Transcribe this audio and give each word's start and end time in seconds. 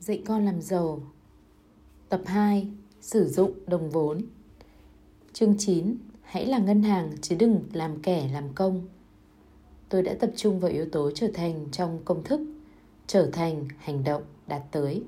Dạy 0.00 0.22
con 0.26 0.44
làm 0.44 0.60
giàu. 0.60 1.02
Tập 2.08 2.22
2 2.26 2.68
Sử 3.00 3.28
dụng 3.28 3.52
đồng 3.66 3.90
vốn. 3.90 4.22
Chương 5.32 5.54
9 5.58 5.96
Hãy 6.22 6.46
là 6.46 6.58
ngân 6.58 6.82
hàng 6.82 7.12
chứ 7.20 7.36
đừng 7.38 7.60
làm 7.72 8.02
kẻ 8.02 8.30
làm 8.32 8.44
công. 8.54 8.86
Tôi 9.88 10.02
đã 10.02 10.14
tập 10.20 10.30
trung 10.36 10.60
vào 10.60 10.70
yếu 10.70 10.86
tố 10.92 11.10
trở 11.10 11.28
thành 11.34 11.66
trong 11.72 11.98
công 12.04 12.24
thức 12.24 12.40
Trở 13.06 13.30
thành, 13.32 13.68
hành 13.78 14.04
động, 14.04 14.22
đạt 14.46 14.62
tới. 14.70 15.02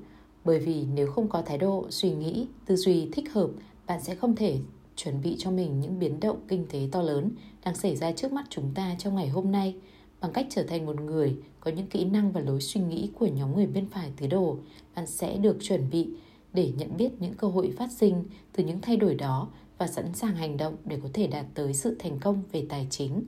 Bởi 0.45 0.59
vì 0.59 0.85
nếu 0.93 1.11
không 1.11 1.27
có 1.27 1.41
thái 1.41 1.57
độ, 1.57 1.87
suy 1.89 2.11
nghĩ, 2.11 2.47
tư 2.65 2.75
duy 2.75 3.09
thích 3.11 3.33
hợp 3.33 3.49
Bạn 3.87 4.01
sẽ 4.01 4.15
không 4.15 4.35
thể 4.35 4.59
chuẩn 4.95 5.21
bị 5.21 5.35
cho 5.39 5.51
mình 5.51 5.79
những 5.79 5.99
biến 5.99 6.19
động 6.19 6.37
kinh 6.47 6.65
tế 6.69 6.79
to 6.91 7.01
lớn 7.01 7.31
đang 7.65 7.75
xảy 7.75 7.95
ra 7.95 8.11
trước 8.11 8.31
mắt 8.31 8.45
chúng 8.49 8.71
ta 8.75 8.95
trong 8.99 9.15
ngày 9.15 9.29
hôm 9.29 9.51
nay– 9.51 9.75
Bằng 10.23 10.31
cách 10.31 10.47
trở 10.49 10.63
thành 10.63 10.85
một 10.85 11.01
người 11.01 11.35
có 11.59 11.71
những 11.71 11.87
kỹ 11.87 12.05
năng 12.05 12.31
và 12.31 12.41
lối 12.41 12.61
suy 12.61 12.81
nghĩ 12.81 13.09
của 13.19 13.27
nhóm 13.27 13.55
người 13.55 13.67
bên 13.67 13.89
phải 13.89 14.11
tứ 14.17 14.27
đồ, 14.27 14.57
bạn 14.95 15.07
sẽ 15.07 15.37
được 15.37 15.57
chuẩn 15.61 15.89
bị 15.89 16.09
để 16.53 16.71
nhận 16.77 16.97
biết 16.97 17.09
những 17.19 17.33
cơ 17.33 17.47
hội 17.47 17.73
phát 17.77 17.91
sinh 17.91 18.23
từ 18.53 18.63
những 18.63 18.81
thay 18.81 18.97
đổi 18.97 19.15
đó 19.15 19.47
và 19.77 19.87
sẵn 19.87 20.13
sàng 20.13 20.35
hành 20.35 20.57
động 20.57 20.75
để 20.85 20.99
có 21.03 21.09
thể 21.13 21.27
đạt 21.27 21.45
tới 21.53 21.73
sự 21.73 21.95
thành 21.99 22.19
công 22.19 22.43
về 22.51 22.65
tài 22.69 22.87
chính. 22.89 23.23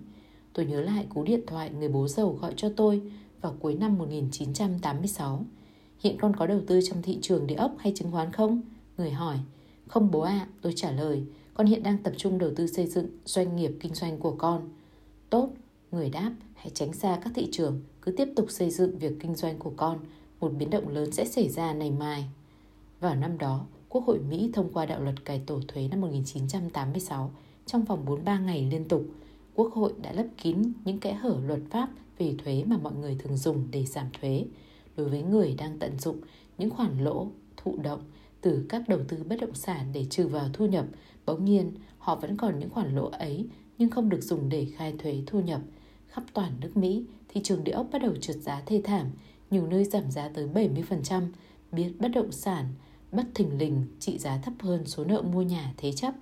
Tôi 0.54 0.66
nhớ 0.66 0.82
lại 0.82 1.06
cú 1.10 1.24
điện 1.24 1.42
thoại 1.48 1.70
người 1.70 1.90
bố 1.90 2.08
giàu 2.08 2.38
gọi 2.42 2.54
cho 2.58 2.70
tôi 2.76 3.02
vào 3.42 3.56
cuối 3.60 3.76
năm 3.76 3.98
1986. 3.98 5.46
Hiện 6.00 6.18
con 6.18 6.36
có 6.36 6.48
đầu 6.48 6.62
tư 6.68 6.80
trong 6.90 7.02
thị 7.02 7.18
trường 7.22 7.48
địa 7.48 7.56
ốc 7.56 7.76
hay 7.80 7.94
chứng 7.96 8.12
khoán 8.12 8.32
không? 8.32 8.62
Người 8.98 9.12
hỏi. 9.12 9.38
Không 9.88 10.12
bố 10.12 10.20
ạ, 10.20 10.32
à, 10.32 10.48
tôi 10.62 10.74
trả 10.76 10.92
lời. 10.92 11.24
Con 11.54 11.68
hiện 11.68 11.84
đang 11.84 11.98
tập 11.98 12.14
trung 12.18 12.38
đầu 12.38 12.52
tư 12.56 12.68
xây 12.68 12.88
dựng 12.88 13.08
doanh 13.26 13.56
nghiệp 13.56 13.72
kinh 13.80 13.94
doanh 13.94 14.20
của 14.20 14.32
con. 14.32 14.70
Tốt, 15.30 15.50
Người 15.96 16.10
đáp, 16.10 16.32
hãy 16.66 16.72
tránh 16.74 16.94
xa 16.94 17.20
các 17.24 17.34
thị 17.36 17.48
trường, 17.52 17.82
cứ 18.02 18.12
tiếp 18.12 18.28
tục 18.36 18.46
xây 18.50 18.70
dựng 18.70 19.00
việc 19.00 19.14
kinh 19.20 19.36
doanh 19.36 19.60
của 19.60 19.72
con, 19.78 20.00
một 20.40 20.54
biến 20.54 20.70
động 20.70 20.88
lớn 20.88 21.12
sẽ 21.12 21.26
xảy 21.26 21.50
ra 21.50 21.74
ngày 21.74 21.92
mai. 21.92 22.26
Vào 23.00 23.16
năm 23.16 23.38
đó, 23.38 23.66
Quốc 23.90 24.06
hội 24.06 24.20
Mỹ 24.20 24.50
thông 24.54 24.74
qua 24.74 24.86
đạo 24.86 25.02
luật 25.02 25.26
cải 25.26 25.42
tổ 25.46 25.60
thuế 25.68 25.88
năm 25.88 26.02
1986 26.02 27.32
trong 27.66 27.84
vòng 27.84 28.06
43 28.06 28.40
ngày 28.40 28.68
liên 28.72 28.86
tục. 28.88 29.06
Quốc 29.56 29.74
hội 29.74 29.94
đã 30.02 30.12
lấp 30.14 30.26
kín 30.38 30.72
những 30.86 31.00
kẽ 31.00 31.14
hở 31.14 31.38
luật 31.46 31.60
pháp 31.70 31.90
về 32.18 32.36
thuế 32.44 32.64
mà 32.64 32.78
mọi 32.78 32.94
người 32.94 33.16
thường 33.20 33.38
dùng 33.38 33.68
để 33.72 33.86
giảm 33.86 34.08
thuế. 34.22 34.46
Đối 34.98 35.10
với 35.10 35.24
người 35.24 35.56
đang 35.58 35.80
tận 35.80 36.00
dụng 36.00 36.18
những 36.58 36.70
khoản 36.70 37.04
lỗ 37.04 37.28
thụ 37.58 37.78
động 37.78 38.02
từ 38.42 38.66
các 38.70 38.90
đầu 38.90 39.00
tư 39.08 39.18
bất 39.30 39.40
động 39.42 39.56
sản 39.56 39.88
để 39.94 40.06
trừ 40.06 40.28
vào 40.28 40.50
thu 40.54 40.66
nhập, 40.66 40.86
bỗng 41.26 41.46
nhiên 41.46 41.72
họ 41.98 42.16
vẫn 42.16 42.38
còn 42.38 42.60
những 42.60 42.70
khoản 42.70 42.96
lỗ 42.96 43.06
ấy 43.10 43.48
nhưng 43.78 43.90
không 43.90 44.10
được 44.10 44.24
dùng 44.24 44.50
để 44.50 44.68
khai 44.76 44.94
thuế 44.98 45.24
thu 45.26 45.42
nhập– 45.42 45.62
khắp 46.16 46.24
toàn 46.34 46.52
nước 46.62 46.78
Mỹ, 46.78 47.04
thị 47.30 47.42
trường 47.44 47.64
địa 47.64 47.72
ốc 47.72 47.88
bắt 47.92 48.02
đầu 48.02 48.16
trượt 48.16 48.36
giá 48.36 48.62
thê 48.66 48.82
thảm, 48.84 49.08
nhiều 49.52 49.68
nơi 49.68 49.86
giảm 49.86 50.12
giá 50.12 50.30
tới 50.34 50.48
70%, 50.54 51.28
biết 51.72 51.94
bất 52.00 52.08
động 52.08 52.32
sản, 52.32 52.66
bất 53.12 53.26
thình 53.34 53.58
lình 53.58 53.86
trị 54.00 54.18
giá 54.18 54.38
thấp 54.38 54.54
hơn 54.60 54.86
số 54.86 55.04
nợ 55.04 55.22
mua 55.22 55.42
nhà 55.42 55.74
thế 55.78 55.92
chấp. 55.92 56.14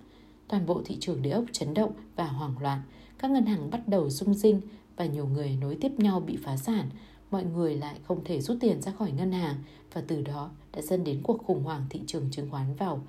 Toàn 0.48 0.66
bộ 0.66 0.82
thị 0.86 0.98
trường 1.00 1.22
địa 1.22 1.30
ốc 1.30 1.46
chấn 1.52 1.74
động 1.74 1.92
và 2.16 2.28
hoảng 2.28 2.56
loạn, 2.62 2.82
các 3.18 3.32
ngân 3.32 3.46
hàng 3.46 3.70
bắt 3.70 3.88
đầu 3.88 4.10
rung 4.10 4.34
rinh 4.34 4.62
và 4.96 5.06
nhiều 5.06 5.28
người 5.28 5.58
nối 5.62 5.78
tiếp 5.82 5.92
nhau 5.98 6.20
bị 6.20 6.38
phá 6.44 6.58
sản, 6.58 6.90
mọi 7.32 7.44
người 7.44 7.76
lại 7.76 8.00
không 8.04 8.24
thể 8.24 8.42
rút 8.42 8.58
tiền 8.62 8.82
ra 8.82 8.92
khỏi 8.92 9.12
ngân 9.12 9.32
hàng 9.32 9.56
và 9.94 10.04
từ 10.08 10.22
đó 10.22 10.52
đã 10.76 10.82
dẫn 10.82 11.04
đến 11.04 11.22
cuộc 11.24 11.44
khủng 11.46 11.64
hoảng 11.64 11.86
thị 11.90 12.02
trường 12.08 12.32
chứng 12.32 12.50
khoán 12.50 12.76
vào 12.76 13.02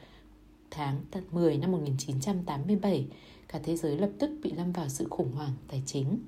tháng 0.71 1.01
10 1.31 1.57
năm 1.57 1.73
1987. 1.73 3.07
Cả 3.49 3.61
thế 3.63 3.77
giới 3.77 3.99
lập 3.99 4.11
tức 4.19 4.31
bị 4.43 4.53
lâm 4.53 4.73
vào 4.73 4.89
sự 4.89 5.07
khủng 5.11 5.33
hoảng 5.33 5.53
tài 5.69 5.83
chính. 5.87 6.19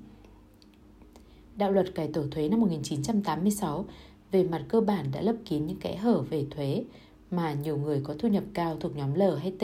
Đạo 1.57 1.71
luật 1.71 1.95
cải 1.95 2.07
tổ 2.07 2.23
thuế 2.31 2.49
năm 2.49 2.59
1986 2.59 3.85
về 4.31 4.43
mặt 4.43 4.65
cơ 4.67 4.81
bản 4.81 5.05
đã 5.11 5.21
lấp 5.21 5.35
kín 5.45 5.65
những 5.65 5.79
kẽ 5.79 5.95
hở 5.95 6.21
về 6.21 6.45
thuế 6.51 6.83
mà 7.31 7.53
nhiều 7.53 7.77
người 7.77 8.01
có 8.03 8.15
thu 8.19 8.27
nhập 8.27 8.43
cao 8.53 8.77
thuộc 8.79 8.95
nhóm 8.95 9.13
L 9.13 9.21
hay 9.41 9.51
T 9.51 9.63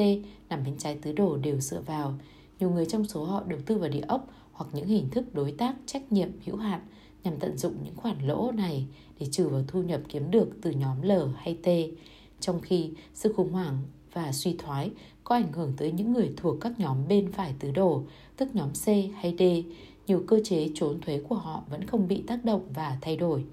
nằm 0.50 0.64
bên 0.66 0.78
trái 0.78 0.98
tứ 1.02 1.12
đồ 1.12 1.38
đều 1.38 1.60
dựa 1.60 1.82
vào. 1.82 2.14
Nhiều 2.60 2.70
người 2.70 2.86
trong 2.86 3.06
số 3.06 3.24
họ 3.24 3.44
đầu 3.48 3.60
tư 3.66 3.78
vào 3.78 3.90
địa 3.90 4.04
ốc 4.08 4.28
hoặc 4.52 4.70
những 4.74 4.88
hình 4.88 5.10
thức 5.10 5.34
đối 5.34 5.52
tác 5.52 5.76
trách 5.86 6.12
nhiệm 6.12 6.30
hữu 6.46 6.56
hạn 6.56 6.82
nhằm 7.24 7.38
tận 7.40 7.58
dụng 7.58 7.76
những 7.84 7.96
khoản 7.96 8.28
lỗ 8.28 8.52
này 8.52 8.86
để 9.20 9.28
trừ 9.32 9.48
vào 9.48 9.64
thu 9.68 9.84
nhập 9.84 10.02
kiếm 10.10 10.32
được 10.32 10.50
từ 10.62 10.72
nhóm 10.72 11.02
L 11.02 11.12
hay 11.36 11.58
T. 11.64 11.68
Trong 12.40 12.62
khi 12.62 12.92
sự 13.14 13.34
khủng 13.34 13.52
hoảng 13.52 13.78
và 14.14 14.32
suy 14.32 14.56
thoái 14.58 14.92
có 15.24 15.36
ảnh 15.36 15.52
hưởng 15.52 15.74
tới 15.78 15.92
những 15.92 16.14
người 16.14 16.34
thuộc 16.38 16.58
các 16.62 16.80
nhóm 16.80 17.08
bên 17.08 17.32
phải 17.32 17.54
tứ 17.60 17.72
đồ, 17.72 18.04
tức 18.38 18.56
nhóm 18.56 18.70
C 18.70 18.88
hay 19.16 19.36
D, 19.40 19.42
nhiều 20.08 20.24
cơ 20.28 20.40
chế 20.44 20.70
trốn 20.76 21.02
thuế 21.02 21.22
của 21.30 21.36
họ 21.36 21.64
vẫn 21.70 21.88
không 21.88 22.08
bị 22.08 22.24
tác 22.28 22.46
động 22.46 22.62
và 22.74 22.98
thay 23.02 23.18
đổi. 23.18 23.46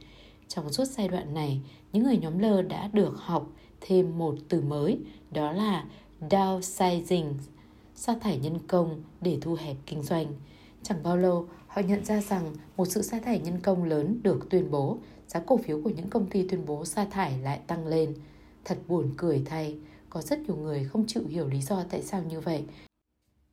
Trong 0.49 0.73
suốt 0.73 0.85
giai 0.85 1.09
đoạn 1.09 1.35
này, 1.35 1.61
những 1.93 2.05
người 2.05 2.17
nhóm 2.17 2.39
L 2.39 2.63
đã 2.69 2.91
được 2.93 3.15
học 3.17 3.47
thêm 3.81 4.19
một 4.19 4.35
từ 4.49 4.61
mới, 4.61 4.99
đó 5.31 5.53
là 5.53 5.85
downsizing, 6.21 7.33
sa 7.95 8.15
thải 8.21 8.39
nhân 8.39 8.59
công 8.67 9.03
để 9.21 9.39
thu 9.41 9.57
hẹp 9.61 9.77
kinh 9.87 10.03
doanh. 10.03 10.27
Chẳng 10.83 11.03
bao 11.03 11.17
lâu, 11.17 11.49
họ 11.67 11.83
nhận 11.83 12.05
ra 12.05 12.21
rằng 12.21 12.55
một 12.77 12.85
sự 12.85 13.03
sa 13.03 13.21
thải 13.21 13.39
nhân 13.39 13.61
công 13.63 13.85
lớn 13.85 14.21
được 14.23 14.51
tuyên 14.51 14.71
bố, 14.71 14.99
giá 15.27 15.41
cổ 15.41 15.57
phiếu 15.57 15.81
của 15.85 15.91
những 15.91 16.11
công 16.11 16.27
ty 16.27 16.49
tuyên 16.49 16.67
bố 16.67 16.85
sa 16.85 17.05
thải 17.05 17.39
lại 17.39 17.61
tăng 17.67 17.87
lên. 17.87 18.15
Thật 18.65 18.79
buồn 18.89 19.11
cười 19.17 19.43
thay, 19.45 19.79
có 20.11 20.23
rất 20.23 20.39
nhiều 20.39 20.57
người 20.57 20.85
không 20.85 21.05
chịu 21.07 21.23
hiểu 21.29 21.49
lý 21.49 21.61
do 21.61 21.85
tại 21.91 22.03
sao 22.03 22.23
như 22.23 22.41
vậy 22.41 22.65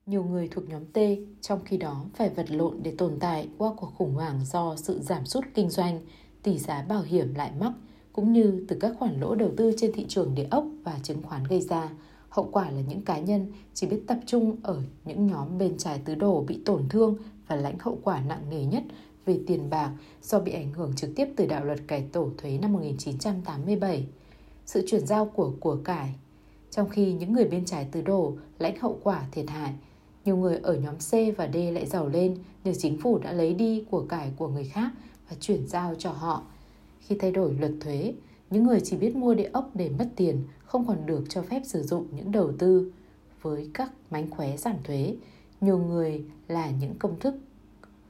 nhiều 0.08 0.24
người 0.24 0.48
thuộc 0.48 0.70
nhóm 0.70 0.86
T 0.86 0.98
trong 1.42 1.60
khi 1.66 1.78
đó 1.78 2.06
phải 2.16 2.30
vật 2.30 2.52
lộn 2.52 2.80
để 2.84 2.94
tồn 2.98 3.18
tại 3.20 3.50
qua 3.58 3.72
cuộc 3.78 3.94
khủng 3.98 4.14
hoảng 4.14 4.40
do 4.46 4.76
sự 4.76 5.00
giảm 5.00 5.26
sút 5.26 5.46
kinh 5.54 5.70
doanh, 5.70 6.00
tỷ 6.44 6.58
giá 6.58 6.86
bảo 6.90 7.02
hiểm 7.02 7.34
lại 7.34 7.52
mắc, 7.60 7.72
cũng 8.14 8.34
như 8.34 8.66
từ 8.68 8.78
các 8.80 8.96
khoản 9.00 9.20
lỗ 9.20 9.36
đầu 9.36 9.52
tư 9.58 9.74
trên 9.78 9.92
thị 9.94 10.06
trường 10.08 10.36
địa 10.36 10.48
ốc 10.52 10.66
và 10.84 11.00
chứng 11.04 11.22
khoán 11.24 11.44
gây 11.44 11.62
ra. 11.62 11.90
Hậu 12.30 12.50
quả 12.52 12.70
là 12.70 12.82
những 12.82 13.02
cá 13.02 13.20
nhân 13.20 13.52
chỉ 13.74 13.88
biết 13.88 14.02
tập 14.08 14.20
trung 14.26 14.56
ở 14.64 14.82
những 15.06 15.28
nhóm 15.28 15.58
bên 15.58 15.78
trái 15.78 16.02
tứ 16.06 16.16
đồ 16.16 16.44
bị 16.48 16.62
tổn 16.66 16.90
thương 16.90 17.16
và 17.48 17.56
lãnh 17.56 17.80
hậu 17.80 18.00
quả 18.04 18.22
nặng 18.22 18.50
nề 18.50 18.66
nhất 18.66 18.84
về 19.26 19.40
tiền 19.48 19.70
bạc 19.70 19.92
do 20.22 20.40
bị 20.40 20.52
ảnh 20.52 20.74
hưởng 20.74 20.96
trực 20.96 21.10
tiếp 21.16 21.28
từ 21.36 21.46
đạo 21.46 21.66
luật 21.66 21.80
cải 21.88 22.02
tổ 22.02 22.30
thuế 22.38 22.58
năm 22.58 22.74
1987. 22.74 24.08
Sự 24.66 24.84
chuyển 24.88 25.08
giao 25.08 25.26
của 25.26 25.54
của 25.60 25.76
cải 25.76 26.16
trong 26.72 26.90
khi 26.90 27.14
những 27.14 27.34
người 27.34 27.46
bên 27.46 27.66
trái 27.66 27.88
tứ 27.92 28.02
đồ 28.02 28.34
lãnh 28.60 28.80
hậu 28.80 29.00
quả 29.04 29.28
thiệt 29.32 29.50
hại 29.50 29.74
nhiều 30.28 30.38
người 30.38 30.60
ở 30.64 30.76
nhóm 30.76 30.96
C 30.96 31.38
và 31.38 31.50
D 31.54 31.56
lại 31.56 31.86
giàu 31.86 32.08
lên 32.08 32.38
nhờ 32.64 32.74
chính 32.78 32.98
phủ 32.98 33.18
đã 33.18 33.32
lấy 33.32 33.54
đi 33.54 33.86
của 33.92 34.06
cải 34.10 34.32
của 34.38 34.48
người 34.48 34.64
khác 34.64 34.92
và 35.30 35.36
chuyển 35.40 35.68
giao 35.68 35.96
cho 35.96 36.12
họ. 36.12 36.44
Khi 37.00 37.16
thay 37.20 37.32
đổi 37.32 37.54
luật 37.54 37.72
thuế, 37.82 38.14
những 38.50 38.64
người 38.64 38.80
chỉ 38.80 38.98
biết 38.98 39.16
mua 39.16 39.34
địa 39.34 39.50
ốc 39.54 39.70
để 39.74 39.90
mất 40.00 40.10
tiền 40.16 40.44
không 40.66 40.88
còn 40.88 41.06
được 41.06 41.24
cho 41.30 41.42
phép 41.42 41.62
sử 41.66 41.84
dụng 41.84 42.08
những 42.12 42.32
đầu 42.32 42.52
tư 42.60 42.92
với 43.42 43.70
các 43.74 43.92
mánh 44.12 44.30
khóe 44.30 44.58
giảm 44.58 44.76
thuế. 44.84 45.16
Nhiều 45.62 45.78
người 45.78 46.24
là 46.48 46.72
những 46.72 46.96
công 47.00 47.20
thức 47.20 47.36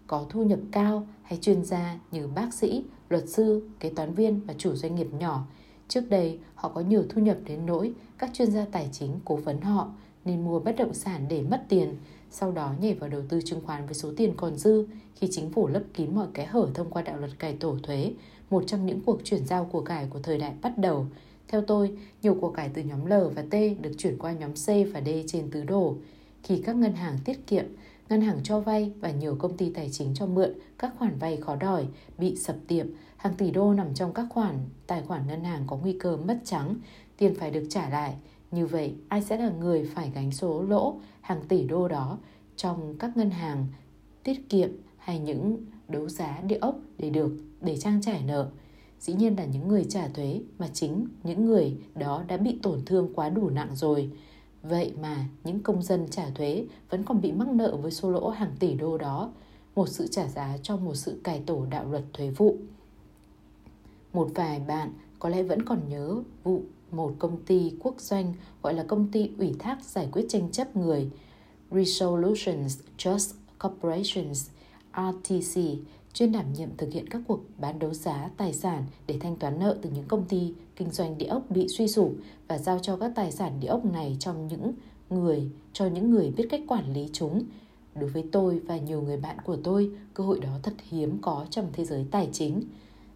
có 0.07 0.25
thu 0.29 0.43
nhập 0.43 0.59
cao 0.71 1.07
hay 1.23 1.39
chuyên 1.41 1.65
gia 1.65 1.99
như 2.11 2.27
bác 2.27 2.53
sĩ, 2.53 2.83
luật 3.09 3.29
sư, 3.29 3.69
kế 3.79 3.89
toán 3.89 4.13
viên 4.13 4.41
và 4.47 4.53
chủ 4.57 4.75
doanh 4.75 4.95
nghiệp 4.95 5.07
nhỏ. 5.19 5.47
Trước 5.87 6.09
đây, 6.09 6.39
họ 6.55 6.69
có 6.69 6.81
nhiều 6.81 7.03
thu 7.09 7.21
nhập 7.21 7.37
đến 7.45 7.65
nỗi 7.65 7.93
các 8.17 8.29
chuyên 8.33 8.51
gia 8.51 8.65
tài 8.65 8.89
chính 8.91 9.19
cố 9.25 9.35
vấn 9.35 9.61
họ 9.61 9.91
nên 10.27 10.45
mua 10.45 10.59
bất 10.59 10.75
động 10.77 10.93
sản 10.93 11.25
để 11.29 11.41
mất 11.41 11.63
tiền, 11.69 11.95
sau 12.31 12.51
đó 12.51 12.73
nhảy 12.81 12.93
vào 12.93 13.09
đầu 13.09 13.21
tư 13.29 13.39
chứng 13.45 13.61
khoán 13.65 13.85
với 13.85 13.93
số 13.93 14.13
tiền 14.17 14.33
còn 14.37 14.55
dư 14.55 14.87
khi 15.15 15.27
chính 15.31 15.51
phủ 15.51 15.67
lấp 15.67 15.83
kín 15.93 16.15
mọi 16.15 16.27
cái 16.33 16.45
hở 16.45 16.67
thông 16.73 16.89
qua 16.89 17.01
đạo 17.01 17.17
luật 17.17 17.39
cải 17.39 17.53
tổ 17.53 17.77
thuế, 17.83 18.13
một 18.49 18.63
trong 18.67 18.85
những 18.85 19.01
cuộc 19.05 19.21
chuyển 19.23 19.45
giao 19.45 19.65
của 19.65 19.81
cải 19.81 20.07
của 20.09 20.19
thời 20.19 20.37
đại 20.37 20.53
bắt 20.61 20.77
đầu. 20.77 21.05
Theo 21.47 21.61
tôi, 21.61 21.97
nhiều 22.21 22.37
của 22.41 22.51
cải 22.51 22.69
từ 22.73 22.81
nhóm 22.81 23.05
L 23.05 23.13
và 23.35 23.41
T 23.41 23.53
được 23.81 23.91
chuyển 23.97 24.17
qua 24.17 24.31
nhóm 24.31 24.51
C 24.53 24.67
và 24.93 25.01
D 25.01 25.09
trên 25.27 25.51
tứ 25.51 25.63
đồ. 25.63 25.95
Khi 26.43 26.61
các 26.65 26.75
ngân 26.75 26.93
hàng 26.93 27.17
tiết 27.25 27.47
kiệm, 27.47 27.65
ngân 28.09 28.21
hàng 28.21 28.39
cho 28.43 28.59
vay 28.59 28.91
và 28.99 29.11
nhiều 29.11 29.35
công 29.35 29.57
ty 29.57 29.69
tài 29.69 29.89
chính 29.89 30.13
cho 30.15 30.25
mượn 30.25 30.53
các 30.79 30.93
khoản 30.99 31.17
vay 31.19 31.37
khó 31.37 31.55
đòi 31.55 31.85
bị 32.17 32.35
sập 32.35 32.55
tiệm, 32.67 32.87
hàng 33.17 33.33
tỷ 33.33 33.51
đô 33.51 33.73
nằm 33.73 33.93
trong 33.93 34.13
các 34.13 34.25
khoản 34.29 34.55
tài 34.87 35.01
khoản 35.01 35.27
ngân 35.27 35.43
hàng 35.43 35.63
có 35.67 35.77
nguy 35.77 35.93
cơ 35.99 36.17
mất 36.17 36.39
trắng, 36.45 36.75
tiền 37.17 37.35
phải 37.35 37.51
được 37.51 37.63
trả 37.69 37.89
lại, 37.89 38.15
như 38.51 38.65
vậy, 38.65 38.95
ai 39.07 39.21
sẽ 39.21 39.37
là 39.37 39.49
người 39.49 39.85
phải 39.95 40.11
gánh 40.15 40.31
số 40.31 40.61
lỗ 40.61 40.99
hàng 41.21 41.41
tỷ 41.47 41.63
đô 41.63 41.87
đó 41.87 42.17
trong 42.55 42.97
các 42.97 43.17
ngân 43.17 43.29
hàng 43.29 43.67
tiết 44.23 44.49
kiệm 44.49 44.69
hay 44.97 45.19
những 45.19 45.65
đấu 45.87 46.09
giá 46.09 46.41
địa 46.41 46.57
ốc 46.61 46.79
để 46.97 47.09
được 47.09 47.31
để 47.61 47.77
trang 47.77 48.01
trải 48.01 48.23
nợ? 48.23 48.49
Dĩ 48.99 49.13
nhiên 49.13 49.35
là 49.37 49.45
những 49.45 49.67
người 49.67 49.85
trả 49.89 50.07
thuế 50.07 50.41
mà 50.59 50.67
chính 50.73 51.07
những 51.23 51.45
người 51.45 51.77
đó 51.95 52.23
đã 52.27 52.37
bị 52.37 52.59
tổn 52.63 52.85
thương 52.85 53.13
quá 53.13 53.29
đủ 53.29 53.49
nặng 53.49 53.69
rồi. 53.75 54.11
Vậy 54.63 54.93
mà 55.01 55.25
những 55.43 55.63
công 55.63 55.83
dân 55.83 56.07
trả 56.09 56.29
thuế 56.29 56.65
vẫn 56.89 57.03
còn 57.03 57.21
bị 57.21 57.31
mắc 57.31 57.47
nợ 57.47 57.77
với 57.81 57.91
số 57.91 58.11
lỗ 58.11 58.29
hàng 58.29 58.51
tỷ 58.59 58.73
đô 58.73 58.97
đó, 58.97 59.31
một 59.75 59.89
sự 59.89 60.07
trả 60.07 60.27
giá 60.27 60.57
cho 60.63 60.77
một 60.77 60.95
sự 60.95 61.21
cải 61.23 61.41
tổ 61.45 61.65
đạo 61.69 61.85
luật 61.85 62.03
thuế 62.13 62.29
vụ. 62.29 62.57
Một 64.13 64.29
vài 64.35 64.59
bạn 64.59 64.93
có 65.19 65.29
lẽ 65.29 65.43
vẫn 65.43 65.65
còn 65.65 65.79
nhớ 65.89 66.23
vụ 66.43 66.63
một 66.91 67.13
công 67.19 67.43
ty 67.45 67.73
quốc 67.79 68.01
doanh 68.01 68.33
gọi 68.63 68.73
là 68.73 68.83
công 68.83 69.07
ty 69.11 69.29
ủy 69.37 69.55
thác 69.59 69.83
giải 69.85 70.07
quyết 70.11 70.25
tranh 70.29 70.51
chấp 70.51 70.75
người 70.75 71.09
Resolutions 71.71 72.79
Just 72.97 73.33
Corporations 73.59 74.49
RTC 74.93 75.61
chuyên 76.13 76.31
đảm 76.31 76.53
nhiệm 76.53 76.69
thực 76.77 76.93
hiện 76.93 77.09
các 77.09 77.21
cuộc 77.27 77.39
bán 77.57 77.79
đấu 77.79 77.93
giá 77.93 78.29
tài 78.37 78.53
sản 78.53 78.83
để 79.07 79.17
thanh 79.19 79.35
toán 79.35 79.59
nợ 79.59 79.77
từ 79.81 79.89
những 79.89 80.05
công 80.07 80.25
ty 80.25 80.53
kinh 80.75 80.91
doanh 80.91 81.17
địa 81.17 81.25
ốc 81.25 81.43
bị 81.49 81.67
suy 81.67 81.87
sụp 81.87 82.13
và 82.47 82.57
giao 82.57 82.79
cho 82.79 82.97
các 82.97 83.11
tài 83.15 83.31
sản 83.31 83.59
địa 83.59 83.67
ốc 83.67 83.85
này 83.85 84.17
trong 84.19 84.47
những 84.47 84.73
người 85.09 85.49
cho 85.73 85.85
những 85.85 86.11
người 86.11 86.31
biết 86.31 86.47
cách 86.49 86.61
quản 86.67 86.93
lý 86.93 87.09
chúng. 87.13 87.43
Đối 87.95 88.09
với 88.09 88.23
tôi 88.31 88.59
và 88.59 88.77
nhiều 88.77 89.01
người 89.01 89.17
bạn 89.17 89.37
của 89.43 89.57
tôi, 89.63 89.91
cơ 90.13 90.23
hội 90.23 90.39
đó 90.39 90.59
thật 90.63 90.73
hiếm 90.89 91.17
có 91.21 91.45
trong 91.49 91.67
thế 91.73 91.85
giới 91.85 92.05
tài 92.11 92.29
chính. 92.31 92.63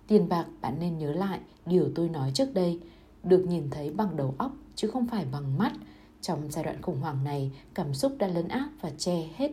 Tiền 0.08 0.30
bạc 0.30 0.46
bạn 0.62 0.78
nên 0.80 0.98
nhớ 0.98 1.12
lại 1.12 1.40
điều 1.66 1.90
tôi 1.96 2.10
nói 2.10 2.32
trước 2.34 2.54
đây, 2.54 2.80
được 3.24 3.46
nhìn 3.48 3.70
thấy 3.72 3.90
bằng 3.90 4.18
đầu 4.18 4.36
óc 4.38 4.52
chứ 4.76 4.88
không 4.88 5.08
phải 5.08 5.26
bằng 5.32 5.58
mắt. 5.58 5.74
Trong 6.22 6.52
giai 6.52 6.64
đoạn 6.64 6.82
khủng 6.82 7.00
hoảng 7.00 7.24
này, 7.24 7.52
cảm 7.74 7.94
xúc 7.94 8.12
đã 8.18 8.28
lấn 8.28 8.48
áp 8.48 8.70
và 8.82 8.90
che 8.98 9.30
hết 9.36 9.52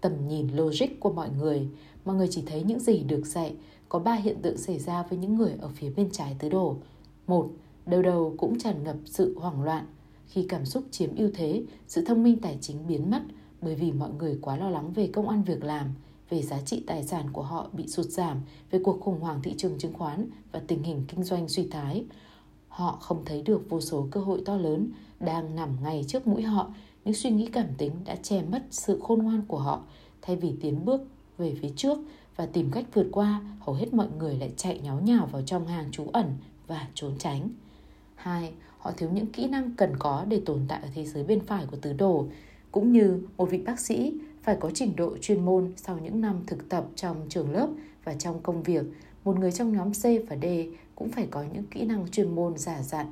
tầm 0.00 0.28
nhìn 0.28 0.48
logic 0.56 1.00
của 1.00 1.12
mọi 1.12 1.28
người. 1.38 1.68
Mọi 2.04 2.16
người 2.16 2.28
chỉ 2.30 2.42
thấy 2.46 2.62
những 2.62 2.80
gì 2.80 3.02
được 3.02 3.26
dạy. 3.26 3.54
Có 3.88 3.98
ba 3.98 4.14
hiện 4.14 4.42
tượng 4.42 4.58
xảy 4.58 4.78
ra 4.78 5.02
với 5.02 5.18
những 5.18 5.36
người 5.36 5.52
ở 5.60 5.68
phía 5.68 5.90
bên 5.90 6.10
trái 6.10 6.36
tứ 6.38 6.48
đổ 6.48 6.76
Một, 7.26 7.50
đầu 7.86 8.02
đầu 8.02 8.34
cũng 8.38 8.58
tràn 8.58 8.84
ngập 8.84 8.96
sự 9.04 9.38
hoảng 9.38 9.62
loạn. 9.62 9.86
Khi 10.26 10.46
cảm 10.48 10.64
xúc 10.64 10.84
chiếm 10.90 11.16
ưu 11.16 11.30
thế, 11.34 11.62
sự 11.88 12.04
thông 12.04 12.22
minh 12.22 12.38
tài 12.38 12.58
chính 12.60 12.86
biến 12.86 13.10
mất 13.10 13.22
bởi 13.62 13.74
vì 13.74 13.92
mọi 13.92 14.10
người 14.18 14.38
quá 14.42 14.56
lo 14.56 14.70
lắng 14.70 14.92
về 14.92 15.06
công 15.06 15.28
ăn 15.28 15.42
việc 15.42 15.64
làm, 15.64 15.86
về 16.30 16.42
giá 16.42 16.60
trị 16.60 16.84
tài 16.86 17.04
sản 17.04 17.26
của 17.32 17.42
họ 17.42 17.68
bị 17.72 17.88
sụt 17.88 18.06
giảm, 18.06 18.40
về 18.70 18.80
cuộc 18.84 19.00
khủng 19.00 19.20
hoảng 19.20 19.40
thị 19.42 19.54
trường 19.58 19.78
chứng 19.78 19.92
khoán 19.92 20.30
và 20.52 20.60
tình 20.66 20.82
hình 20.82 21.04
kinh 21.08 21.24
doanh 21.24 21.48
suy 21.48 21.68
thái. 21.68 22.04
Họ 22.72 22.98
không 23.00 23.22
thấy 23.24 23.42
được 23.42 23.70
vô 23.70 23.80
số 23.80 24.06
cơ 24.10 24.20
hội 24.20 24.42
to 24.44 24.56
lớn 24.56 24.88
đang 25.20 25.56
nằm 25.56 25.68
ngay 25.82 26.04
trước 26.08 26.26
mũi 26.26 26.42
họ, 26.42 26.74
những 27.04 27.14
suy 27.14 27.30
nghĩ 27.30 27.46
cảm 27.46 27.66
tính 27.78 27.92
đã 28.04 28.16
che 28.16 28.42
mất 28.42 28.62
sự 28.70 29.00
khôn 29.02 29.22
ngoan 29.22 29.42
của 29.48 29.58
họ. 29.58 29.82
Thay 30.22 30.36
vì 30.36 30.52
tiến 30.60 30.84
bước 30.84 31.00
về 31.38 31.54
phía 31.60 31.68
trước 31.76 31.98
và 32.36 32.46
tìm 32.46 32.70
cách 32.70 32.84
vượt 32.94 33.06
qua, 33.12 33.40
hầu 33.60 33.74
hết 33.74 33.94
mọi 33.94 34.06
người 34.18 34.36
lại 34.36 34.52
chạy 34.56 34.80
nháo 34.84 35.00
nhào 35.00 35.28
vào 35.32 35.42
trong 35.42 35.66
hàng 35.66 35.90
trú 35.90 36.06
ẩn 36.12 36.36
và 36.66 36.88
trốn 36.94 37.12
tránh. 37.18 37.48
Hai, 38.14 38.52
họ 38.78 38.92
thiếu 38.96 39.10
những 39.12 39.26
kỹ 39.26 39.48
năng 39.48 39.76
cần 39.76 39.96
có 39.98 40.24
để 40.28 40.42
tồn 40.46 40.60
tại 40.68 40.80
ở 40.82 40.88
thế 40.94 41.04
giới 41.04 41.24
bên 41.24 41.40
phải 41.46 41.66
của 41.70 41.76
tứ 41.76 41.92
đồ, 41.92 42.26
cũng 42.72 42.92
như 42.92 43.26
một 43.36 43.50
vị 43.50 43.58
bác 43.58 43.80
sĩ 43.80 44.12
phải 44.42 44.56
có 44.60 44.70
trình 44.74 44.96
độ 44.96 45.16
chuyên 45.20 45.44
môn 45.44 45.72
sau 45.76 45.98
những 45.98 46.20
năm 46.20 46.42
thực 46.46 46.68
tập 46.68 46.84
trong 46.96 47.16
trường 47.28 47.50
lớp 47.50 47.68
và 48.04 48.14
trong 48.14 48.40
công 48.42 48.62
việc. 48.62 48.84
Một 49.24 49.38
người 49.38 49.52
trong 49.52 49.72
nhóm 49.72 49.92
C 49.92 50.02
và 50.28 50.36
D 50.42 50.46
cũng 51.02 51.10
phải 51.10 51.26
có 51.30 51.44
những 51.52 51.64
kỹ 51.64 51.84
năng 51.84 52.08
chuyên 52.08 52.34
môn 52.34 52.58
giả 52.58 52.82
dặn. 52.82 53.06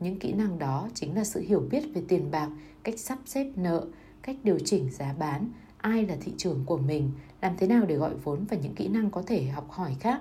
Những 0.00 0.18
kỹ 0.18 0.32
năng 0.32 0.58
đó 0.58 0.88
chính 0.94 1.16
là 1.16 1.24
sự 1.24 1.40
hiểu 1.40 1.60
biết 1.70 1.82
về 1.94 2.02
tiền 2.08 2.30
bạc, 2.30 2.48
cách 2.82 2.98
sắp 2.98 3.18
xếp 3.26 3.46
nợ, 3.56 3.86
cách 4.22 4.36
điều 4.44 4.58
chỉnh 4.64 4.90
giá 4.90 5.12
bán, 5.18 5.48
ai 5.78 6.06
là 6.06 6.16
thị 6.20 6.32
trường 6.36 6.64
của 6.66 6.76
mình, 6.76 7.10
làm 7.40 7.56
thế 7.56 7.66
nào 7.66 7.84
để 7.86 7.96
gọi 7.96 8.14
vốn 8.24 8.44
và 8.50 8.56
những 8.56 8.74
kỹ 8.74 8.88
năng 8.88 9.10
có 9.10 9.22
thể 9.26 9.44
học 9.44 9.70
hỏi 9.70 9.96
khác. 10.00 10.20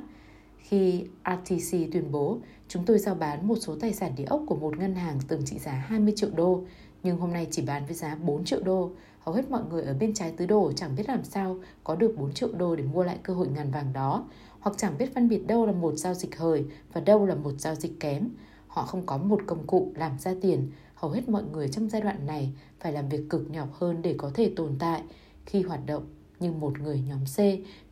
Khi 0.58 1.04
RTC 1.24 1.72
tuyên 1.72 2.12
bố 2.12 2.38
chúng 2.68 2.86
tôi 2.86 3.00
giao 3.00 3.16
bán 3.16 3.48
một 3.48 3.56
số 3.56 3.76
tài 3.80 3.94
sản 3.94 4.12
địa 4.18 4.26
ốc 4.26 4.42
của 4.48 4.56
một 4.56 4.78
ngân 4.78 4.96
hàng 4.96 5.20
từng 5.28 5.42
trị 5.46 5.60
giá 5.60 5.72
20 5.72 6.14
triệu 6.16 6.30
đô, 6.36 6.64
nhưng 7.04 7.18
hôm 7.18 7.34
nay 7.34 7.48
chỉ 7.52 7.62
bán 7.62 7.86
với 7.86 7.96
giá 7.96 8.16
4 8.16 8.46
triệu 8.46 8.62
đô. 8.64 8.92
Hầu 9.20 9.36
hết 9.36 9.52
mọi 9.52 9.62
người 9.70 9.84
ở 9.84 9.94
bên 10.00 10.14
trái 10.14 10.34
tứ 10.38 10.46
đồ 10.46 10.72
chẳng 10.76 10.96
biết 10.96 11.10
làm 11.10 11.24
sao 11.24 11.58
có 11.84 11.96
được 11.96 12.16
4 12.18 12.34
triệu 12.34 12.50
đô 12.58 12.76
để 12.76 12.84
mua 12.84 13.04
lại 13.04 13.18
cơ 13.24 13.34
hội 13.34 13.48
ngàn 13.48 13.72
vàng 13.72 13.94
đó, 13.94 14.26
hoặc 14.60 14.78
chẳng 14.78 14.98
biết 14.98 15.14
phân 15.16 15.30
biệt 15.30 15.48
đâu 15.48 15.66
là 15.66 15.72
một 15.72 15.96
giao 15.96 16.14
dịch 16.14 16.38
hời 16.38 16.66
và 16.94 17.02
đâu 17.02 17.26
là 17.26 17.36
một 17.36 17.54
giao 17.58 17.76
dịch 17.76 18.00
kém. 18.00 18.30
Họ 18.68 18.84
không 18.84 19.06
có 19.06 19.18
một 19.18 19.42
công 19.48 19.68
cụ 19.68 19.92
làm 19.96 20.20
ra 20.20 20.34
tiền. 20.42 20.72
Hầu 20.96 21.12
hết 21.12 21.30
mọi 21.30 21.44
người 21.54 21.68
trong 21.68 21.90
giai 21.90 22.02
đoạn 22.02 22.26
này 22.26 22.54
phải 22.80 22.92
làm 22.92 23.10
việc 23.10 23.30
cực 23.30 23.50
nhọc 23.50 23.74
hơn 23.74 24.02
để 24.02 24.16
có 24.18 24.32
thể 24.34 24.54
tồn 24.56 24.76
tại 24.80 25.04
khi 25.46 25.62
hoạt 25.62 25.86
động 25.86 26.04
như 26.40 26.52
một 26.52 26.80
người 26.80 27.04
nhóm 27.08 27.26
C, 27.26 27.38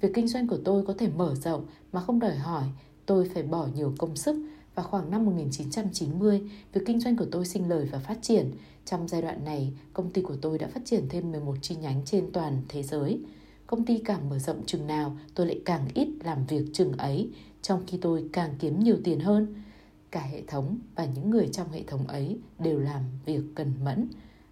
việc 0.02 0.12
kinh 0.14 0.28
doanh 0.28 0.48
của 0.48 0.58
tôi 0.66 0.86
có 0.86 0.94
thể 0.98 1.08
mở 1.08 1.36
rộng 1.36 1.66
mà 1.92 2.02
không 2.02 2.20
đòi 2.20 2.36
hỏi 2.36 2.64
tôi 3.06 3.30
phải 3.34 3.44
bỏ 3.44 3.68
nhiều 3.76 3.94
công 3.98 4.16
sức 4.16 4.36
và 4.76 4.84
khoảng 4.84 5.12
năm 5.12 5.26
1990, 5.26 6.42
việc 6.74 6.82
kinh 6.86 7.00
doanh 7.00 7.18
của 7.18 7.26
tôi 7.32 7.46
sinh 7.46 7.70
lời 7.70 7.88
và 7.92 8.00
phát 8.00 8.18
triển. 8.22 8.52
Trong 8.86 9.08
giai 9.08 9.22
đoạn 9.22 9.46
này, 9.46 9.74
công 9.94 10.12
ty 10.12 10.22
của 10.22 10.36
tôi 10.42 10.58
đã 10.58 10.68
phát 10.68 10.82
triển 10.86 11.06
thêm 11.10 11.32
11 11.32 11.56
chi 11.62 11.76
nhánh 11.76 12.02
trên 12.06 12.32
toàn 12.32 12.62
thế 12.70 12.84
giới. 12.84 13.20
Công 13.68 13.86
ty 13.86 14.02
càng 14.06 14.30
mở 14.30 14.40
rộng 14.40 14.66
chừng 14.66 14.88
nào, 14.88 15.18
tôi 15.36 15.48
lại 15.48 15.62
càng 15.66 15.88
ít 15.94 16.08
làm 16.24 16.46
việc 16.46 16.66
chừng 16.74 16.92
ấy, 16.92 17.30
trong 17.62 17.84
khi 17.88 17.98
tôi 18.02 18.26
càng 18.34 18.56
kiếm 18.60 18.80
nhiều 18.80 18.98
tiền 19.04 19.20
hơn. 19.20 19.64
Cả 20.12 20.22
hệ 20.22 20.42
thống 20.48 20.78
và 20.96 21.06
những 21.06 21.30
người 21.30 21.50
trong 21.52 21.72
hệ 21.72 21.84
thống 21.84 22.08
ấy 22.08 22.38
đều 22.60 22.80
làm 22.80 23.02
việc 23.26 23.42
cần 23.56 23.74
mẫn, 23.84 24.10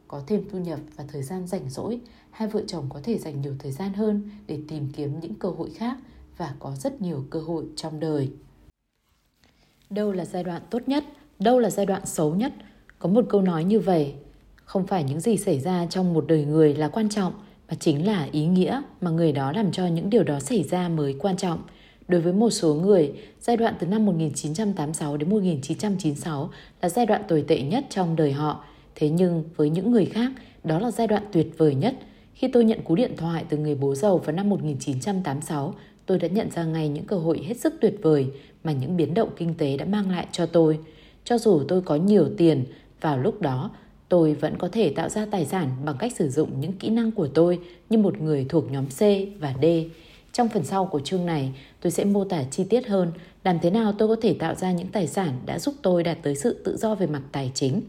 có 0.08 0.22
thêm 0.28 0.44
thu 0.52 0.60
nhập 0.60 0.80
và 0.96 1.04
thời 1.08 1.24
gian 1.24 1.48
rảnh 1.48 1.70
rỗi, 1.70 2.00
hai 2.32 2.48
vợ 2.48 2.62
chồng 2.68 2.86
có 2.90 3.00
thể 3.04 3.18
dành 3.18 3.42
nhiều 3.42 3.56
thời 3.60 3.72
gian 3.72 3.94
hơn 3.94 4.30
để 4.48 4.60
tìm 4.68 4.90
kiếm 4.94 5.20
những 5.20 5.34
cơ 5.36 5.50
hội 5.50 5.70
khác 5.70 5.98
và 6.38 6.56
có 6.60 6.76
rất 6.76 7.02
nhiều 7.02 7.26
cơ 7.30 7.40
hội 7.42 7.66
trong 7.76 8.00
đời. 8.00 8.32
Đâu 9.90 10.12
là 10.12 10.26
giai 10.26 10.44
đoạn 10.44 10.62
tốt 10.70 10.82
nhất, 10.88 11.04
đâu 11.40 11.60
là 11.60 11.70
giai 11.70 11.86
đoạn 11.86 12.06
xấu 12.06 12.36
nhất? 12.36 12.54
Có 13.00 13.10
một 13.10 13.26
câu 13.30 13.42
nói 13.42 13.64
như 13.64 13.80
vậy, 13.80 14.14
không 14.56 14.88
phải 14.88 15.04
những 15.04 15.20
gì 15.20 15.38
xảy 15.38 15.60
ra 15.60 15.86
trong 15.86 16.14
một 16.14 16.26
đời 16.28 16.46
người 16.46 16.74
là 16.74 16.88
quan 16.88 17.10
trọng, 17.10 17.34
và 17.70 17.76
chính 17.80 18.06
là 18.06 18.28
ý 18.32 18.46
nghĩa 18.46 18.82
mà 19.02 19.12
người 19.12 19.32
đó 19.32 19.52
làm 19.52 19.72
cho 19.72 19.88
những 19.88 20.10
điều 20.10 20.24
đó 20.24 20.40
xảy 20.40 20.64
ra 20.64 20.90
mới 20.90 21.16
quan 21.20 21.38
trọng. 21.38 21.60
Đối 22.08 22.22
với 22.22 22.34
một 22.34 22.50
số 22.50 22.74
người, 22.74 23.14
giai 23.42 23.58
đoạn 23.58 23.74
từ 23.80 23.88
năm 23.88 24.06
1986 24.06 25.18
đến 25.18 25.30
1996 25.30 26.50
là 26.82 26.90
giai 26.90 27.06
đoạn 27.06 27.22
tồi 27.28 27.46
tệ 27.48 27.62
nhất 27.62 27.86
trong 27.90 28.16
đời 28.16 28.32
họ. 28.32 28.64
Thế 28.96 29.10
nhưng 29.10 29.44
với 29.56 29.70
những 29.70 29.92
người 29.92 30.06
khác, 30.06 30.32
đó 30.64 30.80
là 30.80 30.92
giai 30.92 31.08
đoạn 31.08 31.24
tuyệt 31.32 31.48
vời 31.58 31.76
nhất. 31.76 31.96
Khi 32.34 32.48
tôi 32.48 32.66
nhận 32.66 32.82
cú 32.84 32.96
điện 32.96 33.12
thoại 33.18 33.46
từ 33.50 33.58
người 33.58 33.76
bố 33.76 33.96
giàu 33.96 34.18
vào 34.18 34.36
năm 34.36 34.50
1986, 34.50 35.74
tôi 36.06 36.20
đã 36.20 36.28
nhận 36.28 36.52
ra 36.52 36.64
ngay 36.64 36.90
những 36.90 37.06
cơ 37.06 37.18
hội 37.18 37.42
hết 37.48 37.58
sức 37.58 37.74
tuyệt 37.82 37.96
vời 38.02 38.28
mà 38.64 38.72
những 38.72 38.98
biến 38.98 39.14
động 39.14 39.30
kinh 39.38 39.54
tế 39.54 39.78
đã 39.78 39.86
mang 39.86 40.12
lại 40.12 40.28
cho 40.32 40.46
tôi. 40.46 40.80
Cho 41.24 41.38
dù 41.38 41.62
tôi 41.68 41.82
có 41.82 41.96
nhiều 41.96 42.30
tiền, 42.38 42.66
vào 43.02 43.18
lúc 43.18 43.42
đó 43.42 43.72
tôi 44.10 44.34
vẫn 44.34 44.58
có 44.58 44.70
thể 44.72 44.94
tạo 44.96 45.10
ra 45.10 45.26
tài 45.32 45.46
sản 45.46 45.70
bằng 45.86 45.96
cách 46.00 46.14
sử 46.16 46.30
dụng 46.30 46.62
những 46.62 46.74
kỹ 46.74 46.90
năng 46.90 47.12
của 47.12 47.28
tôi 47.28 47.60
như 47.90 47.98
một 47.98 48.22
người 48.22 48.46
thuộc 48.50 48.72
nhóm 48.72 48.86
C 48.86 49.00
và 49.40 49.54
D. 49.62 49.66
Trong 50.34 50.50
phần 50.50 50.64
sau 50.64 50.86
của 50.86 51.00
chương 51.00 51.26
này, 51.26 51.54
tôi 51.82 51.92
sẽ 51.92 52.06
mô 52.06 52.24
tả 52.24 52.44
chi 52.44 52.64
tiết 52.70 52.88
hơn 52.88 53.12
làm 53.46 53.60
thế 53.60 53.70
nào 53.70 53.94
tôi 53.98 54.08
có 54.08 54.16
thể 54.22 54.36
tạo 54.40 54.56
ra 54.56 54.72
những 54.72 54.88
tài 54.88 55.08
sản 55.08 55.40
đã 55.46 55.60
giúp 55.60 55.76
tôi 55.82 56.04
đạt 56.04 56.18
tới 56.22 56.36
sự 56.36 56.62
tự 56.66 56.78
do 56.78 56.96
về 56.96 57.08
mặt 57.08 57.22
tài 57.32 57.52
chính. 57.54 57.82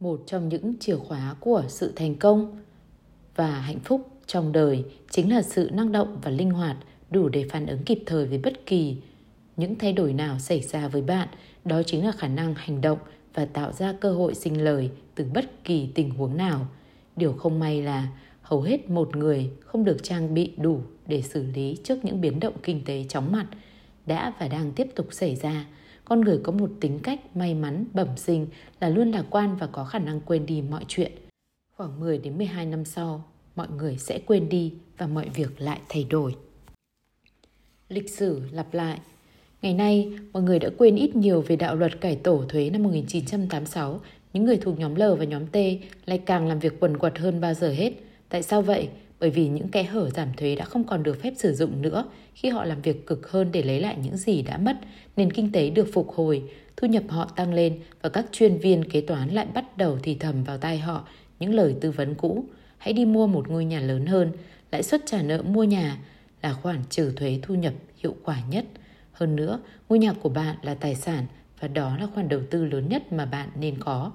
Một 0.00 0.22
trong 0.26 0.48
những 0.48 0.74
chìa 0.80 0.96
khóa 0.96 1.34
của 1.40 1.62
sự 1.68 1.92
thành 1.96 2.14
công 2.14 2.60
và 3.36 3.50
hạnh 3.50 3.80
phúc 3.84 4.08
trong 4.26 4.52
đời 4.52 4.84
chính 5.10 5.32
là 5.32 5.42
sự 5.42 5.70
năng 5.72 5.92
động 5.92 6.18
và 6.22 6.30
linh 6.30 6.50
hoạt 6.50 6.76
đủ 7.10 7.28
để 7.28 7.46
phản 7.50 7.66
ứng 7.66 7.82
kịp 7.82 8.02
thời 8.06 8.26
với 8.26 8.38
bất 8.38 8.66
kỳ 8.66 8.96
những 9.56 9.74
thay 9.74 9.92
đổi 9.92 10.12
nào 10.12 10.38
xảy 10.38 10.60
ra 10.60 10.88
với 10.88 11.02
bạn. 11.02 11.28
Đó 11.64 11.82
chính 11.82 12.06
là 12.06 12.12
khả 12.12 12.28
năng 12.28 12.54
hành 12.54 12.80
động 12.80 12.98
và 13.34 13.44
tạo 13.44 13.72
ra 13.72 13.92
cơ 13.92 14.12
hội 14.12 14.34
sinh 14.34 14.64
lời 14.64 14.90
từ 15.14 15.24
bất 15.34 15.64
kỳ 15.64 15.88
tình 15.94 16.10
huống 16.10 16.36
nào. 16.36 16.68
Điều 17.16 17.32
không 17.32 17.60
may 17.60 17.82
là 17.82 18.08
hầu 18.42 18.62
hết 18.62 18.90
một 18.90 19.16
người 19.16 19.50
không 19.60 19.84
được 19.84 20.02
trang 20.02 20.34
bị 20.34 20.52
đủ 20.56 20.80
để 21.06 21.22
xử 21.22 21.42
lý 21.42 21.76
trước 21.84 22.04
những 22.04 22.20
biến 22.20 22.40
động 22.40 22.54
kinh 22.62 22.84
tế 22.84 23.04
chóng 23.08 23.32
mặt 23.32 23.46
đã 24.06 24.32
và 24.38 24.48
đang 24.48 24.72
tiếp 24.72 24.88
tục 24.94 25.06
xảy 25.10 25.36
ra. 25.36 25.66
Con 26.04 26.20
người 26.20 26.40
có 26.42 26.52
một 26.52 26.70
tính 26.80 26.98
cách 27.02 27.36
may 27.36 27.54
mắn 27.54 27.84
bẩm 27.92 28.08
sinh 28.16 28.46
là 28.80 28.88
luôn 28.88 29.10
lạc 29.10 29.24
quan 29.30 29.56
và 29.56 29.66
có 29.66 29.84
khả 29.84 29.98
năng 29.98 30.20
quên 30.20 30.46
đi 30.46 30.62
mọi 30.62 30.84
chuyện. 30.88 31.12
Khoảng 31.76 32.00
10 32.00 32.18
đến 32.18 32.38
12 32.38 32.66
năm 32.66 32.84
sau, 32.84 33.24
mọi 33.56 33.68
người 33.76 33.98
sẽ 33.98 34.18
quên 34.26 34.48
đi 34.48 34.74
và 34.98 35.06
mọi 35.06 35.28
việc 35.28 35.60
lại 35.60 35.80
thay 35.88 36.04
đổi. 36.04 36.34
Lịch 37.88 38.10
sử 38.10 38.42
lặp 38.52 38.74
lại 38.74 39.00
Ngày 39.62 39.74
nay, 39.74 40.08
mọi 40.32 40.42
người 40.42 40.58
đã 40.58 40.68
quên 40.78 40.96
ít 40.96 41.16
nhiều 41.16 41.40
về 41.40 41.56
đạo 41.56 41.76
luật 41.76 42.00
cải 42.00 42.16
tổ 42.16 42.44
thuế 42.48 42.70
năm 42.70 42.82
1986. 42.82 44.00
Những 44.32 44.44
người 44.44 44.56
thuộc 44.56 44.78
nhóm 44.78 44.94
L 44.94 45.02
và 45.18 45.24
nhóm 45.24 45.46
T 45.46 45.56
lại 46.06 46.18
càng 46.18 46.46
làm 46.46 46.58
việc 46.58 46.80
quần 46.80 46.96
quật 46.96 47.18
hơn 47.18 47.40
bao 47.40 47.54
giờ 47.54 47.70
hết. 47.70 47.92
Tại 48.28 48.42
sao 48.42 48.62
vậy? 48.62 48.88
Bởi 49.20 49.30
vì 49.30 49.48
những 49.48 49.68
kẽ 49.68 49.82
hở 49.82 50.10
giảm 50.10 50.28
thuế 50.36 50.54
đã 50.54 50.64
không 50.64 50.84
còn 50.84 51.02
được 51.02 51.22
phép 51.22 51.32
sử 51.36 51.54
dụng 51.54 51.82
nữa 51.82 52.04
khi 52.34 52.48
họ 52.48 52.64
làm 52.64 52.82
việc 52.82 53.06
cực 53.06 53.30
hơn 53.30 53.48
để 53.52 53.62
lấy 53.62 53.80
lại 53.80 53.96
những 54.02 54.16
gì 54.16 54.42
đã 54.42 54.58
mất, 54.58 54.76
nền 55.16 55.32
kinh 55.32 55.52
tế 55.52 55.70
được 55.70 55.88
phục 55.92 56.08
hồi, 56.08 56.42
thu 56.76 56.88
nhập 56.88 57.02
họ 57.08 57.30
tăng 57.36 57.54
lên 57.54 57.78
và 58.02 58.08
các 58.08 58.26
chuyên 58.32 58.58
viên 58.58 58.84
kế 58.84 59.00
toán 59.00 59.28
lại 59.28 59.46
bắt 59.54 59.78
đầu 59.78 59.98
thì 60.02 60.14
thầm 60.14 60.44
vào 60.44 60.58
tai 60.58 60.78
họ 60.78 61.08
những 61.40 61.54
lời 61.54 61.74
tư 61.80 61.90
vấn 61.90 62.14
cũ. 62.14 62.44
Hãy 62.78 62.92
đi 62.92 63.04
mua 63.04 63.26
một 63.26 63.48
ngôi 63.48 63.64
nhà 63.64 63.80
lớn 63.80 64.06
hơn, 64.06 64.32
lãi 64.72 64.82
suất 64.82 65.02
trả 65.06 65.22
nợ 65.22 65.42
mua 65.42 65.64
nhà 65.64 65.98
là 66.42 66.52
khoản 66.52 66.78
trừ 66.90 67.12
thuế 67.16 67.38
thu 67.42 67.54
nhập 67.54 67.74
hiệu 67.96 68.14
quả 68.24 68.38
nhất– 68.50 68.64
hơn 69.20 69.36
nữa, 69.36 69.60
ngôi 69.88 69.98
nhà 69.98 70.12
của 70.12 70.28
bạn 70.28 70.56
là 70.62 70.74
tài 70.74 70.94
sản 70.94 71.26
và 71.60 71.68
đó 71.68 71.96
là 71.96 72.06
khoản 72.14 72.28
đầu 72.28 72.40
tư 72.50 72.64
lớn 72.64 72.88
nhất 72.88 73.12
mà 73.12 73.24
bạn 73.24 73.48
nên 73.54 73.78
có. 73.80 74.12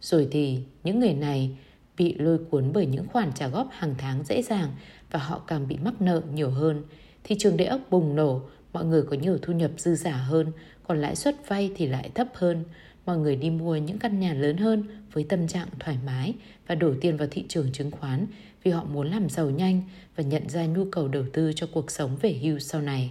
Rồi 0.00 0.28
thì 0.30 0.58
những 0.84 1.00
người 1.00 1.14
này 1.14 1.56
bị 1.96 2.14
lôi 2.18 2.38
cuốn 2.50 2.72
bởi 2.72 2.86
những 2.86 3.06
khoản 3.06 3.32
trả 3.32 3.48
góp 3.48 3.68
hàng 3.70 3.94
tháng 3.98 4.24
dễ 4.24 4.42
dàng 4.42 4.70
và 5.10 5.18
họ 5.18 5.38
càng 5.38 5.68
bị 5.68 5.76
mắc 5.84 6.00
nợ 6.00 6.22
nhiều 6.34 6.50
hơn. 6.50 6.82
Thị 7.24 7.36
trường 7.38 7.56
địa 7.56 7.64
ốc 7.64 7.80
bùng 7.90 8.16
nổ, 8.16 8.40
mọi 8.72 8.84
người 8.84 9.02
có 9.02 9.16
nhiều 9.16 9.38
thu 9.42 9.52
nhập 9.52 9.70
dư 9.76 9.94
giả 9.94 10.16
hơn, 10.16 10.52
còn 10.88 11.00
lãi 11.00 11.16
suất 11.16 11.48
vay 11.48 11.70
thì 11.76 11.86
lại 11.86 12.10
thấp 12.14 12.28
hơn. 12.34 12.64
Mọi 13.06 13.18
người 13.18 13.36
đi 13.36 13.50
mua 13.50 13.76
những 13.76 13.98
căn 13.98 14.20
nhà 14.20 14.34
lớn 14.34 14.56
hơn 14.56 14.84
với 15.12 15.24
tâm 15.28 15.48
trạng 15.48 15.68
thoải 15.78 15.98
mái 16.06 16.34
và 16.66 16.74
đổ 16.74 16.94
tiền 17.00 17.16
vào 17.16 17.28
thị 17.30 17.44
trường 17.48 17.72
chứng 17.72 17.90
khoán 17.90 18.26
vì 18.62 18.70
họ 18.70 18.84
muốn 18.84 19.10
làm 19.10 19.28
giàu 19.28 19.50
nhanh 19.50 19.82
và 20.16 20.24
nhận 20.24 20.48
ra 20.48 20.66
nhu 20.66 20.84
cầu 20.84 21.08
đầu 21.08 21.24
tư 21.32 21.52
cho 21.56 21.66
cuộc 21.72 21.90
sống 21.90 22.16
về 22.22 22.38
hưu 22.42 22.58
sau 22.58 22.80
này. 22.80 23.10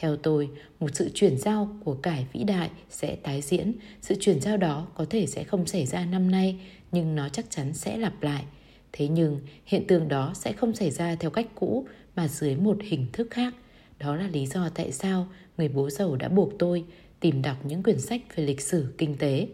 Theo 0.00 0.16
tôi, 0.16 0.50
một 0.80 0.88
sự 0.94 1.10
chuyển 1.14 1.38
giao 1.38 1.76
của 1.84 1.94
cải 1.94 2.26
vĩ 2.32 2.44
đại 2.44 2.70
sẽ 2.90 3.16
tái 3.16 3.40
diễn. 3.40 3.72
Sự 4.02 4.14
chuyển 4.20 4.40
giao 4.40 4.56
đó 4.56 4.86
có 4.94 5.06
thể 5.10 5.26
sẽ 5.26 5.44
không 5.44 5.66
xảy 5.66 5.86
ra 5.86 6.04
năm 6.04 6.30
nay, 6.30 6.60
nhưng 6.92 7.14
nó 7.14 7.28
chắc 7.28 7.50
chắn 7.50 7.72
sẽ 7.72 7.98
lặp 7.98 8.22
lại. 8.22 8.44
Thế 8.92 9.08
nhưng, 9.08 9.40
hiện 9.66 9.86
tượng 9.86 10.08
đó 10.08 10.32
sẽ 10.34 10.52
không 10.52 10.74
xảy 10.74 10.90
ra 10.90 11.14
theo 11.14 11.30
cách 11.30 11.46
cũ 11.54 11.86
mà 12.16 12.28
dưới 12.28 12.56
một 12.56 12.78
hình 12.82 13.06
thức 13.12 13.28
khác. 13.30 13.54
Đó 13.98 14.16
là 14.16 14.28
lý 14.28 14.46
do 14.46 14.68
tại 14.68 14.92
sao 14.92 15.28
người 15.58 15.68
bố 15.68 15.90
giàu 15.90 16.16
đã 16.16 16.28
buộc 16.28 16.52
tôi 16.58 16.84
tìm 17.20 17.42
đọc 17.42 17.56
những 17.64 17.82
quyển 17.82 18.00
sách 18.00 18.20
về 18.36 18.44
lịch 18.44 18.60
sử 18.60 18.94
kinh 18.98 19.16
tế. 19.16 19.48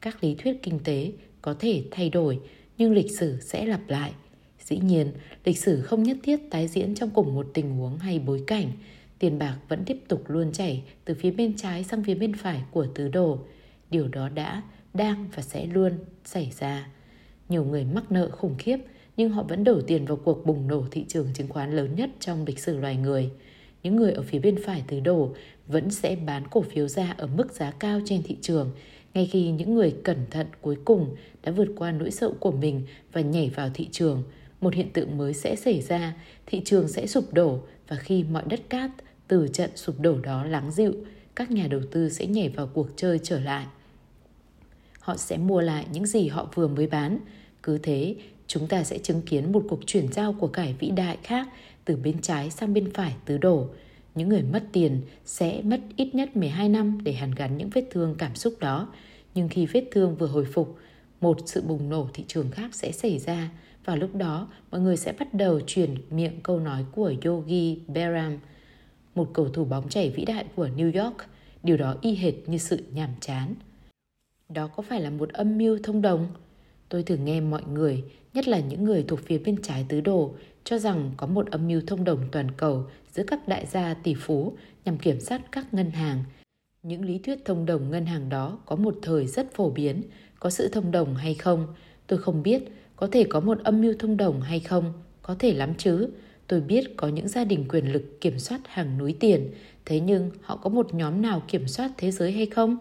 Các 0.00 0.24
lý 0.24 0.34
thuyết 0.34 0.62
kinh 0.62 0.78
tế 0.78 1.12
có 1.42 1.54
thể 1.54 1.84
thay 1.90 2.10
đổi, 2.10 2.38
nhưng 2.78 2.92
lịch 2.92 3.18
sử 3.18 3.40
sẽ 3.40 3.66
lặp 3.66 3.80
lại. 3.88 4.12
Dĩ 4.60 4.78
nhiên, 4.78 5.12
lịch 5.44 5.58
sử 5.58 5.80
không 5.80 6.02
nhất 6.02 6.16
thiết 6.22 6.40
tái 6.50 6.68
diễn 6.68 6.94
trong 6.94 7.10
cùng 7.10 7.34
một 7.34 7.46
tình 7.54 7.70
huống 7.70 7.98
hay 7.98 8.18
bối 8.18 8.42
cảnh. 8.46 8.72
Tiền 9.22 9.38
bạc 9.38 9.56
vẫn 9.68 9.84
tiếp 9.84 9.96
tục 10.08 10.30
luôn 10.30 10.52
chảy 10.52 10.82
từ 11.04 11.14
phía 11.14 11.30
bên 11.30 11.56
trái 11.56 11.84
sang 11.84 12.04
phía 12.04 12.14
bên 12.14 12.34
phải 12.34 12.62
của 12.70 12.86
tứ 12.94 13.08
đồ. 13.08 13.38
Điều 13.90 14.08
đó 14.08 14.28
đã, 14.28 14.62
đang 14.94 15.28
và 15.34 15.42
sẽ 15.42 15.66
luôn 15.66 15.92
xảy 16.24 16.52
ra. 16.58 16.88
Nhiều 17.48 17.64
người 17.64 17.84
mắc 17.84 18.12
nợ 18.12 18.30
khủng 18.30 18.54
khiếp 18.58 18.76
nhưng 19.16 19.30
họ 19.30 19.42
vẫn 19.42 19.64
đổ 19.64 19.80
tiền 19.86 20.04
vào 20.04 20.16
cuộc 20.16 20.46
bùng 20.46 20.68
nổ 20.68 20.84
thị 20.90 21.04
trường 21.08 21.28
chứng 21.34 21.48
khoán 21.48 21.76
lớn 21.76 21.94
nhất 21.96 22.10
trong 22.20 22.44
lịch 22.44 22.58
sử 22.58 22.76
loài 22.76 22.96
người. 22.96 23.30
Những 23.82 23.96
người 23.96 24.12
ở 24.12 24.22
phía 24.22 24.38
bên 24.38 24.56
phải 24.66 24.82
tứ 24.86 25.00
đồ 25.00 25.34
vẫn 25.66 25.90
sẽ 25.90 26.16
bán 26.16 26.48
cổ 26.50 26.62
phiếu 26.62 26.88
ra 26.88 27.14
ở 27.18 27.26
mức 27.26 27.52
giá 27.52 27.70
cao 27.70 28.00
trên 28.04 28.22
thị 28.22 28.36
trường, 28.40 28.70
ngay 29.14 29.26
khi 29.32 29.50
những 29.50 29.74
người 29.74 29.94
cẩn 30.04 30.18
thận 30.30 30.46
cuối 30.60 30.76
cùng 30.84 31.16
đã 31.42 31.52
vượt 31.52 31.68
qua 31.76 31.92
nỗi 31.92 32.10
sợ 32.10 32.30
của 32.40 32.52
mình 32.52 32.82
và 33.12 33.20
nhảy 33.20 33.50
vào 33.50 33.70
thị 33.74 33.88
trường. 33.92 34.22
Một 34.60 34.74
hiện 34.74 34.92
tượng 34.92 35.18
mới 35.18 35.34
sẽ 35.34 35.56
xảy 35.56 35.80
ra, 35.80 36.14
thị 36.46 36.62
trường 36.64 36.88
sẽ 36.88 37.06
sụp 37.06 37.32
đổ 37.32 37.60
và 37.88 37.96
khi 37.96 38.24
mọi 38.24 38.42
đất 38.48 38.70
cát 38.70 38.90
từ 39.32 39.48
trận 39.48 39.70
sụp 39.74 40.00
đổ 40.00 40.20
đó 40.20 40.44
lắng 40.44 40.70
dịu, 40.70 40.94
các 41.34 41.50
nhà 41.50 41.66
đầu 41.66 41.80
tư 41.90 42.08
sẽ 42.08 42.26
nhảy 42.26 42.48
vào 42.48 42.66
cuộc 42.66 42.88
chơi 42.96 43.20
trở 43.22 43.40
lại. 43.40 43.66
Họ 45.00 45.16
sẽ 45.16 45.36
mua 45.36 45.60
lại 45.60 45.86
những 45.92 46.06
gì 46.06 46.28
họ 46.28 46.48
vừa 46.54 46.68
mới 46.68 46.86
bán. 46.86 47.18
Cứ 47.62 47.78
thế, 47.78 48.16
chúng 48.46 48.68
ta 48.68 48.84
sẽ 48.84 48.98
chứng 48.98 49.22
kiến 49.22 49.52
một 49.52 49.64
cuộc 49.68 49.80
chuyển 49.86 50.12
giao 50.12 50.32
của 50.32 50.46
cải 50.46 50.74
vĩ 50.78 50.90
đại 50.90 51.18
khác 51.22 51.48
từ 51.84 51.96
bên 51.96 52.20
trái 52.22 52.50
sang 52.50 52.74
bên 52.74 52.92
phải 52.92 53.14
tứ 53.24 53.38
đổ. 53.38 53.66
Những 54.14 54.28
người 54.28 54.42
mất 54.42 54.62
tiền 54.72 55.00
sẽ 55.24 55.62
mất 55.62 55.80
ít 55.96 56.14
nhất 56.14 56.36
12 56.36 56.68
năm 56.68 56.98
để 57.04 57.12
hàn 57.12 57.30
gắn 57.30 57.58
những 57.58 57.70
vết 57.70 57.84
thương 57.90 58.14
cảm 58.18 58.34
xúc 58.34 58.54
đó. 58.60 58.88
Nhưng 59.34 59.48
khi 59.48 59.66
vết 59.66 59.84
thương 59.92 60.16
vừa 60.16 60.26
hồi 60.26 60.44
phục, 60.44 60.78
một 61.20 61.38
sự 61.46 61.62
bùng 61.62 61.88
nổ 61.88 62.08
thị 62.14 62.24
trường 62.28 62.50
khác 62.50 62.74
sẽ 62.74 62.92
xảy 62.92 63.18
ra. 63.18 63.50
Và 63.84 63.96
lúc 63.96 64.14
đó, 64.14 64.48
mọi 64.70 64.80
người 64.80 64.96
sẽ 64.96 65.12
bắt 65.12 65.34
đầu 65.34 65.60
truyền 65.66 65.94
miệng 66.10 66.40
câu 66.42 66.60
nói 66.60 66.84
của 66.92 67.14
Yogi 67.24 67.78
Berram, 67.88 68.38
một 69.14 69.30
cầu 69.34 69.48
thủ 69.48 69.64
bóng 69.64 69.88
chảy 69.88 70.10
vĩ 70.10 70.24
đại 70.24 70.44
của 70.54 70.68
New 70.76 71.04
York. 71.04 71.16
Điều 71.62 71.76
đó 71.76 71.96
y 72.00 72.14
hệt 72.14 72.34
như 72.46 72.58
sự 72.58 72.78
nhàm 72.92 73.10
chán. 73.20 73.54
Đó 74.48 74.66
có 74.66 74.82
phải 74.82 75.00
là 75.00 75.10
một 75.10 75.28
âm 75.28 75.58
mưu 75.58 75.78
thông 75.82 76.02
đồng? 76.02 76.26
Tôi 76.88 77.02
thường 77.02 77.24
nghe 77.24 77.40
mọi 77.40 77.62
người, 77.72 78.04
nhất 78.34 78.48
là 78.48 78.60
những 78.60 78.84
người 78.84 79.04
thuộc 79.08 79.20
phía 79.20 79.38
bên 79.38 79.62
trái 79.62 79.86
tứ 79.88 80.00
đồ, 80.00 80.34
cho 80.64 80.78
rằng 80.78 81.10
có 81.16 81.26
một 81.26 81.50
âm 81.50 81.68
mưu 81.68 81.80
thông 81.86 82.04
đồng 82.04 82.28
toàn 82.32 82.50
cầu 82.50 82.84
giữa 83.12 83.22
các 83.26 83.48
đại 83.48 83.66
gia 83.66 83.94
tỷ 83.94 84.14
phú 84.14 84.52
nhằm 84.84 84.98
kiểm 84.98 85.20
soát 85.20 85.40
các 85.52 85.74
ngân 85.74 85.90
hàng. 85.90 86.24
Những 86.82 87.04
lý 87.04 87.18
thuyết 87.18 87.44
thông 87.44 87.66
đồng 87.66 87.90
ngân 87.90 88.06
hàng 88.06 88.28
đó 88.28 88.58
có 88.66 88.76
một 88.76 88.94
thời 89.02 89.26
rất 89.26 89.54
phổ 89.54 89.70
biến, 89.70 90.02
có 90.38 90.50
sự 90.50 90.68
thông 90.68 90.90
đồng 90.90 91.14
hay 91.14 91.34
không, 91.34 91.66
tôi 92.06 92.18
không 92.18 92.42
biết, 92.42 92.62
có 92.96 93.06
thể 93.12 93.24
có 93.24 93.40
một 93.40 93.58
âm 93.64 93.80
mưu 93.80 93.94
thông 93.98 94.16
đồng 94.16 94.40
hay 94.40 94.60
không, 94.60 94.92
có 95.22 95.36
thể 95.38 95.54
lắm 95.54 95.74
chứ. 95.78 96.10
Tôi 96.52 96.60
biết 96.60 96.96
có 96.96 97.08
những 97.08 97.28
gia 97.28 97.44
đình 97.44 97.64
quyền 97.68 97.92
lực 97.92 98.20
kiểm 98.20 98.38
soát 98.38 98.60
hàng 98.66 98.98
núi 98.98 99.16
tiền, 99.20 99.50
thế 99.84 100.00
nhưng 100.00 100.30
họ 100.42 100.56
có 100.56 100.70
một 100.70 100.94
nhóm 100.94 101.22
nào 101.22 101.42
kiểm 101.48 101.68
soát 101.68 101.90
thế 101.96 102.10
giới 102.10 102.32
hay 102.32 102.46
không? 102.46 102.76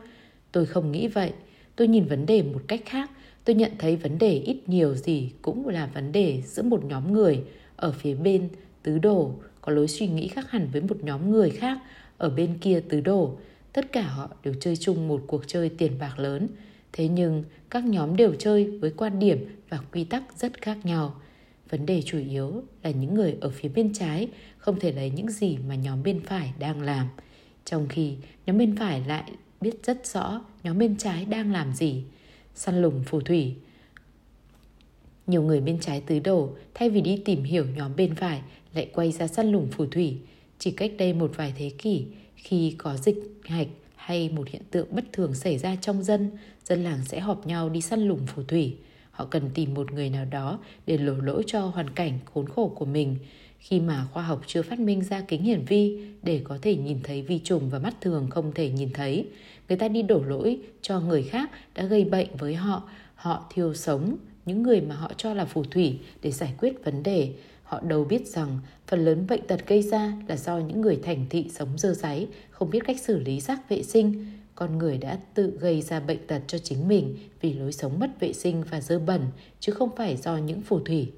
Tôi 0.52 0.66
không 0.66 0.92
nghĩ 0.92 1.08
vậy. 1.08 1.34
Tôi 1.76 1.88
nhìn 1.88 2.06
vấn 2.06 2.26
đề 2.26 2.44
một 2.44 2.62
cách 2.68 2.82
khác. 2.86 3.10
Tôi 3.46 3.56
nhận 3.56 3.72
thấy 3.78 3.96
vấn 3.96 4.18
đề 4.18 4.34
ít 4.34 4.58
nhiều 4.68 4.96
gì 4.96 5.32
cũng 5.42 5.68
là 5.68 5.90
vấn 5.94 6.12
đề 6.12 6.42
giữa 6.46 6.64
một 6.64 6.86
nhóm 6.86 7.14
người 7.14 7.44
ở 7.76 7.92
phía 7.92 8.16
bên 8.16 8.50
tứ 8.84 8.98
đồ 8.98 9.36
có 9.62 9.72
lối 9.72 9.88
suy 9.88 10.08
nghĩ 10.08 10.28
khác 10.28 10.52
hẳn 10.52 10.68
với 10.72 10.82
một 10.82 11.04
nhóm 11.04 11.32
người 11.32 11.50
khác 11.50 11.78
ở 12.18 12.30
bên 12.30 12.58
kia 12.62 12.82
tứ 12.90 13.02
đồ. 13.02 13.38
Tất 13.74 13.92
cả 13.92 14.02
họ 14.02 14.30
đều 14.44 14.54
chơi 14.60 14.76
chung 14.76 15.08
một 15.08 15.24
cuộc 15.28 15.48
chơi 15.48 15.70
tiền 15.70 15.92
bạc 16.00 16.20
lớn. 16.20 16.48
Thế 16.94 17.08
nhưng 17.08 17.44
các 17.70 17.86
nhóm 17.86 18.16
đều 18.16 18.34
chơi 18.40 18.66
với 18.66 18.92
quan 18.98 19.20
điểm 19.20 19.46
và 19.70 19.80
quy 19.92 20.04
tắc 20.04 20.24
rất 20.38 20.62
khác 20.62 20.78
nhau. 20.84 21.21
Vấn 21.72 21.86
đề 21.86 22.02
chủ 22.06 22.18
yếu 22.18 22.64
là 22.84 22.92
những 22.92 23.14
người 23.14 23.36
ở 23.42 23.50
phía 23.50 23.70
bên 23.70 23.94
trái 23.94 24.28
không 24.58 24.80
thể 24.80 24.92
lấy 24.92 25.10
những 25.10 25.30
gì 25.30 25.58
mà 25.68 25.76
nhóm 25.76 26.04
bên 26.04 26.22
phải 26.26 26.54
đang 26.60 26.82
làm. 26.82 27.08
Trong 27.66 27.88
khi 27.90 28.16
nhóm 28.46 28.58
bên 28.58 28.76
phải 28.76 29.02
lại 29.08 29.32
biết 29.62 29.76
rất 29.84 30.08
rõ 30.08 30.42
nhóm 30.64 30.78
bên 30.78 30.98
trái 30.98 31.26
đang 31.26 31.52
làm 31.52 31.74
gì. 31.74 32.04
Săn 32.56 32.82
lùng 32.82 33.04
phù 33.06 33.22
thủy. 33.22 33.56
Nhiều 35.28 35.44
người 35.44 35.62
bên 35.62 35.80
trái 35.80 36.02
tứ 36.02 36.20
đổ 36.20 36.50
thay 36.74 36.90
vì 36.90 37.02
đi 37.02 37.22
tìm 37.26 37.44
hiểu 37.44 37.66
nhóm 37.76 37.96
bên 37.96 38.16
phải 38.16 38.42
lại 38.74 38.90
quay 38.94 39.12
ra 39.12 39.28
săn 39.28 39.52
lùng 39.52 39.68
phù 39.72 39.86
thủy. 39.86 40.18
Chỉ 40.60 40.72
cách 40.72 40.92
đây 40.98 41.14
một 41.14 41.32
vài 41.36 41.54
thế 41.58 41.72
kỷ, 41.78 42.06
khi 42.36 42.76
có 42.78 42.98
dịch 42.98 43.18
hạch 43.44 43.68
hay 43.96 44.30
một 44.30 44.48
hiện 44.50 44.62
tượng 44.72 44.88
bất 44.92 45.06
thường 45.14 45.34
xảy 45.34 45.58
ra 45.58 45.76
trong 45.76 46.04
dân, 46.04 46.32
dân 46.66 46.84
làng 46.84 47.00
sẽ 47.06 47.20
họp 47.20 47.48
nhau 47.48 47.70
đi 47.70 47.82
săn 47.82 48.08
lùng 48.08 48.28
phù 48.28 48.44
thủy. 48.44 48.76
Họ 49.22 49.28
cần 49.30 49.50
tìm 49.54 49.74
một 49.74 49.92
người 49.92 50.10
nào 50.10 50.26
đó 50.26 50.60
để 50.88 50.98
đổ 50.98 51.14
lỗi 51.14 51.44
cho 51.48 51.62
hoàn 51.62 51.90
cảnh 51.90 52.20
khốn 52.34 52.46
khổ 52.50 52.74
của 52.76 52.86
mình. 52.86 53.16
Khi 53.60 53.80
mà 53.80 54.08
khoa 54.14 54.24
học 54.24 54.42
chưa 54.48 54.62
phát 54.62 54.80
minh 54.80 55.04
ra 55.04 55.22
kính 55.22 55.44
hiển 55.44 55.66
vi 55.66 56.00
để 56.24 56.42
có 56.44 56.58
thể 56.62 56.76
nhìn 56.76 57.00
thấy 57.04 57.22
vi 57.22 57.40
trùng 57.40 57.70
và 57.70 57.80
mắt 57.80 58.02
thường 58.02 58.28
không 58.30 58.52
thể 58.56 58.70
nhìn 58.70 58.90
thấy, 58.94 59.28
người 59.70 59.78
ta 59.78 59.88
đi 59.88 60.02
đổ 60.02 60.24
lỗi 60.24 60.60
cho 60.82 61.00
người 61.00 61.24
khác 61.24 61.50
đã 61.76 61.84
gây 61.84 62.04
bệnh 62.04 62.28
với 62.38 62.56
họ. 62.56 62.90
Họ 63.16 63.46
thiêu 63.54 63.74
sống 63.74 64.16
những 64.46 64.64
người 64.64 64.82
mà 64.82 64.96
họ 64.96 65.12
cho 65.18 65.34
là 65.34 65.46
phù 65.46 65.64
thủy 65.64 66.00
để 66.22 66.32
giải 66.32 66.54
quyết 66.60 66.86
vấn 66.86 67.04
đề. 67.04 67.34
Họ 67.64 67.80
đâu 67.80 68.06
biết 68.06 68.28
rằng 68.28 68.60
phần 68.88 69.06
lớn 69.06 69.26
bệnh 69.30 69.48
tật 69.48 69.68
gây 69.68 69.82
ra 69.82 70.14
là 70.28 70.38
do 70.38 70.58
những 70.58 70.82
người 70.82 71.00
thành 71.04 71.26
thị 71.30 71.46
sống 71.50 71.70
dơ 71.78 71.94
giấy 71.94 72.28
không 72.52 72.70
biết 72.70 72.80
cách 72.86 73.00
xử 73.00 73.20
lý 73.20 73.40
rác 73.40 73.70
vệ 73.70 73.84
sinh, 73.84 74.26
con 74.62 74.78
người 74.78 74.98
đã 74.98 75.18
tự 75.34 75.58
gây 75.60 75.82
ra 75.82 76.00
bệnh 76.00 76.28
tật 76.28 76.42
cho 76.48 76.58
chính 76.58 76.88
mình 76.88 77.18
vì 77.42 77.54
lối 77.54 77.72
sống 77.72 78.00
mất 78.00 78.20
vệ 78.20 78.34
sinh 78.34 78.64
và 78.64 78.82
dơ 78.82 79.00
bẩn, 79.00 79.22
chứ 79.60 79.72
không 79.72 79.90
phải 79.96 80.18
do 80.18 80.38
những 80.38 80.62
phù 80.62 80.80
thủy. 80.80 81.12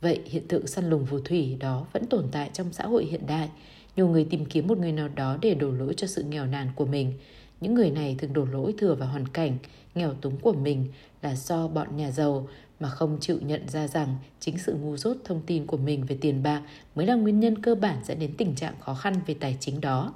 Vậy 0.00 0.20
hiện 0.24 0.48
tượng 0.48 0.66
săn 0.66 0.90
lùng 0.90 1.06
phù 1.06 1.20
thủy 1.20 1.56
đó 1.60 1.86
vẫn 1.92 2.06
tồn 2.06 2.24
tại 2.32 2.50
trong 2.52 2.72
xã 2.72 2.84
hội 2.84 3.04
hiện 3.04 3.26
đại. 3.26 3.48
Nhiều 3.96 4.08
người 4.08 4.26
tìm 4.30 4.44
kiếm 4.44 4.66
một 4.66 4.78
người 4.78 4.92
nào 4.92 5.08
đó 5.08 5.38
để 5.42 5.54
đổ 5.54 5.70
lỗi 5.70 5.94
cho 5.96 6.06
sự 6.06 6.22
nghèo 6.22 6.46
nàn 6.46 6.68
của 6.74 6.86
mình. 6.86 7.12
Những 7.60 7.74
người 7.74 7.90
này 7.90 8.16
thường 8.18 8.32
đổ 8.32 8.44
lỗi 8.44 8.74
thừa 8.78 8.94
vào 8.94 9.08
hoàn 9.08 9.28
cảnh 9.28 9.58
nghèo 9.94 10.14
túng 10.14 10.36
của 10.36 10.52
mình 10.52 10.84
là 11.22 11.34
do 11.34 11.68
bọn 11.68 11.96
nhà 11.96 12.10
giàu 12.10 12.48
mà 12.80 12.88
không 12.88 13.18
chịu 13.20 13.38
nhận 13.42 13.68
ra 13.68 13.88
rằng 13.88 14.16
chính 14.40 14.58
sự 14.58 14.74
ngu 14.74 14.96
dốt 14.96 15.16
thông 15.24 15.42
tin 15.46 15.66
của 15.66 15.76
mình 15.76 16.04
về 16.06 16.18
tiền 16.20 16.42
bạc 16.42 16.62
mới 16.94 17.06
là 17.06 17.14
nguyên 17.14 17.40
nhân 17.40 17.62
cơ 17.62 17.74
bản 17.74 17.96
dẫn 18.04 18.18
đến 18.18 18.34
tình 18.38 18.54
trạng 18.54 18.74
khó 18.80 18.94
khăn 18.94 19.14
về 19.26 19.34
tài 19.34 19.56
chính 19.60 19.80
đó. 19.80 20.14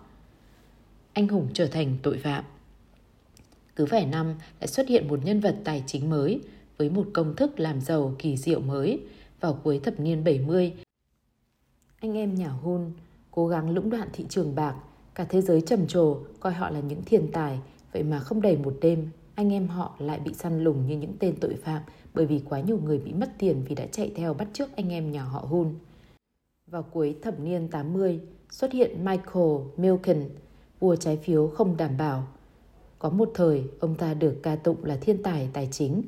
Anh 1.13 1.29
hùng 1.29 1.49
trở 1.55 1.67
thành 1.67 1.97
tội 2.03 2.19
phạm. 2.19 2.45
Cứ 3.77 3.85
vài 3.85 4.07
năm 4.07 4.35
lại 4.61 4.69
xuất 4.69 4.89
hiện 4.89 5.09
một 5.09 5.25
nhân 5.25 5.41
vật 5.41 5.57
tài 5.65 5.85
chính 5.87 6.11
mới 6.11 6.41
với 6.79 6.91
một 6.91 7.07
công 7.13 7.37
thức 7.37 7.61
làm 7.61 7.81
giàu 7.81 8.15
kỳ 8.19 8.37
diệu 8.37 8.61
mới 8.61 9.01
vào 9.41 9.61
cuối 9.65 9.81
thập 9.85 10.01
niên 10.01 10.25
70. 10.25 10.73
Anh 12.01 12.17
em 12.17 12.35
nhà 12.35 12.49
Hun 12.49 12.93
cố 13.31 13.49
gắng 13.49 13.71
lũng 13.71 13.91
đoạn 13.91 14.09
thị 14.13 14.25
trường 14.29 14.55
bạc, 14.55 14.75
cả 15.15 15.25
thế 15.29 15.41
giới 15.41 15.61
trầm 15.61 15.87
trồ 15.87 16.19
coi 16.41 16.53
họ 16.53 16.71
là 16.71 16.81
những 16.81 17.03
thiên 17.05 17.33
tài, 17.33 17.59
vậy 17.93 18.03
mà 18.03 18.19
không 18.19 18.43
đầy 18.43 18.57
một 18.57 18.77
đêm 18.81 19.11
anh 19.35 19.53
em 19.53 19.69
họ 19.69 19.95
lại 19.99 20.21
bị 20.21 20.35
săn 20.35 20.65
lùng 20.65 20.87
như 20.87 20.97
những 20.97 21.15
tên 21.19 21.37
tội 21.41 21.55
phạm 21.55 21.83
bởi 22.15 22.27
vì 22.27 22.43
quá 22.49 22.61
nhiều 22.61 22.79
người 22.85 22.99
bị 22.99 23.13
mất 23.13 23.31
tiền 23.39 23.65
vì 23.69 23.75
đã 23.75 23.87
chạy 23.93 24.13
theo 24.17 24.35
bắt 24.35 24.49
chước 24.53 24.77
anh 24.77 24.89
em 24.89 25.13
nhà 25.13 25.23
họ 25.23 25.41
Hun. 25.41 25.75
Vào 26.67 26.83
cuối 26.83 27.17
thập 27.23 27.41
niên 27.41 27.69
80, 27.69 28.21
xuất 28.51 28.73
hiện 28.73 29.05
Michael 29.05 29.57
Milken, 29.77 30.29
vua 30.81 30.97
trái 30.97 31.17
phiếu 31.17 31.49
không 31.49 31.77
đảm 31.77 31.97
bảo, 31.97 32.27
có 33.03 33.11
một 33.11 33.31
thời, 33.35 33.65
ông 33.81 33.95
ta 33.95 34.15
được 34.15 34.43
ca 34.43 34.57
tụng 34.57 34.85
là 34.85 34.97
thiên 34.97 35.23
tài 35.23 35.49
tài 35.53 35.69
chính. 35.73 36.03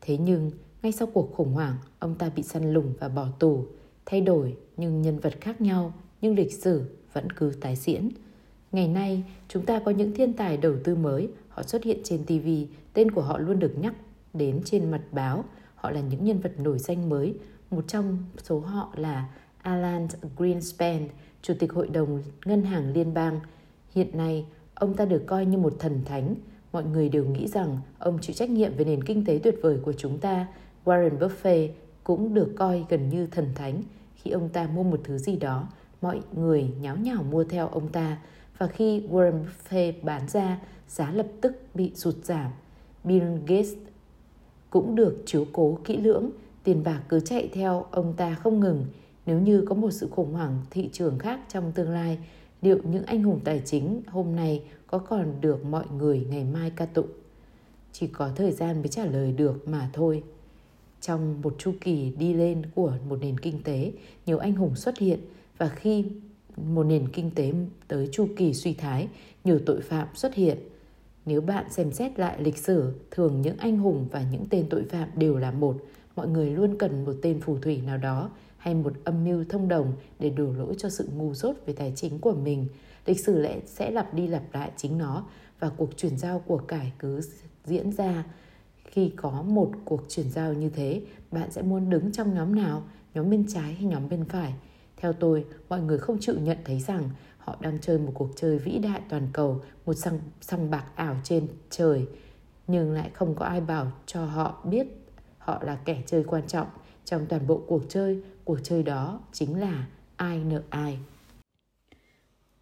Thế 0.00 0.16
nhưng, 0.16 0.50
ngay 0.82 0.92
sau 0.92 1.08
cuộc 1.14 1.34
khủng 1.34 1.52
hoảng, 1.52 1.76
ông 1.98 2.14
ta 2.14 2.30
bị 2.36 2.42
săn 2.42 2.72
lùng 2.72 2.92
và 3.00 3.08
bỏ 3.08 3.28
tù. 3.38 3.66
Thay 4.06 4.20
đổi 4.20 4.56
nhưng 4.76 5.02
nhân 5.02 5.18
vật 5.18 5.34
khác 5.40 5.60
nhau, 5.60 5.92
nhưng 6.20 6.34
lịch 6.34 6.52
sử 6.52 6.82
vẫn 7.12 7.30
cứ 7.32 7.52
tái 7.60 7.76
diễn. 7.76 8.08
Ngày 8.72 8.88
nay, 8.88 9.24
chúng 9.48 9.66
ta 9.66 9.80
có 9.84 9.90
những 9.90 10.14
thiên 10.14 10.32
tài 10.32 10.56
đầu 10.56 10.74
tư 10.84 10.94
mới, 10.94 11.28
họ 11.48 11.62
xuất 11.62 11.84
hiện 11.84 12.00
trên 12.04 12.24
TV, 12.24 12.48
tên 12.92 13.10
của 13.10 13.22
họ 13.22 13.38
luôn 13.38 13.58
được 13.58 13.78
nhắc 13.78 13.94
đến 14.34 14.60
trên 14.64 14.90
mặt 14.90 15.02
báo. 15.12 15.44
Họ 15.74 15.90
là 15.90 16.00
những 16.00 16.24
nhân 16.24 16.40
vật 16.40 16.52
nổi 16.58 16.78
danh 16.78 17.08
mới. 17.08 17.34
Một 17.70 17.84
trong 17.88 18.18
số 18.42 18.60
họ 18.60 18.92
là 18.96 19.28
Alan 19.62 20.08
Greenspan, 20.36 21.08
Chủ 21.42 21.54
tịch 21.58 21.72
Hội 21.72 21.88
đồng 21.88 22.22
Ngân 22.44 22.62
hàng 22.62 22.92
Liên 22.92 23.14
bang. 23.14 23.40
Hiện 23.94 24.16
nay, 24.16 24.46
Ông 24.74 24.94
ta 24.94 25.04
được 25.04 25.22
coi 25.26 25.46
như 25.46 25.58
một 25.58 25.76
thần 25.78 26.00
thánh. 26.04 26.34
Mọi 26.72 26.84
người 26.84 27.08
đều 27.08 27.24
nghĩ 27.24 27.48
rằng 27.48 27.78
ông 27.98 28.18
chịu 28.20 28.34
trách 28.34 28.50
nhiệm 28.50 28.76
về 28.76 28.84
nền 28.84 29.04
kinh 29.04 29.24
tế 29.24 29.40
tuyệt 29.42 29.54
vời 29.62 29.78
của 29.82 29.92
chúng 29.92 30.18
ta. 30.18 30.46
Warren 30.84 31.18
Buffett 31.18 31.68
cũng 32.04 32.34
được 32.34 32.52
coi 32.56 32.84
gần 32.88 33.08
như 33.08 33.26
thần 33.26 33.48
thánh. 33.54 33.82
Khi 34.14 34.30
ông 34.30 34.48
ta 34.48 34.66
mua 34.66 34.82
một 34.82 35.00
thứ 35.04 35.18
gì 35.18 35.36
đó, 35.36 35.68
mọi 36.02 36.20
người 36.32 36.70
nháo 36.80 36.96
nhào 36.96 37.22
mua 37.22 37.44
theo 37.44 37.68
ông 37.68 37.88
ta 37.88 38.18
và 38.58 38.66
khi 38.66 39.02
Warren 39.10 39.44
Buffett 39.44 39.92
bán 40.02 40.28
ra, 40.28 40.60
giá 40.88 41.10
lập 41.10 41.26
tức 41.40 41.56
bị 41.74 41.92
sụt 41.94 42.14
giảm. 42.24 42.50
Bill 43.04 43.36
Gates 43.46 43.72
cũng 44.70 44.94
được 44.94 45.22
chiếu 45.26 45.46
cố 45.52 45.78
kỹ 45.84 45.96
lưỡng, 45.96 46.30
tiền 46.64 46.82
bạc 46.84 47.00
cứ 47.08 47.20
chạy 47.20 47.48
theo 47.52 47.86
ông 47.90 48.14
ta 48.16 48.34
không 48.34 48.60
ngừng. 48.60 48.86
Nếu 49.26 49.40
như 49.40 49.64
có 49.68 49.74
một 49.74 49.90
sự 49.90 50.08
khủng 50.10 50.32
hoảng 50.32 50.58
thị 50.70 50.90
trường 50.92 51.18
khác 51.18 51.40
trong 51.48 51.72
tương 51.72 51.90
lai, 51.90 52.18
liệu 52.64 52.78
những 52.84 53.04
anh 53.04 53.22
hùng 53.22 53.40
tài 53.44 53.62
chính 53.64 54.02
hôm 54.06 54.36
nay 54.36 54.62
có 54.86 54.98
còn 54.98 55.40
được 55.40 55.64
mọi 55.64 55.84
người 55.98 56.26
ngày 56.30 56.44
mai 56.44 56.72
ca 56.76 56.86
tụng? 56.86 57.08
Chỉ 57.92 58.06
có 58.06 58.30
thời 58.36 58.52
gian 58.52 58.76
mới 58.76 58.88
trả 58.88 59.04
lời 59.04 59.32
được 59.32 59.68
mà 59.68 59.90
thôi. 59.92 60.22
Trong 61.00 61.42
một 61.42 61.54
chu 61.58 61.72
kỳ 61.80 62.12
đi 62.18 62.34
lên 62.34 62.62
của 62.74 62.92
một 63.08 63.18
nền 63.20 63.38
kinh 63.38 63.62
tế, 63.62 63.92
nhiều 64.26 64.38
anh 64.38 64.54
hùng 64.54 64.76
xuất 64.76 64.98
hiện 64.98 65.18
và 65.58 65.68
khi 65.68 66.04
một 66.56 66.84
nền 66.84 67.08
kinh 67.08 67.30
tế 67.30 67.52
tới 67.88 68.08
chu 68.12 68.28
kỳ 68.36 68.54
suy 68.54 68.74
thái, 68.74 69.08
nhiều 69.44 69.58
tội 69.66 69.80
phạm 69.80 70.08
xuất 70.14 70.34
hiện. 70.34 70.58
Nếu 71.26 71.40
bạn 71.40 71.64
xem 71.70 71.92
xét 71.92 72.18
lại 72.18 72.42
lịch 72.42 72.58
sử, 72.58 72.92
thường 73.10 73.40
những 73.40 73.56
anh 73.56 73.78
hùng 73.78 74.08
và 74.10 74.24
những 74.32 74.44
tên 74.50 74.66
tội 74.70 74.84
phạm 74.84 75.08
đều 75.16 75.36
là 75.36 75.50
một. 75.50 75.76
Mọi 76.16 76.28
người 76.28 76.50
luôn 76.50 76.78
cần 76.78 77.04
một 77.04 77.14
tên 77.22 77.40
phù 77.40 77.58
thủy 77.58 77.80
nào 77.86 77.98
đó 77.98 78.30
hay 78.64 78.74
một 78.74 78.92
âm 79.04 79.24
mưu 79.24 79.44
thông 79.48 79.68
đồng 79.68 79.92
để 80.18 80.30
đổ 80.30 80.52
lỗi 80.52 80.74
cho 80.78 80.88
sự 80.88 81.08
ngu 81.16 81.34
dốt 81.34 81.56
về 81.66 81.74
tài 81.74 81.92
chính 81.96 82.18
của 82.18 82.32
mình. 82.32 82.68
Lịch 83.06 83.20
sử 83.20 83.38
lẽ 83.38 83.60
sẽ 83.66 83.90
lặp 83.90 84.14
đi 84.14 84.26
lặp 84.26 84.42
lại 84.52 84.70
chính 84.76 84.98
nó 84.98 85.26
và 85.60 85.70
cuộc 85.76 85.96
chuyển 85.96 86.18
giao 86.18 86.38
của 86.38 86.58
cải 86.58 86.92
cứ 86.98 87.20
diễn 87.64 87.92
ra. 87.92 88.24
Khi 88.84 89.12
có 89.16 89.42
một 89.42 89.70
cuộc 89.84 90.02
chuyển 90.08 90.30
giao 90.30 90.52
như 90.52 90.70
thế, 90.70 91.02
bạn 91.30 91.50
sẽ 91.50 91.62
muốn 91.62 91.90
đứng 91.90 92.12
trong 92.12 92.34
nhóm 92.34 92.54
nào, 92.54 92.82
nhóm 93.14 93.30
bên 93.30 93.46
trái 93.48 93.74
hay 93.74 93.84
nhóm 93.84 94.08
bên 94.08 94.24
phải? 94.24 94.54
Theo 94.96 95.12
tôi, 95.12 95.44
mọi 95.68 95.80
người 95.80 95.98
không 95.98 96.18
chịu 96.20 96.34
nhận 96.40 96.58
thấy 96.64 96.80
rằng 96.80 97.10
họ 97.38 97.56
đang 97.60 97.78
chơi 97.80 97.98
một 97.98 98.12
cuộc 98.14 98.30
chơi 98.36 98.58
vĩ 98.58 98.78
đại 98.78 99.00
toàn 99.08 99.28
cầu, 99.32 99.60
một 99.86 99.94
song, 99.94 100.18
song 100.40 100.70
bạc 100.70 100.84
ảo 100.94 101.16
trên 101.24 101.46
trời. 101.70 102.06
Nhưng 102.66 102.92
lại 102.92 103.10
không 103.14 103.34
có 103.34 103.44
ai 103.44 103.60
bảo 103.60 103.92
cho 104.06 104.24
họ 104.24 104.64
biết 104.64 104.86
họ 105.38 105.62
là 105.62 105.78
kẻ 105.84 106.02
chơi 106.06 106.24
quan 106.24 106.46
trọng 106.46 106.66
trong 107.04 107.26
toàn 107.26 107.46
bộ 107.46 107.62
cuộc 107.66 107.82
chơi. 107.88 108.22
Cuộc 108.44 108.58
chơi 108.62 108.82
đó 108.82 109.20
chính 109.32 109.60
là 109.60 109.86
ai 110.16 110.38
nợ 110.38 110.62
ai. 110.70 110.98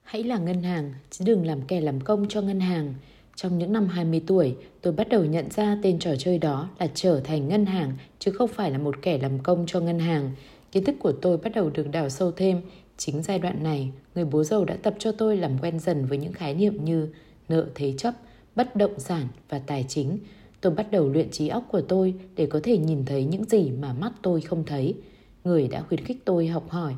Hãy 0.02 0.22
là 0.22 0.38
ngân 0.38 0.62
hàng, 0.62 0.94
chứ 1.10 1.24
đừng 1.24 1.46
làm 1.46 1.62
kẻ 1.62 1.80
làm 1.80 2.00
công 2.00 2.28
cho 2.28 2.40
ngân 2.40 2.60
hàng. 2.60 2.94
Trong 3.36 3.58
những 3.58 3.72
năm 3.72 3.86
20 3.88 4.22
tuổi, 4.26 4.56
tôi 4.82 4.92
bắt 4.92 5.08
đầu 5.08 5.24
nhận 5.24 5.50
ra 5.50 5.78
tên 5.82 5.98
trò 5.98 6.16
chơi 6.18 6.38
đó 6.38 6.68
là 6.78 6.88
trở 6.94 7.20
thành 7.20 7.48
ngân 7.48 7.66
hàng, 7.66 7.92
chứ 8.18 8.30
không 8.30 8.48
phải 8.48 8.70
là 8.70 8.78
một 8.78 8.94
kẻ 9.02 9.18
làm 9.18 9.38
công 9.38 9.64
cho 9.66 9.80
ngân 9.80 9.98
hàng. 9.98 10.30
Kiến 10.72 10.84
thức 10.84 10.94
của 11.00 11.12
tôi 11.12 11.36
bắt 11.36 11.52
đầu 11.54 11.70
được 11.70 11.90
đào 11.92 12.08
sâu 12.08 12.32
thêm. 12.32 12.60
Chính 12.96 13.22
giai 13.22 13.38
đoạn 13.38 13.62
này, 13.62 13.92
người 14.14 14.24
bố 14.24 14.44
giàu 14.44 14.64
đã 14.64 14.76
tập 14.82 14.94
cho 14.98 15.12
tôi 15.12 15.36
làm 15.36 15.58
quen 15.58 15.78
dần 15.78 16.06
với 16.06 16.18
những 16.18 16.32
khái 16.32 16.54
niệm 16.54 16.84
như 16.84 17.08
nợ 17.48 17.66
thế 17.74 17.94
chấp, 17.98 18.14
bất 18.56 18.76
động 18.76 18.98
sản 18.98 19.28
và 19.48 19.58
tài 19.58 19.84
chính. 19.88 20.18
Tôi 20.60 20.72
bắt 20.74 20.90
đầu 20.90 21.08
luyện 21.08 21.30
trí 21.30 21.48
óc 21.48 21.64
của 21.72 21.80
tôi 21.80 22.14
để 22.36 22.46
có 22.46 22.60
thể 22.62 22.78
nhìn 22.78 23.04
thấy 23.04 23.24
những 23.24 23.44
gì 23.44 23.70
mà 23.70 23.92
mắt 23.92 24.12
tôi 24.22 24.40
không 24.40 24.64
thấy. 24.66 24.94
Người 25.44 25.68
đã 25.68 25.82
khuyến 25.82 26.04
khích 26.04 26.25
tôi 26.25 26.46
học 26.46 26.70
hỏi 26.70 26.94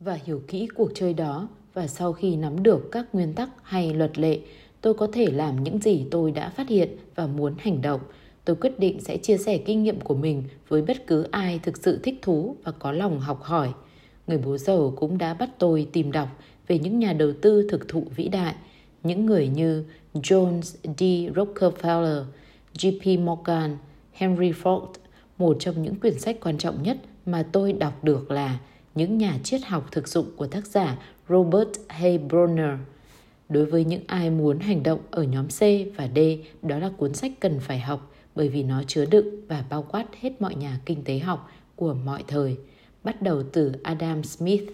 và 0.00 0.18
hiểu 0.24 0.42
kỹ 0.48 0.68
cuộc 0.74 0.90
chơi 0.94 1.14
đó 1.14 1.48
và 1.74 1.86
sau 1.86 2.12
khi 2.12 2.36
nắm 2.36 2.62
được 2.62 2.88
các 2.92 3.06
nguyên 3.12 3.34
tắc 3.34 3.50
hay 3.62 3.94
luật 3.94 4.18
lệ, 4.18 4.40
tôi 4.80 4.94
có 4.94 5.08
thể 5.12 5.26
làm 5.26 5.64
những 5.64 5.78
gì 5.78 6.06
tôi 6.10 6.30
đã 6.30 6.50
phát 6.50 6.68
hiện 6.68 6.96
và 7.14 7.26
muốn 7.26 7.54
hành 7.58 7.82
động– 7.82 8.00
tôi 8.46 8.56
quyết 8.56 8.78
định 8.78 9.00
sẽ 9.00 9.16
chia 9.16 9.38
sẻ 9.38 9.58
kinh 9.58 9.82
nghiệm 9.82 10.00
của 10.00 10.14
mình 10.14 10.42
với 10.68 10.82
bất 10.82 11.06
cứ 11.06 11.26
ai 11.30 11.60
thực 11.62 11.76
sự 11.76 12.00
thích 12.02 12.18
thú 12.22 12.56
và 12.64 12.72
có 12.72 12.92
lòng 12.92 13.20
học 13.20 13.42
hỏi. 13.42 13.72
Người 14.26 14.38
bố 14.38 14.58
giàu 14.58 14.94
cũng 14.96 15.18
đã 15.18 15.34
bắt 15.34 15.50
tôi 15.58 15.88
tìm 15.92 16.12
đọc 16.12 16.28
về 16.66 16.78
những 16.78 16.98
nhà 16.98 17.12
đầu 17.12 17.32
tư 17.42 17.68
thực 17.70 17.88
thụ 17.88 18.04
vĩ 18.16 18.28
đại, 18.28 18.54
những 19.02 19.26
người 19.26 19.48
như 19.48 19.84
Jones 20.14 20.60
D. 20.82 21.02
Rockefeller, 21.36 22.24
JP 22.74 23.24
Morgan, 23.24 23.76
Henry 24.12 24.52
Ford. 24.52 24.88
Một 25.38 25.56
trong 25.60 25.82
những 25.82 25.94
quyển 25.94 26.18
sách 26.18 26.36
quan 26.40 26.58
trọng 26.58 26.82
nhất 26.82 26.96
mà 27.26 27.46
tôi 27.52 27.72
đọc 27.72 28.04
được 28.04 28.30
là 28.30 28.58
Những 28.94 29.18
nhà 29.18 29.38
triết 29.42 29.64
học 29.64 29.88
thực 29.92 30.08
dụng 30.08 30.26
của 30.36 30.46
tác 30.46 30.66
giả 30.66 30.98
Robert 31.28 31.70
Haybroner 31.88 32.78
Đối 33.48 33.66
với 33.66 33.84
những 33.84 34.02
ai 34.06 34.30
muốn 34.30 34.58
hành 34.58 34.82
động 34.82 35.00
ở 35.10 35.22
nhóm 35.22 35.48
C 35.48 35.60
và 35.96 36.08
D, 36.14 36.18
đó 36.62 36.78
là 36.78 36.90
cuốn 36.96 37.14
sách 37.14 37.32
cần 37.40 37.60
phải 37.60 37.80
học 37.80 38.12
bởi 38.34 38.48
vì 38.48 38.62
nó 38.62 38.82
chứa 38.86 39.04
đựng 39.04 39.46
và 39.48 39.64
bao 39.70 39.82
quát 39.82 40.06
hết 40.20 40.40
mọi 40.40 40.54
nhà 40.54 40.80
kinh 40.86 41.04
tế 41.04 41.18
học 41.18 41.50
của 41.76 41.94
mọi 41.94 42.24
thời, 42.26 42.56
bắt 43.04 43.22
đầu 43.22 43.42
từ 43.52 43.72
Adam 43.82 44.22
Smith, 44.22 44.70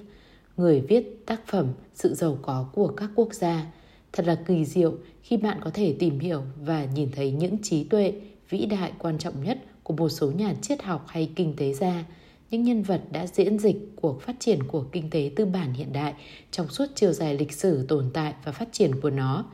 người 0.56 0.80
viết 0.80 1.26
tác 1.26 1.46
phẩm 1.46 1.66
Sự 1.94 2.14
giàu 2.14 2.38
có 2.42 2.68
của 2.72 2.88
các 2.88 3.10
quốc 3.14 3.34
gia. 3.34 3.66
Thật 4.12 4.26
là 4.26 4.34
kỳ 4.34 4.64
diệu 4.64 4.94
khi 5.22 5.36
bạn 5.36 5.58
có 5.64 5.70
thể 5.74 5.96
tìm 5.98 6.18
hiểu 6.18 6.42
và 6.64 6.84
nhìn 6.84 7.08
thấy 7.12 7.30
những 7.30 7.58
trí 7.62 7.84
tuệ 7.84 8.12
vĩ 8.48 8.66
đại 8.66 8.92
quan 8.98 9.18
trọng 9.18 9.44
nhất 9.44 9.58
của 9.82 9.94
một 9.94 10.08
số 10.08 10.30
nhà 10.30 10.54
triết 10.62 10.82
học 10.82 11.04
hay 11.08 11.30
kinh 11.36 11.56
tế 11.56 11.72
gia, 11.72 12.04
những 12.52 12.62
nhân 12.62 12.82
vật 12.82 13.00
đã 13.10 13.26
diễn 13.26 13.58
dịch 13.58 13.76
cuộc 13.96 14.22
phát 14.22 14.36
triển 14.38 14.62
của 14.62 14.84
kinh 14.92 15.10
tế 15.10 15.30
tư 15.36 15.44
bản 15.44 15.72
hiện 15.72 15.92
đại 15.92 16.14
trong 16.50 16.68
suốt 16.68 16.86
chiều 16.94 17.12
dài 17.12 17.34
lịch 17.34 17.52
sử 17.52 17.86
tồn 17.86 18.10
tại 18.14 18.34
và 18.44 18.52
phát 18.52 18.68
triển 18.72 19.00
của 19.00 19.10
nó. 19.10 19.44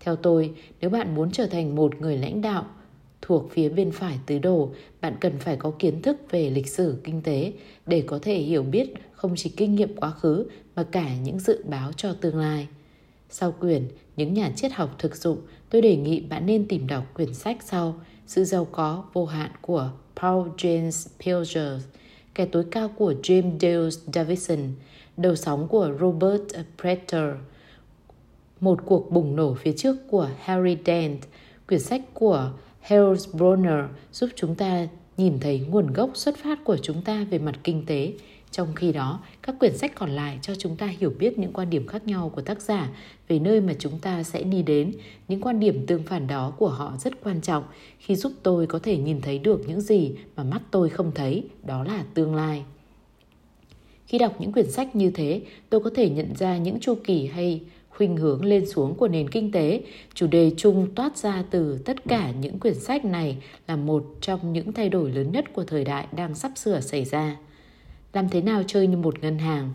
Theo 0.00 0.16
tôi, 0.16 0.54
nếu 0.80 0.90
bạn 0.90 1.14
muốn 1.14 1.30
trở 1.30 1.46
thành 1.46 1.74
một 1.74 2.00
người 2.00 2.16
lãnh 2.16 2.40
đạo, 2.40 2.66
thuộc 3.22 3.50
phía 3.50 3.68
bên 3.68 3.90
phải 3.90 4.18
tứ 4.26 4.38
đồ, 4.38 4.74
bạn 5.00 5.14
cần 5.20 5.38
phải 5.38 5.56
có 5.56 5.72
kiến 5.78 6.02
thức 6.02 6.16
về 6.30 6.50
lịch 6.50 6.68
sử 6.68 7.00
kinh 7.04 7.22
tế 7.22 7.52
để 7.86 8.04
có 8.06 8.18
thể 8.22 8.38
hiểu 8.38 8.62
biết 8.62 8.94
không 9.12 9.34
chỉ 9.36 9.50
kinh 9.50 9.74
nghiệm 9.74 9.96
quá 9.96 10.10
khứ 10.10 10.46
mà 10.76 10.82
cả 10.82 11.16
những 11.16 11.38
dự 11.38 11.64
báo 11.68 11.92
cho 11.92 12.12
tương 12.12 12.38
lai. 12.38 12.66
Sau 13.30 13.52
quyển 13.52 13.88
Những 14.16 14.34
nhà 14.34 14.52
triết 14.56 14.72
học 14.72 14.94
thực 14.98 15.16
dụng, 15.16 15.38
tôi 15.70 15.82
đề 15.82 15.96
nghị 15.96 16.20
bạn 16.20 16.46
nên 16.46 16.68
tìm 16.68 16.86
đọc 16.86 17.04
quyển 17.14 17.34
sách 17.34 17.56
sau 17.64 18.00
Sự 18.26 18.44
giàu 18.44 18.64
có 18.64 19.04
vô 19.12 19.26
hạn 19.26 19.50
của 19.60 19.90
Paul 20.16 20.48
James 20.48 21.08
Pilger, 21.24 21.82
Kẻ 22.34 22.44
tối 22.44 22.64
cao 22.70 22.88
của 22.88 23.14
James 23.22 23.58
Dale 23.60 23.90
Davison, 24.12 24.58
Đầu 25.16 25.36
sóng 25.36 25.68
của 25.68 25.90
Robert 26.00 26.42
Preter, 26.80 27.34
Một 28.60 28.78
cuộc 28.86 29.10
bùng 29.10 29.36
nổ 29.36 29.54
phía 29.54 29.72
trước 29.72 29.96
của 30.10 30.28
Harry 30.38 30.76
Dent, 30.86 31.18
quyển 31.68 31.80
sách 31.80 32.00
của 32.14 32.52
Harold 32.80 33.34
Bronner 33.34 33.84
giúp 34.12 34.30
chúng 34.36 34.54
ta 34.54 34.88
nhìn 35.16 35.40
thấy 35.40 35.60
nguồn 35.70 35.92
gốc 35.92 36.10
xuất 36.14 36.36
phát 36.36 36.64
của 36.64 36.76
chúng 36.82 37.02
ta 37.02 37.26
về 37.30 37.38
mặt 37.38 37.54
kinh 37.64 37.86
tế. 37.86 38.12
Trong 38.52 38.74
khi 38.74 38.92
đó, 38.92 39.20
các 39.42 39.58
quyển 39.58 39.76
sách 39.76 39.92
còn 39.94 40.10
lại 40.10 40.38
cho 40.42 40.54
chúng 40.54 40.76
ta 40.76 40.86
hiểu 40.86 41.12
biết 41.18 41.38
những 41.38 41.52
quan 41.52 41.70
điểm 41.70 41.86
khác 41.86 42.06
nhau 42.06 42.32
của 42.34 42.40
tác 42.40 42.60
giả 42.60 42.90
về 43.28 43.38
nơi 43.38 43.60
mà 43.60 43.74
chúng 43.78 43.98
ta 43.98 44.22
sẽ 44.22 44.42
đi 44.42 44.62
đến. 44.62 44.92
Những 45.28 45.40
quan 45.40 45.60
điểm 45.60 45.86
tương 45.86 46.02
phản 46.02 46.26
đó 46.26 46.52
của 46.58 46.68
họ 46.68 46.96
rất 46.98 47.24
quan 47.24 47.40
trọng 47.40 47.64
khi 47.98 48.16
giúp 48.16 48.32
tôi 48.42 48.66
có 48.66 48.78
thể 48.78 48.96
nhìn 48.96 49.20
thấy 49.20 49.38
được 49.38 49.68
những 49.68 49.80
gì 49.80 50.12
mà 50.36 50.44
mắt 50.44 50.62
tôi 50.70 50.88
không 50.88 51.12
thấy, 51.14 51.44
đó 51.64 51.84
là 51.84 52.04
tương 52.14 52.34
lai. 52.34 52.64
Khi 54.06 54.18
đọc 54.18 54.40
những 54.40 54.52
quyển 54.52 54.70
sách 54.70 54.96
như 54.96 55.10
thế, 55.10 55.42
tôi 55.70 55.80
có 55.80 55.90
thể 55.94 56.10
nhận 56.10 56.36
ra 56.36 56.56
những 56.56 56.80
chu 56.80 56.94
kỳ 57.04 57.26
hay 57.26 57.60
khuynh 57.88 58.16
hướng 58.16 58.44
lên 58.44 58.66
xuống 58.66 58.94
của 58.94 59.08
nền 59.08 59.30
kinh 59.30 59.52
tế, 59.52 59.82
chủ 60.14 60.26
đề 60.26 60.52
chung 60.56 60.88
toát 60.94 61.16
ra 61.16 61.44
từ 61.50 61.78
tất 61.84 61.96
cả 62.08 62.32
những 62.40 62.58
quyển 62.58 62.74
sách 62.74 63.04
này 63.04 63.36
là 63.66 63.76
một 63.76 64.04
trong 64.20 64.52
những 64.52 64.72
thay 64.72 64.88
đổi 64.88 65.10
lớn 65.10 65.32
nhất 65.32 65.44
của 65.52 65.64
thời 65.64 65.84
đại 65.84 66.06
đang 66.12 66.34
sắp 66.34 66.52
sửa 66.56 66.80
xảy 66.80 67.04
ra. 67.04 67.36
Làm 68.12 68.28
thế 68.28 68.42
nào 68.42 68.62
chơi 68.66 68.86
như 68.86 68.96
một 68.96 69.22
ngân 69.22 69.38
hàng? 69.38 69.72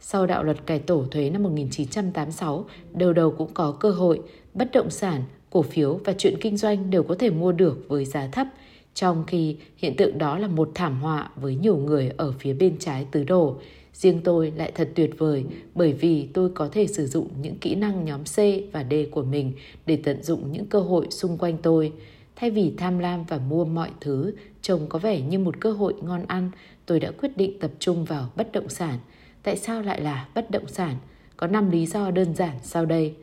Sau 0.00 0.26
đạo 0.26 0.44
luật 0.44 0.66
cải 0.66 0.78
tổ 0.78 1.04
thuế 1.10 1.30
năm 1.30 1.42
1986, 1.42 2.64
đầu 2.92 3.12
đầu 3.12 3.34
cũng 3.38 3.50
có 3.54 3.72
cơ 3.72 3.90
hội, 3.90 4.20
bất 4.54 4.68
động 4.72 4.90
sản, 4.90 5.22
cổ 5.50 5.62
phiếu 5.62 6.00
và 6.04 6.14
chuyện 6.18 6.34
kinh 6.40 6.56
doanh 6.56 6.90
đều 6.90 7.02
có 7.02 7.14
thể 7.18 7.30
mua 7.30 7.52
được 7.52 7.84
với 7.88 8.04
giá 8.04 8.26
thấp, 8.26 8.46
trong 8.94 9.24
khi 9.26 9.56
hiện 9.76 9.96
tượng 9.96 10.18
đó 10.18 10.38
là 10.38 10.48
một 10.48 10.70
thảm 10.74 11.00
họa 11.00 11.30
với 11.36 11.56
nhiều 11.56 11.76
người 11.76 12.10
ở 12.16 12.32
phía 12.38 12.54
bên 12.54 12.76
trái 12.78 13.06
tứ 13.10 13.24
đồ. 13.24 13.56
Riêng 13.92 14.20
tôi 14.24 14.52
lại 14.56 14.72
thật 14.74 14.88
tuyệt 14.94 15.10
vời 15.18 15.44
bởi 15.74 15.92
vì 15.92 16.28
tôi 16.34 16.50
có 16.54 16.68
thể 16.72 16.86
sử 16.86 17.06
dụng 17.06 17.28
những 17.42 17.58
kỹ 17.58 17.74
năng 17.74 18.04
nhóm 18.04 18.24
C 18.24 18.36
và 18.72 18.84
D 18.90 18.94
của 19.10 19.22
mình 19.22 19.52
để 19.86 19.98
tận 20.04 20.22
dụng 20.22 20.52
những 20.52 20.66
cơ 20.66 20.80
hội 20.80 21.06
xung 21.10 21.38
quanh 21.38 21.56
tôi. 21.62 21.92
Thay 22.36 22.50
vì 22.50 22.74
tham 22.76 22.98
lam 22.98 23.24
và 23.24 23.38
mua 23.38 23.64
mọi 23.64 23.90
thứ 24.00 24.34
trông 24.62 24.86
có 24.88 24.98
vẻ 24.98 25.20
như 25.20 25.38
một 25.38 25.60
cơ 25.60 25.72
hội 25.72 25.94
ngon 26.02 26.24
ăn, 26.26 26.50
tôi 26.86 27.00
đã 27.00 27.10
quyết 27.10 27.36
định 27.36 27.60
tập 27.60 27.70
trung 27.78 28.04
vào 28.04 28.30
bất 28.36 28.52
động 28.52 28.68
sản. 28.68 28.98
Tại 29.42 29.56
sao 29.56 29.82
lại 29.82 30.00
là 30.00 30.28
bất 30.34 30.50
động 30.50 30.68
sản? 30.68 30.96
Có 31.36 31.46
5 31.46 31.70
lý 31.70 31.86
do 31.86 32.10
đơn 32.10 32.34
giản 32.34 32.56
sau 32.62 32.86
đây. 32.86 33.14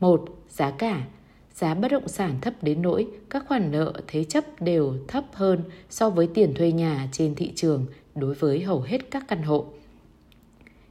một 0.00 0.24
Giá 0.48 0.70
cả. 0.70 1.06
Giá 1.54 1.74
bất 1.74 1.90
động 1.90 2.08
sản 2.08 2.38
thấp 2.40 2.54
đến 2.62 2.82
nỗi 2.82 3.06
các 3.30 3.44
khoản 3.48 3.70
nợ 3.70 3.92
thế 4.06 4.24
chấp 4.24 4.44
đều 4.60 4.94
thấp 5.08 5.24
hơn 5.32 5.60
so 5.90 6.10
với 6.10 6.26
tiền 6.34 6.54
thuê 6.54 6.72
nhà 6.72 7.08
trên 7.12 7.34
thị 7.34 7.52
trường 7.54 7.86
đối 8.14 8.34
với 8.34 8.62
hầu 8.62 8.80
hết 8.80 9.10
các 9.10 9.24
căn 9.28 9.42
hộ. 9.42 9.66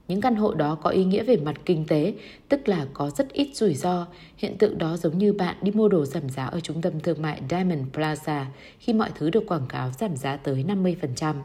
Những 0.08 0.22
căn 0.22 0.36
hộ 0.36 0.54
đó 0.54 0.76
có 0.76 0.90
ý 0.90 1.06
nghĩa 1.06 1.24
về 1.24 1.38
mặt 1.38 1.56
kinh 1.66 1.86
tế, 1.88 2.14
tức 2.50 2.68
là 2.68 2.88
có 2.94 3.10
rất 3.10 3.34
ít 3.34 3.50
rủi 3.54 3.74
ro. 3.74 4.08
Hiện 4.38 4.58
tượng 4.58 4.78
đó 4.78 4.98
giống 4.98 5.18
như 5.18 5.34
bạn 5.34 5.56
đi 5.62 5.72
mua 5.72 5.88
đồ 5.88 6.06
giảm 6.06 6.30
giá 6.30 6.46
ở 6.46 6.60
trung 6.60 6.82
tâm 6.82 7.00
thương 7.00 7.22
mại 7.22 7.42
Diamond 7.50 7.82
Plaza 7.94 8.46
khi 8.80 8.94
mọi 8.94 9.10
thứ 9.16 9.30
được 9.30 9.44
quảng 9.48 9.66
cáo 9.70 9.92
giảm 10.00 10.16
giá 10.16 10.38
tới 10.38 10.66
50%. 10.68 11.36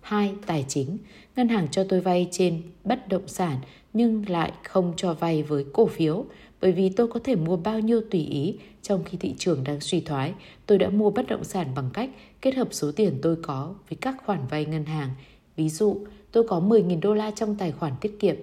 2. 0.00 0.34
Tài 0.46 0.64
chính. 0.68 0.98
Ngân 1.36 1.48
hàng 1.48 1.68
cho 1.70 1.84
tôi 1.88 2.00
vay 2.00 2.28
trên 2.30 2.62
bất 2.84 3.08
động 3.08 3.28
sản 3.28 3.56
nhưng 3.92 4.28
lại 4.28 4.52
không 4.64 4.92
cho 4.96 5.14
vay 5.14 5.42
với 5.42 5.64
cổ 5.72 5.86
phiếu 5.86 6.24
bởi 6.60 6.72
vì 6.72 6.88
tôi 6.88 7.08
có 7.08 7.20
thể 7.24 7.36
mua 7.36 7.56
bao 7.56 7.80
nhiêu 7.80 8.00
tùy 8.10 8.20
ý 8.20 8.58
trong 8.82 9.04
khi 9.04 9.18
thị 9.18 9.34
trường 9.38 9.64
đang 9.64 9.80
suy 9.80 10.00
thoái. 10.00 10.34
Tôi 10.66 10.78
đã 10.78 10.88
mua 10.88 11.10
bất 11.10 11.26
động 11.26 11.44
sản 11.44 11.66
bằng 11.74 11.90
cách 11.92 12.10
kết 12.40 12.54
hợp 12.54 12.68
số 12.70 12.92
tiền 12.96 13.18
tôi 13.22 13.36
có 13.42 13.74
với 13.88 13.96
các 14.00 14.16
khoản 14.26 14.46
vay 14.50 14.66
ngân 14.66 14.84
hàng. 14.84 15.10
Ví 15.56 15.68
dụ, 15.68 16.06
tôi 16.32 16.44
có 16.48 16.60
10.000 16.60 17.00
đô 17.00 17.14
la 17.14 17.30
trong 17.30 17.54
tài 17.54 17.72
khoản 17.72 17.92
tiết 18.00 18.20
kiệm. 18.20 18.36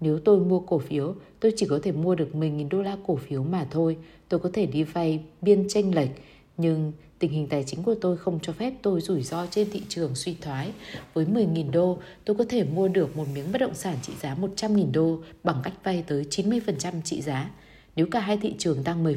Nếu 0.00 0.18
tôi 0.18 0.40
mua 0.40 0.58
cổ 0.58 0.78
phiếu, 0.78 1.14
tôi 1.40 1.52
chỉ 1.56 1.66
có 1.66 1.80
thể 1.82 1.92
mua 1.92 2.14
được 2.14 2.28
10.000 2.32 2.68
đô 2.68 2.82
la 2.82 2.96
cổ 3.06 3.16
phiếu 3.16 3.42
mà 3.42 3.66
thôi. 3.70 3.96
Tôi 4.28 4.40
có 4.40 4.50
thể 4.52 4.66
đi 4.66 4.82
vay 4.82 5.20
biên 5.42 5.68
tranh 5.68 5.94
lệch, 5.94 6.10
nhưng 6.56 6.92
tình 7.18 7.30
hình 7.30 7.46
tài 7.48 7.64
chính 7.64 7.82
của 7.82 7.94
tôi 8.00 8.16
không 8.16 8.38
cho 8.42 8.52
phép 8.52 8.72
tôi 8.82 9.00
rủi 9.00 9.22
ro 9.22 9.46
trên 9.46 9.70
thị 9.70 9.82
trường 9.88 10.14
suy 10.14 10.36
thoái. 10.40 10.72
Với 11.14 11.24
10.000 11.26 11.70
đô, 11.70 11.98
tôi 12.24 12.36
có 12.36 12.44
thể 12.48 12.64
mua 12.64 12.88
được 12.88 13.16
một 13.16 13.24
miếng 13.34 13.52
bất 13.52 13.58
động 13.58 13.74
sản 13.74 13.96
trị 14.02 14.12
giá 14.20 14.34
100.000 14.34 14.92
đô 14.92 15.18
bằng 15.44 15.60
cách 15.62 15.72
vay 15.84 16.04
tới 16.06 16.26
90% 16.30 17.02
trị 17.04 17.22
giá. 17.22 17.50
Nếu 17.96 18.06
cả 18.10 18.20
hai 18.20 18.36
thị 18.36 18.54
trường 18.58 18.84
tăng 18.84 19.04
10%, 19.04 19.16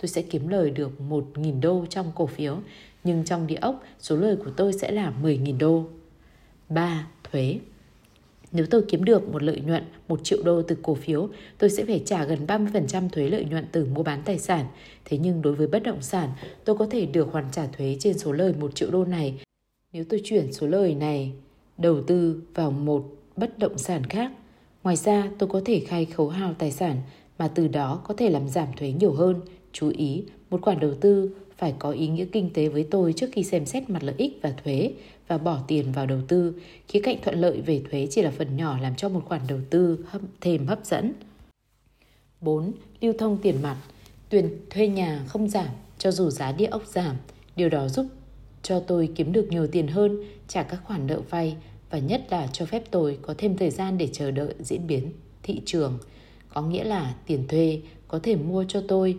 tôi 0.00 0.08
sẽ 0.08 0.22
kiếm 0.22 0.48
lời 0.48 0.70
được 0.70 0.90
1.000 1.08 1.60
đô 1.60 1.84
trong 1.88 2.12
cổ 2.14 2.26
phiếu, 2.26 2.58
nhưng 3.04 3.24
trong 3.24 3.46
địa 3.46 3.58
ốc, 3.60 3.82
số 4.00 4.16
lời 4.16 4.36
của 4.36 4.50
tôi 4.56 4.72
sẽ 4.72 4.90
là 4.90 5.12
10.000 5.22 5.58
đô. 5.58 5.84
3. 6.68 7.06
Thuế 7.32 7.58
nếu 8.52 8.66
tôi 8.66 8.82
kiếm 8.88 9.04
được 9.04 9.28
một 9.32 9.42
lợi 9.42 9.60
nhuận 9.60 9.84
1 10.08 10.24
triệu 10.24 10.42
đô 10.42 10.62
từ 10.62 10.76
cổ 10.82 10.94
phiếu, 10.94 11.28
tôi 11.58 11.70
sẽ 11.70 11.84
phải 11.84 12.02
trả 12.06 12.24
gần 12.24 12.38
30% 12.46 13.08
thuế 13.08 13.28
lợi 13.28 13.44
nhuận 13.44 13.66
từ 13.72 13.84
mua 13.84 14.02
bán 14.02 14.22
tài 14.24 14.38
sản. 14.38 14.66
Thế 15.04 15.18
nhưng 15.18 15.42
đối 15.42 15.54
với 15.54 15.66
bất 15.66 15.82
động 15.82 16.02
sản, 16.02 16.30
tôi 16.64 16.76
có 16.76 16.86
thể 16.90 17.06
được 17.06 17.28
hoàn 17.32 17.44
trả 17.52 17.66
thuế 17.66 17.96
trên 18.00 18.18
số 18.18 18.32
lời 18.32 18.54
1 18.60 18.74
triệu 18.74 18.90
đô 18.90 19.04
này 19.04 19.40
nếu 19.92 20.04
tôi 20.08 20.20
chuyển 20.24 20.52
số 20.52 20.66
lời 20.66 20.94
này 20.94 21.32
đầu 21.78 22.02
tư 22.02 22.42
vào 22.54 22.70
một 22.70 23.04
bất 23.36 23.58
động 23.58 23.78
sản 23.78 24.04
khác. 24.04 24.32
Ngoài 24.82 24.96
ra, 24.96 25.30
tôi 25.38 25.48
có 25.48 25.62
thể 25.64 25.80
khai 25.80 26.04
khấu 26.04 26.28
hao 26.28 26.54
tài 26.54 26.72
sản 26.72 26.96
mà 27.38 27.48
từ 27.48 27.68
đó 27.68 28.02
có 28.04 28.14
thể 28.14 28.30
làm 28.30 28.48
giảm 28.48 28.68
thuế 28.76 28.92
nhiều 28.92 29.12
hơn. 29.12 29.40
Chú 29.72 29.92
ý, 29.96 30.24
một 30.50 30.62
khoản 30.62 30.80
đầu 30.80 30.94
tư 31.00 31.30
phải 31.60 31.74
có 31.78 31.90
ý 31.90 32.08
nghĩa 32.08 32.24
kinh 32.32 32.50
tế 32.54 32.68
với 32.68 32.86
tôi 32.90 33.12
trước 33.12 33.26
khi 33.32 33.44
xem 33.44 33.66
xét 33.66 33.90
mặt 33.90 34.02
lợi 34.02 34.14
ích 34.18 34.38
và 34.42 34.52
thuế 34.64 34.92
và 35.28 35.38
bỏ 35.38 35.58
tiền 35.68 35.92
vào 35.92 36.06
đầu 36.06 36.18
tư. 36.28 36.54
Khía 36.88 37.00
cạnh 37.00 37.16
thuận 37.22 37.40
lợi 37.40 37.60
về 37.60 37.82
thuế 37.90 38.08
chỉ 38.10 38.22
là 38.22 38.30
phần 38.30 38.56
nhỏ 38.56 38.78
làm 38.78 38.94
cho 38.94 39.08
một 39.08 39.22
khoản 39.24 39.40
đầu 39.48 39.58
tư 39.70 40.04
hấp, 40.08 40.22
thêm 40.40 40.66
hấp 40.66 40.84
dẫn. 40.84 41.12
4. 42.40 42.72
Lưu 43.00 43.12
thông 43.18 43.38
tiền 43.42 43.62
mặt. 43.62 43.76
Tiền 44.28 44.50
thuê 44.70 44.88
nhà 44.88 45.24
không 45.28 45.48
giảm 45.48 45.68
cho 45.98 46.10
dù 46.10 46.30
giá 46.30 46.52
địa 46.52 46.66
ốc 46.66 46.86
giảm. 46.86 47.16
Điều 47.56 47.68
đó 47.68 47.88
giúp 47.88 48.06
cho 48.62 48.80
tôi 48.80 49.08
kiếm 49.14 49.32
được 49.32 49.46
nhiều 49.50 49.66
tiền 49.66 49.88
hơn, 49.88 50.24
trả 50.48 50.62
các 50.62 50.80
khoản 50.84 51.06
nợ 51.06 51.20
vay 51.30 51.56
và 51.90 51.98
nhất 51.98 52.26
là 52.30 52.48
cho 52.52 52.66
phép 52.66 52.82
tôi 52.90 53.18
có 53.22 53.34
thêm 53.38 53.56
thời 53.56 53.70
gian 53.70 53.98
để 53.98 54.08
chờ 54.12 54.30
đợi 54.30 54.54
diễn 54.60 54.86
biến 54.86 55.12
thị 55.42 55.60
trường. 55.66 55.98
Có 56.48 56.62
nghĩa 56.62 56.84
là 56.84 57.14
tiền 57.26 57.48
thuê 57.48 57.80
có 58.08 58.20
thể 58.22 58.36
mua 58.36 58.64
cho 58.68 58.82
tôi 58.88 59.18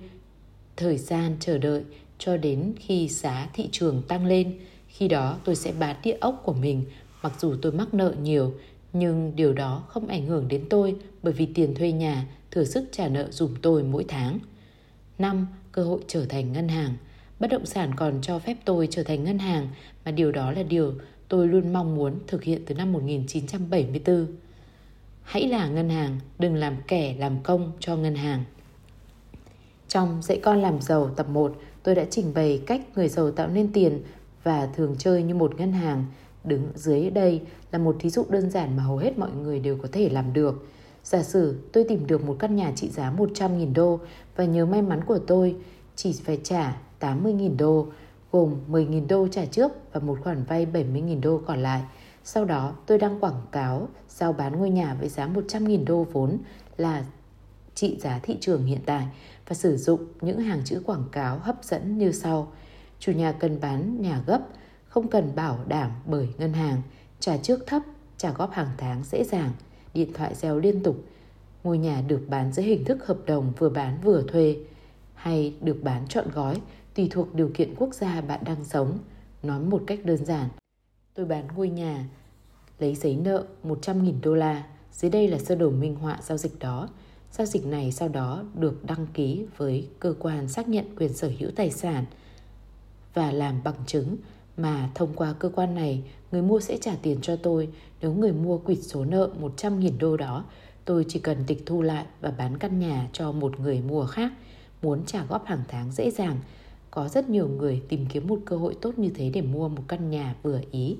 thời 0.75 0.97
gian 0.97 1.35
chờ 1.39 1.57
đợi 1.57 1.83
cho 2.21 2.37
đến 2.37 2.73
khi 2.79 3.07
giá 3.07 3.49
thị 3.53 3.69
trường 3.71 4.01
tăng 4.07 4.25
lên. 4.25 4.59
Khi 4.87 5.07
đó 5.07 5.37
tôi 5.43 5.55
sẽ 5.55 5.71
bán 5.79 5.95
địa 6.03 6.17
ốc 6.21 6.41
của 6.45 6.53
mình 6.53 6.85
mặc 7.21 7.33
dù 7.39 7.55
tôi 7.61 7.71
mắc 7.71 7.93
nợ 7.93 8.15
nhiều 8.21 8.53
nhưng 8.93 9.35
điều 9.35 9.53
đó 9.53 9.83
không 9.87 10.07
ảnh 10.07 10.25
hưởng 10.25 10.47
đến 10.47 10.65
tôi 10.69 10.95
bởi 11.23 11.33
vì 11.33 11.45
tiền 11.45 11.75
thuê 11.75 11.91
nhà 11.91 12.25
thừa 12.51 12.63
sức 12.63 12.89
trả 12.91 13.07
nợ 13.07 13.27
dùm 13.31 13.55
tôi 13.61 13.83
mỗi 13.83 14.05
tháng. 14.07 14.39
5. 15.19 15.47
Cơ 15.71 15.83
hội 15.83 15.99
trở 16.07 16.25
thành 16.25 16.53
ngân 16.53 16.67
hàng 16.67 16.93
Bất 17.39 17.49
động 17.49 17.65
sản 17.65 17.91
còn 17.95 18.19
cho 18.21 18.39
phép 18.39 18.57
tôi 18.65 18.87
trở 18.91 19.03
thành 19.03 19.23
ngân 19.23 19.39
hàng 19.39 19.67
mà 20.05 20.11
điều 20.11 20.31
đó 20.31 20.51
là 20.51 20.63
điều 20.63 20.93
tôi 21.27 21.47
luôn 21.47 21.73
mong 21.73 21.95
muốn 21.95 22.19
thực 22.27 22.43
hiện 22.43 22.61
từ 22.65 22.75
năm 22.75 22.93
1974. 22.93 24.27
Hãy 25.23 25.47
là 25.47 25.67
ngân 25.67 25.89
hàng, 25.89 26.19
đừng 26.39 26.55
làm 26.55 26.75
kẻ 26.87 27.15
làm 27.19 27.43
công 27.43 27.71
cho 27.79 27.95
ngân 27.95 28.15
hàng. 28.15 28.43
Trong 29.87 30.21
Dạy 30.21 30.39
con 30.43 30.61
làm 30.61 30.81
giàu 30.81 31.09
tập 31.15 31.29
1, 31.29 31.61
tôi 31.83 31.95
đã 31.95 32.05
trình 32.09 32.33
bày 32.33 32.61
cách 32.67 32.81
người 32.95 33.09
giàu 33.09 33.31
tạo 33.31 33.47
nên 33.47 33.73
tiền 33.73 34.01
và 34.43 34.65
thường 34.75 34.95
chơi 34.97 35.23
như 35.23 35.35
một 35.35 35.59
ngân 35.59 35.71
hàng. 35.71 36.05
Đứng 36.43 36.71
dưới 36.75 37.09
đây 37.09 37.41
là 37.71 37.79
một 37.79 37.95
thí 37.99 38.09
dụ 38.09 38.25
đơn 38.29 38.49
giản 38.49 38.77
mà 38.77 38.83
hầu 38.83 38.97
hết 38.97 39.17
mọi 39.17 39.31
người 39.31 39.59
đều 39.59 39.77
có 39.81 39.87
thể 39.91 40.09
làm 40.09 40.33
được. 40.33 40.67
Giả 41.03 41.23
sử 41.23 41.55
tôi 41.71 41.83
tìm 41.83 42.07
được 42.07 42.23
một 42.23 42.35
căn 42.39 42.55
nhà 42.55 42.71
trị 42.75 42.89
giá 42.89 43.13
100.000 43.17 43.73
đô 43.73 43.99
và 44.35 44.45
nhớ 44.45 44.65
may 44.65 44.81
mắn 44.81 45.03
của 45.03 45.19
tôi 45.19 45.55
chỉ 45.95 46.13
phải 46.23 46.39
trả 46.43 46.77
80.000 46.99 47.57
đô, 47.57 47.87
gồm 48.31 48.55
10.000 48.69 49.07
đô 49.07 49.27
trả 49.27 49.45
trước 49.45 49.71
và 49.93 49.99
một 49.99 50.17
khoản 50.23 50.43
vay 50.43 50.65
70.000 50.65 51.21
đô 51.21 51.41
còn 51.45 51.59
lại. 51.59 51.81
Sau 52.23 52.45
đó 52.45 52.73
tôi 52.85 52.97
đăng 52.97 53.19
quảng 53.19 53.41
cáo 53.51 53.87
giao 54.09 54.33
bán 54.33 54.59
ngôi 54.59 54.69
nhà 54.69 54.97
với 54.99 55.09
giá 55.09 55.27
100.000 55.27 55.85
đô 55.85 56.03
vốn 56.03 56.37
là 56.77 57.05
trị 57.75 57.97
giá 57.99 58.19
thị 58.23 58.37
trường 58.41 58.65
hiện 58.65 58.79
tại 58.85 59.07
và 59.47 59.53
sử 59.53 59.77
dụng 59.77 60.07
những 60.21 60.39
hàng 60.39 60.61
chữ 60.65 60.81
quảng 60.85 61.05
cáo 61.11 61.39
hấp 61.39 61.63
dẫn 61.63 61.97
như 61.97 62.11
sau. 62.11 62.51
Chủ 62.99 63.11
nhà 63.11 63.31
cần 63.31 63.59
bán 63.61 64.01
nhà 64.01 64.21
gấp, 64.27 64.41
không 64.87 65.07
cần 65.07 65.35
bảo 65.35 65.59
đảm 65.67 65.91
bởi 66.05 66.27
ngân 66.37 66.53
hàng, 66.53 66.81
trả 67.19 67.37
trước 67.37 67.67
thấp, 67.67 67.81
trả 68.17 68.31
góp 68.31 68.51
hàng 68.51 68.71
tháng 68.77 69.03
dễ 69.03 69.23
dàng, 69.23 69.51
điện 69.93 70.13
thoại 70.13 70.35
reo 70.35 70.59
liên 70.59 70.83
tục. 70.83 71.03
Ngôi 71.63 71.77
nhà 71.77 72.03
được 72.07 72.21
bán 72.29 72.53
dưới 72.53 72.65
hình 72.65 72.85
thức 72.85 73.07
hợp 73.07 73.17
đồng 73.25 73.53
vừa 73.57 73.69
bán 73.69 73.97
vừa 74.03 74.23
thuê 74.27 74.57
hay 75.13 75.55
được 75.61 75.77
bán 75.83 76.07
trọn 76.07 76.31
gói 76.31 76.61
tùy 76.95 77.07
thuộc 77.11 77.35
điều 77.35 77.51
kiện 77.53 77.75
quốc 77.75 77.93
gia 77.93 78.21
bạn 78.21 78.39
đang 78.45 78.65
sống. 78.65 78.99
Nói 79.43 79.59
một 79.59 79.83
cách 79.87 79.99
đơn 80.03 80.25
giản, 80.25 80.49
tôi 81.13 81.25
bán 81.25 81.47
ngôi 81.55 81.69
nhà, 81.69 82.05
lấy 82.79 82.95
giấy 82.95 83.15
nợ 83.15 83.45
100.000 83.63 84.13
đô 84.21 84.35
la. 84.35 84.63
Dưới 84.91 85.11
đây 85.11 85.27
là 85.27 85.37
sơ 85.39 85.55
đồ 85.55 85.69
minh 85.69 85.95
họa 85.95 86.17
giao 86.21 86.37
dịch 86.37 86.59
đó. 86.59 86.89
Giao 87.31 87.45
dịch 87.45 87.65
này 87.65 87.91
sau 87.91 88.09
đó 88.09 88.43
được 88.53 88.85
đăng 88.85 89.07
ký 89.13 89.45
với 89.57 89.87
cơ 89.99 90.13
quan 90.19 90.47
xác 90.47 90.69
nhận 90.69 90.95
quyền 90.95 91.13
sở 91.13 91.31
hữu 91.39 91.51
tài 91.55 91.71
sản 91.71 92.05
và 93.13 93.31
làm 93.31 93.63
bằng 93.63 93.75
chứng 93.87 94.17
mà 94.57 94.89
thông 94.95 95.13
qua 95.15 95.33
cơ 95.39 95.49
quan 95.49 95.75
này, 95.75 96.03
người 96.31 96.41
mua 96.41 96.59
sẽ 96.59 96.77
trả 96.77 96.95
tiền 97.01 97.17
cho 97.21 97.35
tôi 97.35 97.69
nếu 98.01 98.13
người 98.13 98.31
mua 98.31 98.57
quỵt 98.57 98.79
số 98.81 99.05
nợ 99.05 99.29
100.000 99.41 99.91
đô 99.99 100.17
đó. 100.17 100.45
Tôi 100.85 101.05
chỉ 101.07 101.19
cần 101.19 101.37
tịch 101.47 101.63
thu 101.65 101.81
lại 101.81 102.05
và 102.21 102.31
bán 102.31 102.57
căn 102.57 102.79
nhà 102.79 103.09
cho 103.13 103.31
một 103.31 103.59
người 103.59 103.81
mua 103.81 104.05
khác 104.05 104.31
muốn 104.81 105.05
trả 105.05 105.25
góp 105.25 105.45
hàng 105.45 105.63
tháng 105.67 105.91
dễ 105.91 106.11
dàng 106.11 106.37
có 106.91 107.07
rất 107.07 107.29
nhiều 107.29 107.47
người 107.47 107.81
tìm 107.89 108.05
kiếm 108.09 108.27
một 108.27 108.39
cơ 108.45 108.55
hội 108.57 108.75
tốt 108.81 108.99
như 108.99 109.09
thế 109.15 109.29
để 109.33 109.41
mua 109.41 109.69
một 109.69 109.83
căn 109.87 110.09
nhà 110.09 110.35
vừa 110.43 110.61
ý. 110.71 110.97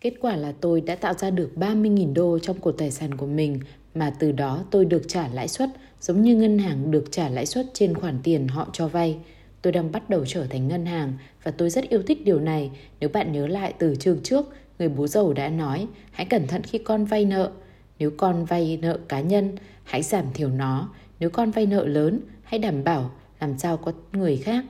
Kết 0.00 0.14
quả 0.20 0.36
là 0.36 0.52
tôi 0.60 0.80
đã 0.80 0.96
tạo 0.96 1.14
ra 1.14 1.30
được 1.30 1.50
30.000 1.56 2.14
đô 2.14 2.38
trong 2.38 2.60
cổ 2.60 2.72
tài 2.72 2.90
sản 2.90 3.14
của 3.14 3.26
mình 3.26 3.60
mà 3.94 4.12
từ 4.18 4.32
đó 4.32 4.64
tôi 4.70 4.84
được 4.84 5.02
trả 5.08 5.28
lãi 5.28 5.48
suất 5.48 5.70
giống 6.00 6.22
như 6.22 6.36
ngân 6.36 6.58
hàng 6.58 6.90
được 6.90 7.04
trả 7.10 7.28
lãi 7.28 7.46
suất 7.46 7.66
trên 7.72 7.94
khoản 7.94 8.18
tiền 8.22 8.48
họ 8.48 8.68
cho 8.72 8.88
vay. 8.88 9.18
Tôi 9.62 9.72
đang 9.72 9.92
bắt 9.92 10.10
đầu 10.10 10.24
trở 10.26 10.46
thành 10.46 10.68
ngân 10.68 10.86
hàng 10.86 11.12
và 11.42 11.50
tôi 11.50 11.70
rất 11.70 11.88
yêu 11.88 12.02
thích 12.02 12.24
điều 12.24 12.40
này. 12.40 12.70
Nếu 13.00 13.10
bạn 13.10 13.32
nhớ 13.32 13.46
lại 13.46 13.74
từ 13.78 13.96
trường 13.96 14.20
trước, 14.22 14.46
người 14.78 14.88
bố 14.88 15.06
giàu 15.06 15.32
đã 15.32 15.48
nói 15.48 15.86
hãy 16.10 16.26
cẩn 16.26 16.46
thận 16.46 16.62
khi 16.62 16.78
con 16.78 17.04
vay 17.04 17.24
nợ. 17.24 17.50
Nếu 17.98 18.10
con 18.16 18.44
vay 18.44 18.78
nợ 18.82 18.98
cá 19.08 19.20
nhân, 19.20 19.56
hãy 19.84 20.02
giảm 20.02 20.24
thiểu 20.34 20.48
nó. 20.48 20.88
Nếu 21.20 21.30
con 21.30 21.50
vay 21.50 21.66
nợ 21.66 21.86
lớn, 21.86 22.20
hãy 22.42 22.58
đảm 22.58 22.84
bảo 22.84 23.10
làm 23.40 23.58
sao 23.58 23.76
có 23.76 23.92
người 24.12 24.36
khác 24.36 24.64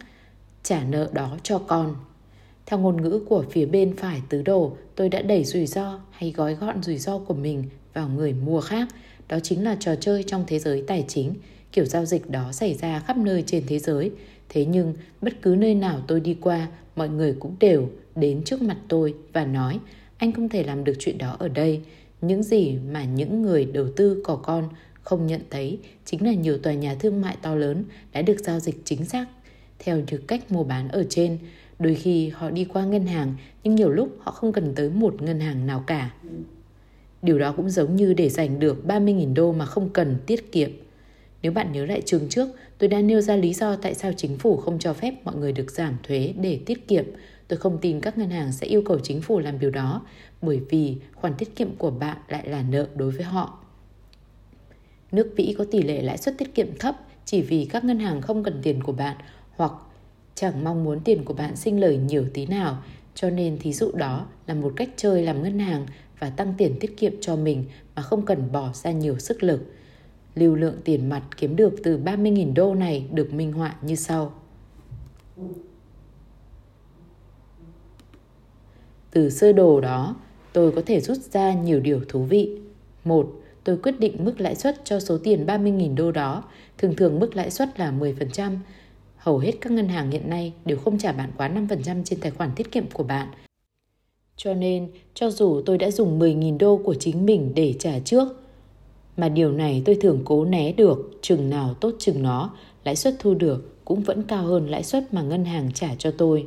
trả 0.62 0.84
nợ 0.84 1.10
đó 1.12 1.36
cho 1.42 1.58
con. 1.58 1.96
Theo 2.66 2.78
ngôn 2.78 3.02
ngữ 3.02 3.24
của 3.28 3.44
phía 3.50 3.66
bên 3.66 3.96
phải 3.96 4.22
tứ 4.28 4.42
đồ, 4.42 4.76
tôi 4.94 5.08
đã 5.08 5.22
đẩy 5.22 5.44
rủi 5.44 5.66
ro 5.66 6.00
hay 6.10 6.32
gói 6.32 6.54
gọn 6.54 6.82
rủi 6.82 6.98
ro 6.98 7.18
của 7.18 7.34
mình 7.34 7.64
vào 7.94 8.08
người 8.08 8.32
mua 8.32 8.60
khác. 8.60 8.88
Đó 9.30 9.38
chính 9.40 9.64
là 9.64 9.76
trò 9.80 9.94
chơi 9.94 10.22
trong 10.22 10.44
thế 10.46 10.58
giới 10.58 10.84
tài 10.86 11.04
chính. 11.08 11.34
Kiểu 11.72 11.84
giao 11.84 12.04
dịch 12.04 12.30
đó 12.30 12.52
xảy 12.52 12.74
ra 12.74 13.00
khắp 13.00 13.16
nơi 13.16 13.44
trên 13.46 13.64
thế 13.66 13.78
giới. 13.78 14.10
Thế 14.48 14.64
nhưng, 14.64 14.94
bất 15.20 15.42
cứ 15.42 15.56
nơi 15.58 15.74
nào 15.74 16.00
tôi 16.06 16.20
đi 16.20 16.36
qua, 16.40 16.68
mọi 16.96 17.08
người 17.08 17.34
cũng 17.40 17.56
đều 17.60 17.90
đến 18.14 18.42
trước 18.44 18.62
mặt 18.62 18.76
tôi 18.88 19.14
và 19.32 19.44
nói 19.44 19.78
anh 20.20 20.32
không 20.32 20.48
thể 20.48 20.62
làm 20.62 20.84
được 20.84 20.92
chuyện 20.98 21.18
đó 21.18 21.36
ở 21.38 21.48
đây. 21.48 21.80
Những 22.20 22.42
gì 22.42 22.76
mà 22.92 23.04
những 23.04 23.42
người 23.42 23.64
đầu 23.64 23.86
tư 23.96 24.22
có 24.24 24.36
con 24.36 24.68
không 25.02 25.26
nhận 25.26 25.40
thấy 25.50 25.78
chính 26.04 26.24
là 26.24 26.32
nhiều 26.32 26.58
tòa 26.58 26.72
nhà 26.72 26.94
thương 26.94 27.20
mại 27.20 27.36
to 27.42 27.54
lớn 27.54 27.84
đã 28.12 28.22
được 28.22 28.38
giao 28.38 28.60
dịch 28.60 28.76
chính 28.84 29.04
xác 29.04 29.26
theo 29.78 29.96
như 29.96 30.18
cách 30.26 30.52
mua 30.52 30.64
bán 30.64 30.88
ở 30.88 31.04
trên. 31.08 31.38
Đôi 31.78 31.94
khi 31.94 32.28
họ 32.28 32.50
đi 32.50 32.64
qua 32.64 32.84
ngân 32.84 33.06
hàng 33.06 33.34
nhưng 33.64 33.74
nhiều 33.74 33.90
lúc 33.90 34.16
họ 34.20 34.32
không 34.32 34.52
cần 34.52 34.72
tới 34.74 34.90
một 34.90 35.22
ngân 35.22 35.40
hàng 35.40 35.66
nào 35.66 35.84
cả. 35.86 36.10
Điều 37.22 37.38
đó 37.38 37.52
cũng 37.56 37.70
giống 37.70 37.96
như 37.96 38.14
để 38.14 38.28
giành 38.28 38.58
được 38.58 38.84
30.000 38.86 39.34
đô 39.34 39.52
mà 39.52 39.66
không 39.66 39.88
cần 39.88 40.16
tiết 40.26 40.52
kiệm. 40.52 40.70
Nếu 41.42 41.52
bạn 41.52 41.72
nhớ 41.72 41.86
lại 41.86 42.02
trường 42.06 42.28
trước, 42.28 42.48
tôi 42.78 42.88
đã 42.88 43.00
nêu 43.00 43.20
ra 43.20 43.36
lý 43.36 43.54
do 43.54 43.76
tại 43.76 43.94
sao 43.94 44.12
chính 44.16 44.38
phủ 44.38 44.56
không 44.56 44.78
cho 44.78 44.92
phép 44.92 45.14
mọi 45.24 45.36
người 45.36 45.52
được 45.52 45.70
giảm 45.70 45.96
thuế 46.02 46.34
để 46.40 46.60
tiết 46.66 46.88
kiệm. 46.88 47.04
Tôi 47.48 47.58
không 47.58 47.78
tin 47.80 48.00
các 48.00 48.18
ngân 48.18 48.30
hàng 48.30 48.52
sẽ 48.52 48.66
yêu 48.66 48.82
cầu 48.82 48.98
chính 48.98 49.22
phủ 49.22 49.38
làm 49.38 49.58
điều 49.58 49.70
đó 49.70 50.02
bởi 50.42 50.60
vì 50.70 50.96
khoản 51.14 51.34
tiết 51.34 51.56
kiệm 51.56 51.76
của 51.76 51.90
bạn 51.90 52.16
lại 52.28 52.48
là 52.48 52.62
nợ 52.62 52.86
đối 52.94 53.10
với 53.10 53.24
họ. 53.24 53.58
Nước 55.12 55.32
Mỹ 55.36 55.54
có 55.58 55.64
tỷ 55.70 55.82
lệ 55.82 56.02
lãi 56.02 56.18
suất 56.18 56.38
tiết 56.38 56.54
kiệm 56.54 56.78
thấp 56.78 56.96
chỉ 57.24 57.42
vì 57.42 57.64
các 57.64 57.84
ngân 57.84 57.98
hàng 57.98 58.20
không 58.20 58.44
cần 58.44 58.60
tiền 58.62 58.82
của 58.82 58.92
bạn 58.92 59.16
hoặc 59.56 59.72
chẳng 60.34 60.64
mong 60.64 60.84
muốn 60.84 61.00
tiền 61.04 61.24
của 61.24 61.34
bạn 61.34 61.56
sinh 61.56 61.80
lời 61.80 61.96
nhiều 61.96 62.24
tí 62.34 62.46
nào 62.46 62.82
cho 63.14 63.30
nên 63.30 63.58
thí 63.58 63.72
dụ 63.72 63.92
đó 63.92 64.26
là 64.46 64.54
một 64.54 64.72
cách 64.76 64.88
chơi 64.96 65.22
làm 65.22 65.42
ngân 65.42 65.58
hàng 65.58 65.86
và 66.20 66.30
tăng 66.30 66.54
tiền 66.58 66.76
tiết 66.80 66.96
kiệm 66.96 67.12
cho 67.20 67.36
mình 67.36 67.64
mà 67.96 68.02
không 68.02 68.26
cần 68.26 68.52
bỏ 68.52 68.70
ra 68.74 68.90
nhiều 68.90 69.18
sức 69.18 69.42
lực. 69.42 69.60
Lưu 70.34 70.54
lượng 70.54 70.76
tiền 70.84 71.08
mặt 71.08 71.22
kiếm 71.36 71.56
được 71.56 71.74
từ 71.82 71.98
30.000 71.98 72.54
đô 72.54 72.74
này 72.74 73.06
được 73.12 73.32
minh 73.32 73.52
họa 73.52 73.76
như 73.82 73.94
sau. 73.94 74.32
Từ 79.10 79.30
sơ 79.30 79.52
đồ 79.52 79.80
đó, 79.80 80.16
tôi 80.52 80.72
có 80.72 80.82
thể 80.86 81.00
rút 81.00 81.18
ra 81.18 81.54
nhiều 81.54 81.80
điều 81.80 82.00
thú 82.08 82.24
vị. 82.24 82.60
Một, 83.04 83.40
tôi 83.64 83.76
quyết 83.76 84.00
định 84.00 84.24
mức 84.24 84.40
lãi 84.40 84.54
suất 84.54 84.84
cho 84.84 85.00
số 85.00 85.18
tiền 85.18 85.46
30.000 85.46 85.96
đô 85.96 86.12
đó. 86.12 86.44
Thường 86.78 86.96
thường 86.96 87.18
mức 87.18 87.36
lãi 87.36 87.50
suất 87.50 87.80
là 87.80 87.92
10%. 87.92 88.56
Hầu 89.16 89.38
hết 89.38 89.52
các 89.60 89.72
ngân 89.72 89.88
hàng 89.88 90.10
hiện 90.10 90.30
nay 90.30 90.52
đều 90.64 90.78
không 90.78 90.98
trả 90.98 91.12
bạn 91.12 91.30
quá 91.36 91.48
5% 91.48 92.04
trên 92.04 92.20
tài 92.20 92.30
khoản 92.30 92.50
tiết 92.56 92.72
kiệm 92.72 92.84
của 92.92 93.02
bạn. 93.04 93.28
Cho 94.42 94.54
nên, 94.54 94.88
cho 95.14 95.30
dù 95.30 95.62
tôi 95.66 95.78
đã 95.78 95.90
dùng 95.90 96.18
10.000 96.18 96.58
đô 96.58 96.76
của 96.76 96.94
chính 96.94 97.26
mình 97.26 97.52
để 97.54 97.74
trả 97.78 97.98
trước, 97.98 98.28
mà 99.16 99.28
điều 99.28 99.52
này 99.52 99.82
tôi 99.84 99.94
thường 100.00 100.22
cố 100.24 100.44
né 100.44 100.72
được, 100.72 101.18
chừng 101.22 101.50
nào 101.50 101.74
tốt 101.74 101.94
chừng 101.98 102.22
nó, 102.22 102.50
lãi 102.84 102.96
suất 102.96 103.14
thu 103.18 103.34
được 103.34 103.84
cũng 103.84 104.00
vẫn 104.00 104.22
cao 104.22 104.44
hơn 104.44 104.70
lãi 104.70 104.82
suất 104.82 105.14
mà 105.14 105.22
ngân 105.22 105.44
hàng 105.44 105.70
trả 105.74 105.94
cho 105.98 106.10
tôi. 106.10 106.46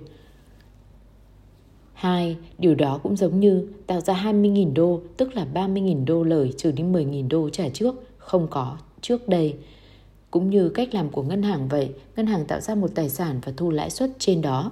Hai, 1.94 2.38
điều 2.58 2.76
đó 2.76 3.00
cũng 3.04 3.18
giống 3.18 3.40
như 3.40 3.68
tạo 3.88 4.02
ra 4.02 4.14
20.000 4.14 4.74
đô, 4.74 5.02
tức 5.18 5.36
là 5.36 5.48
30.000 5.54 6.06
đô 6.06 6.24
lời 6.24 6.54
trừ 6.58 6.72
đi 6.72 6.84
10.000 6.84 7.28
đô 7.28 7.50
trả 7.50 7.70
trước, 7.70 7.96
không 8.18 8.48
có 8.50 8.78
trước 9.02 9.30
đây. 9.30 9.56
Cũng 10.32 10.50
như 10.50 10.70
cách 10.70 10.94
làm 10.94 11.10
của 11.10 11.24
ngân 11.24 11.44
hàng 11.44 11.68
vậy, 11.68 11.90
ngân 12.16 12.26
hàng 12.26 12.46
tạo 12.46 12.60
ra 12.60 12.76
một 12.76 12.92
tài 12.96 13.10
sản 13.10 13.40
và 13.46 13.54
thu 13.58 13.72
lãi 13.72 13.90
suất 13.90 14.12
trên 14.20 14.42
đó. 14.42 14.72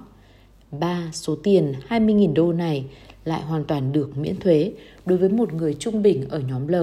3. 0.80 1.10
Số 1.12 1.36
tiền 1.42 1.74
20.000 1.88 2.34
đô 2.34 2.52
này 2.52 2.84
lại 3.24 3.42
hoàn 3.42 3.64
toàn 3.64 3.92
được 3.92 4.18
miễn 4.18 4.36
thuế 4.36 4.72
đối 5.06 5.18
với 5.18 5.28
một 5.28 5.52
người 5.52 5.74
trung 5.74 6.02
bình 6.02 6.24
ở 6.28 6.38
nhóm 6.38 6.68
L 6.68 6.74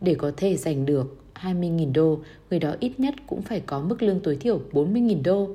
để 0.00 0.14
có 0.14 0.32
thể 0.36 0.56
giành 0.56 0.86
được 0.86 1.16
20.000 1.34 1.92
đô, 1.92 2.18
người 2.50 2.58
đó 2.58 2.74
ít 2.80 3.00
nhất 3.00 3.14
cũng 3.26 3.42
phải 3.42 3.60
có 3.60 3.80
mức 3.80 4.02
lương 4.02 4.20
tối 4.20 4.36
thiểu 4.36 4.60
40.000 4.72 5.22
đô. 5.22 5.48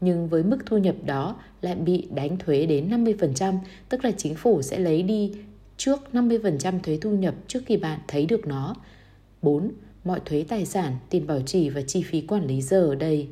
Nhưng 0.00 0.28
với 0.28 0.42
mức 0.42 0.58
thu 0.66 0.78
nhập 0.78 0.94
đó 1.06 1.36
lại 1.62 1.74
bị 1.74 2.08
đánh 2.14 2.36
thuế 2.38 2.66
đến 2.66 2.90
50%, 2.90 3.54
tức 3.88 4.04
là 4.04 4.10
chính 4.10 4.34
phủ 4.34 4.62
sẽ 4.62 4.78
lấy 4.78 5.02
đi 5.02 5.32
trước 5.76 6.00
50% 6.12 6.80
thuế 6.80 6.98
thu 7.00 7.10
nhập 7.10 7.34
trước 7.46 7.60
khi 7.66 7.76
bạn 7.76 8.00
thấy 8.08 8.26
được 8.26 8.46
nó. 8.46 8.76
4. 9.42 9.70
Mọi 10.04 10.20
thuế 10.24 10.44
tài 10.48 10.66
sản, 10.66 10.96
tiền 11.10 11.26
bảo 11.26 11.40
trì 11.40 11.68
và 11.68 11.82
chi 11.82 12.02
phí 12.02 12.20
quản 12.20 12.46
lý 12.46 12.62
giờ 12.62 12.86
ở 12.86 12.94
đây 12.94 13.28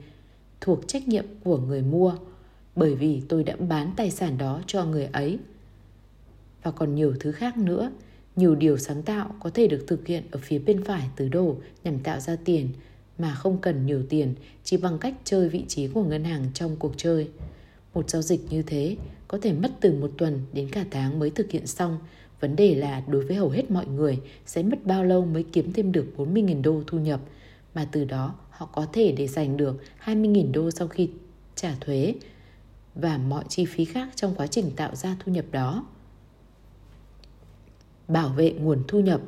thuộc 0.61 0.89
trách 0.89 1.09
nhiệm 1.09 1.25
của 1.45 1.59
người 1.59 1.83
mua 1.83 2.15
bởi 2.77 2.95
vì 2.95 3.23
tôi 3.29 3.45
đã 3.45 3.57
bán 3.57 3.93
tài 3.97 4.11
sản 4.11 4.39
đó 4.39 4.61
cho 4.67 4.85
người 4.85 5.09
ấy. 5.13 5.39
Và 6.63 6.71
còn 6.71 6.95
nhiều 6.95 7.15
thứ 7.21 7.33
khác 7.33 7.59
nữa, 7.59 7.91
nhiều 8.37 8.55
điều 8.55 8.79
sáng 8.79 9.03
tạo 9.03 9.35
có 9.41 9.51
thể 9.51 9.67
được 9.67 9.85
thực 9.87 10.07
hiện 10.07 10.23
ở 10.31 10.41
phía 10.43 10.59
bên 10.59 10.85
phải 10.85 11.09
tứ 11.17 11.29
đồ 11.29 11.57
nhằm 11.85 11.99
tạo 11.99 12.21
ra 12.21 12.37
tiền 12.45 12.69
mà 13.19 13.35
không 13.35 13.59
cần 13.59 13.87
nhiều 13.87 14.03
tiền 14.09 14.35
chỉ 14.65 14.77
bằng 14.77 14.99
cách 14.99 15.15
chơi 15.25 15.49
vị 15.49 15.65
trí 15.69 15.89
của 15.89 16.05
ngân 16.05 16.25
hàng 16.25 16.47
trong 16.55 16.77
cuộc 16.77 16.93
chơi. 16.97 17.29
Một 17.95 18.11
giao 18.11 18.23
dịch 18.23 18.41
như 18.51 18.63
thế 18.63 18.97
có 19.29 19.39
thể 19.43 19.53
mất 19.53 19.71
từ 19.81 19.93
một 19.93 20.11
tuần 20.19 20.41
đến 20.53 20.69
cả 20.73 20.85
tháng 20.91 21.19
mới 21.19 21.31
thực 21.31 21.51
hiện 21.51 21.67
xong. 21.67 21.99
Vấn 22.41 22.57
đề 22.57 22.75
là 22.75 23.03
đối 23.09 23.25
với 23.25 23.37
hầu 23.37 23.49
hết 23.49 23.71
mọi 23.71 23.87
người 23.87 24.19
sẽ 24.47 24.63
mất 24.63 24.87
bao 24.87 25.05
lâu 25.05 25.25
mới 25.25 25.45
kiếm 25.53 25.73
thêm 25.73 25.93
được 25.93 26.07
40.000 26.17 26.63
đô 26.63 26.83
thu 26.87 26.99
nhập 26.99 27.21
mà 27.75 27.89
từ 27.93 28.05
đó 28.05 28.35
họ 28.51 28.69
có 28.73 28.87
thể 28.93 29.13
để 29.13 29.27
dành 29.29 29.57
được 29.57 29.81
20.000 30.05 30.53
đô 30.53 30.71
sau 30.71 30.89
khi 30.89 31.11
trả 31.55 31.75
thuế 31.81 32.15
và 32.95 33.19
mọi 33.19 33.45
chi 33.49 33.65
phí 33.65 33.85
khác 33.85 34.09
trong 34.15 34.35
quá 34.35 34.47
trình 34.47 34.71
tạo 34.77 34.95
ra 34.95 35.17
thu 35.25 35.33
nhập 35.33 35.45
đó. 35.51 35.85
Bảo 38.09 38.29
vệ 38.29 38.53
nguồn 38.53 38.83
thu 38.89 39.01
nhập 39.01 39.21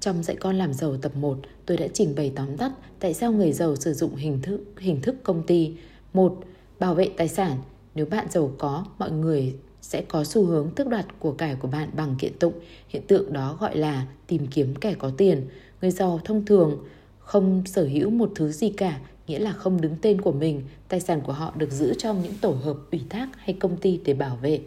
trong 0.00 0.22
dạy 0.22 0.36
con 0.40 0.56
làm 0.56 0.72
giàu 0.72 0.96
tập 0.96 1.16
1, 1.16 1.38
tôi 1.66 1.76
đã 1.76 1.86
trình 1.94 2.14
bày 2.16 2.32
tóm 2.36 2.56
tắt 2.56 2.72
tại 3.00 3.14
sao 3.14 3.32
người 3.32 3.52
giàu 3.52 3.76
sử 3.76 3.92
dụng 3.92 4.14
hình 4.14 4.42
thức 4.42 4.60
hình 4.78 5.00
thức 5.00 5.16
công 5.22 5.42
ty. 5.46 5.72
một 6.12 6.38
Bảo 6.78 6.94
vệ 6.94 7.10
tài 7.16 7.28
sản. 7.28 7.56
Nếu 7.94 8.06
bạn 8.06 8.26
giàu 8.30 8.52
có, 8.58 8.84
mọi 8.98 9.10
người 9.10 9.54
sẽ 9.82 10.02
có 10.08 10.24
xu 10.24 10.44
hướng 10.44 10.70
tước 10.70 10.88
đoạt 10.88 11.06
của 11.18 11.32
cải 11.32 11.54
của 11.54 11.68
bạn 11.68 11.88
bằng 11.96 12.14
kiện 12.18 12.38
tụng. 12.38 12.52
Hiện 12.88 13.02
tượng 13.06 13.32
đó 13.32 13.56
gọi 13.60 13.76
là 13.76 14.06
tìm 14.26 14.46
kiếm 14.46 14.74
kẻ 14.74 14.94
có 14.98 15.10
tiền. 15.16 15.46
Người 15.82 15.90
giàu 15.90 16.20
thông 16.24 16.44
thường 16.44 16.84
không 17.18 17.62
sở 17.66 17.84
hữu 17.84 18.10
một 18.10 18.32
thứ 18.34 18.52
gì 18.52 18.70
cả, 18.70 19.00
nghĩa 19.26 19.38
là 19.38 19.52
không 19.52 19.80
đứng 19.80 19.96
tên 20.02 20.20
của 20.20 20.32
mình. 20.32 20.62
Tài 20.88 21.00
sản 21.00 21.20
của 21.20 21.32
họ 21.32 21.52
được 21.56 21.70
giữ 21.70 21.94
trong 21.98 22.22
những 22.22 22.34
tổ 22.40 22.50
hợp 22.50 22.76
ủy 22.92 23.00
thác 23.08 23.28
hay 23.36 23.56
công 23.60 23.76
ty 23.76 24.00
để 24.04 24.14
bảo 24.14 24.36
vệ. 24.36 24.60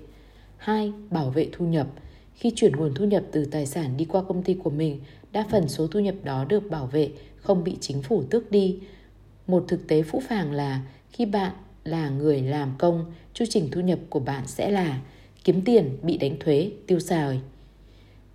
2. 0.57 0.93
Bảo 1.09 1.29
vệ 1.29 1.49
thu 1.51 1.65
nhập. 1.65 1.87
Khi 2.39 2.51
chuyển 2.55 2.75
nguồn 2.75 2.93
thu 2.93 3.05
nhập 3.05 3.23
từ 3.31 3.45
tài 3.45 3.65
sản 3.65 3.97
đi 3.97 4.05
qua 4.05 4.23
công 4.23 4.43
ty 4.43 4.53
của 4.53 4.69
mình, 4.69 4.99
đa 5.31 5.45
phần 5.51 5.67
số 5.67 5.87
thu 5.87 5.99
nhập 5.99 6.15
đó 6.23 6.45
được 6.49 6.69
bảo 6.69 6.87
vệ, 6.87 7.09
không 7.35 7.63
bị 7.63 7.77
chính 7.79 8.01
phủ 8.01 8.23
tước 8.23 8.51
đi. 8.51 8.79
Một 9.47 9.65
thực 9.67 9.87
tế 9.87 10.01
phũ 10.01 10.21
phàng 10.29 10.51
là 10.51 10.81
khi 11.09 11.25
bạn 11.25 11.51
là 11.83 12.09
người 12.09 12.41
làm 12.41 12.71
công, 12.77 13.05
chu 13.33 13.45
trình 13.49 13.67
thu 13.71 13.81
nhập 13.81 13.99
của 14.09 14.19
bạn 14.19 14.47
sẽ 14.47 14.71
là 14.71 15.01
kiếm 15.43 15.61
tiền 15.61 15.97
bị 16.01 16.17
đánh 16.17 16.37
thuế, 16.39 16.71
tiêu 16.87 16.99
xài. 16.99 17.39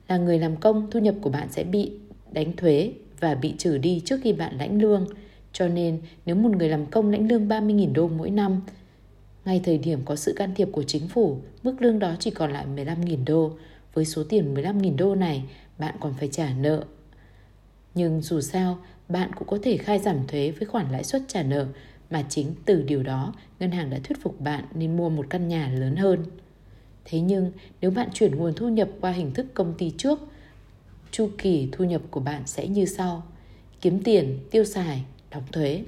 Là 0.08 0.16
người 0.16 0.38
làm 0.38 0.56
công, 0.56 0.90
thu 0.90 1.00
nhập 1.00 1.14
của 1.20 1.30
bạn 1.30 1.48
sẽ 1.50 1.64
bị 1.64 1.92
đánh 2.32 2.56
thuế 2.56 2.92
và 3.20 3.34
bị 3.34 3.54
trừ 3.58 3.78
đi 3.78 4.02
trước 4.04 4.20
khi 4.22 4.32
bạn 4.32 4.58
lãnh 4.58 4.82
lương. 4.82 5.06
Cho 5.52 5.68
nên, 5.68 6.00
nếu 6.26 6.36
một 6.36 6.56
người 6.56 6.68
làm 6.68 6.86
công 6.86 7.10
lãnh 7.10 7.28
lương 7.28 7.48
30.000 7.48 7.92
đô 7.92 8.08
mỗi 8.08 8.30
năm, 8.30 8.60
ngay 9.44 9.60
thời 9.64 9.78
điểm 9.78 10.00
có 10.04 10.16
sự 10.16 10.32
can 10.36 10.54
thiệp 10.54 10.68
của 10.72 10.82
chính 10.82 11.08
phủ, 11.08 11.38
mức 11.62 11.76
lương 11.80 11.98
đó 11.98 12.14
chỉ 12.18 12.30
còn 12.30 12.52
lại 12.52 12.66
15.000 12.76 13.24
đô. 13.26 13.52
Với 13.94 14.04
số 14.04 14.24
tiền 14.28 14.54
15.000 14.54 14.96
đô 14.96 15.14
này, 15.14 15.44
bạn 15.78 15.94
còn 16.00 16.14
phải 16.14 16.28
trả 16.28 16.54
nợ. 16.54 16.84
Nhưng 17.94 18.22
dù 18.22 18.40
sao, 18.40 18.78
bạn 19.08 19.30
cũng 19.34 19.48
có 19.48 19.58
thể 19.62 19.76
khai 19.76 19.98
giảm 19.98 20.26
thuế 20.26 20.50
với 20.50 20.66
khoản 20.66 20.92
lãi 20.92 21.04
suất 21.04 21.22
trả 21.28 21.42
nợ 21.42 21.66
mà 22.10 22.24
chính 22.28 22.54
từ 22.64 22.82
điều 22.82 23.02
đó 23.02 23.34
ngân 23.60 23.70
hàng 23.70 23.90
đã 23.90 23.98
thuyết 24.04 24.22
phục 24.22 24.40
bạn 24.40 24.64
nên 24.74 24.96
mua 24.96 25.08
một 25.08 25.26
căn 25.30 25.48
nhà 25.48 25.68
lớn 25.68 25.96
hơn. 25.96 26.24
Thế 27.04 27.20
nhưng 27.20 27.52
nếu 27.80 27.90
bạn 27.90 28.08
chuyển 28.14 28.36
nguồn 28.36 28.54
thu 28.54 28.68
nhập 28.68 28.88
qua 29.00 29.10
hình 29.10 29.34
thức 29.34 29.46
công 29.54 29.74
ty 29.78 29.92
trước, 29.98 30.18
chu 31.10 31.30
kỳ 31.38 31.68
thu 31.72 31.84
nhập 31.84 32.02
của 32.10 32.20
bạn 32.20 32.42
sẽ 32.46 32.66
như 32.68 32.86
sau: 32.86 33.22
kiếm 33.80 34.02
tiền, 34.02 34.38
tiêu 34.50 34.64
xài, 34.64 35.04
đóng 35.30 35.44
thuế. 35.52 35.84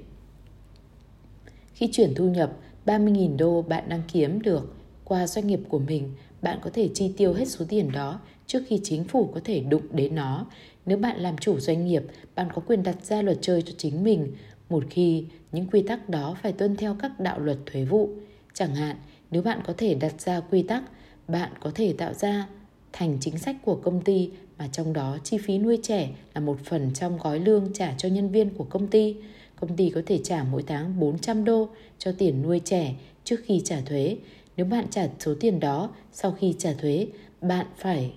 Khi 1.75 1.89
chuyển 1.93 2.15
thu 2.15 2.25
nhập, 2.29 2.53
30.000 2.87 3.37
đô 3.37 3.63
bạn 3.63 3.89
đang 3.89 4.03
kiếm 4.13 4.43
được 4.43 4.75
qua 5.05 5.27
doanh 5.27 5.47
nghiệp 5.47 5.61
của 5.69 5.79
mình, 5.79 6.13
bạn 6.47 6.59
có 6.63 6.71
thể 6.75 6.89
chi 6.95 7.13
tiêu 7.17 7.33
hết 7.33 7.49
số 7.49 7.65
tiền 7.69 7.93
đó 7.93 8.21
trước 8.47 8.63
khi 8.67 8.81
chính 8.83 9.05
phủ 9.05 9.31
có 9.35 9.41
thể 9.45 9.61
đụng 9.61 9.83
đến 9.91 10.15
nó. 10.15 10.47
Nếu 10.87 10.99
bạn 10.99 11.21
làm 11.21 11.39
chủ 11.39 11.61
doanh 11.61 11.87
nghiệp, 11.87 12.03
bạn 12.35 12.49
có 12.55 12.63
quyền 12.67 12.83
đặt 12.83 13.05
ra 13.05 13.23
luật 13.23 13.39
chơi 13.41 13.63
cho 13.63 13.73
chính 13.77 14.05
mình, 14.05 14.33
một 14.69 14.85
khi 14.91 15.25
những 15.53 15.67
quy 15.67 15.83
tắc 15.83 16.09
đó 16.09 16.37
phải 16.43 16.53
tuân 16.53 16.77
theo 16.77 16.97
các 17.01 17.21
đạo 17.21 17.39
luật 17.39 17.59
thuế 17.67 17.85
vụ. 17.85 18.11
Chẳng 18.55 18.75
hạn, 18.75 18.97
nếu 19.31 19.43
bạn 19.43 19.61
có 19.67 19.75
thể 19.77 19.95
đặt 19.95 20.21
ra 20.21 20.41
quy 20.41 20.63
tắc, 20.63 20.83
bạn 21.29 21.53
có 21.61 21.71
thể 21.75 21.95
tạo 21.99 22.15
ra 22.15 22.49
thành 22.93 23.19
chính 23.21 23.39
sách 23.39 23.57
của 23.65 23.77
công 23.77 24.01
ty 24.01 24.31
mà 24.59 24.69
trong 24.73 24.93
đó 24.93 25.19
chi 25.25 25.39
phí 25.39 25.59
nuôi 25.59 25.79
trẻ 25.83 26.11
là 26.35 26.41
một 26.41 26.59
phần 26.65 26.91
trong 26.95 27.19
gói 27.19 27.41
lương 27.41 27.73
trả 27.75 27.95
cho 27.99 28.09
nhân 28.09 28.31
viên 28.31 28.51
của 28.51 28.65
công 28.65 28.89
ty. 28.89 29.17
Công 29.61 29.77
ty 29.77 29.91
có 29.91 30.03
thể 30.07 30.21
trả 30.25 30.45
mỗi 30.45 30.63
tháng 30.67 31.01
400 31.01 31.45
đô 31.45 31.69
cho 31.99 32.13
tiền 32.19 32.43
nuôi 32.43 32.61
trẻ 32.65 32.95
trước 33.25 33.41
khi 33.45 33.63
trả 33.65 33.81
thuế. 33.81 34.17
Nếu 34.57 34.67
bạn 34.67 34.87
trả 34.91 35.09
số 35.19 35.35
tiền 35.41 35.61
đó 35.61 35.91
sau 36.13 36.33
khi 36.33 36.55
trả 36.59 36.73
thuế, 36.73 37.07
bạn 37.41 37.67
phải 37.77 38.13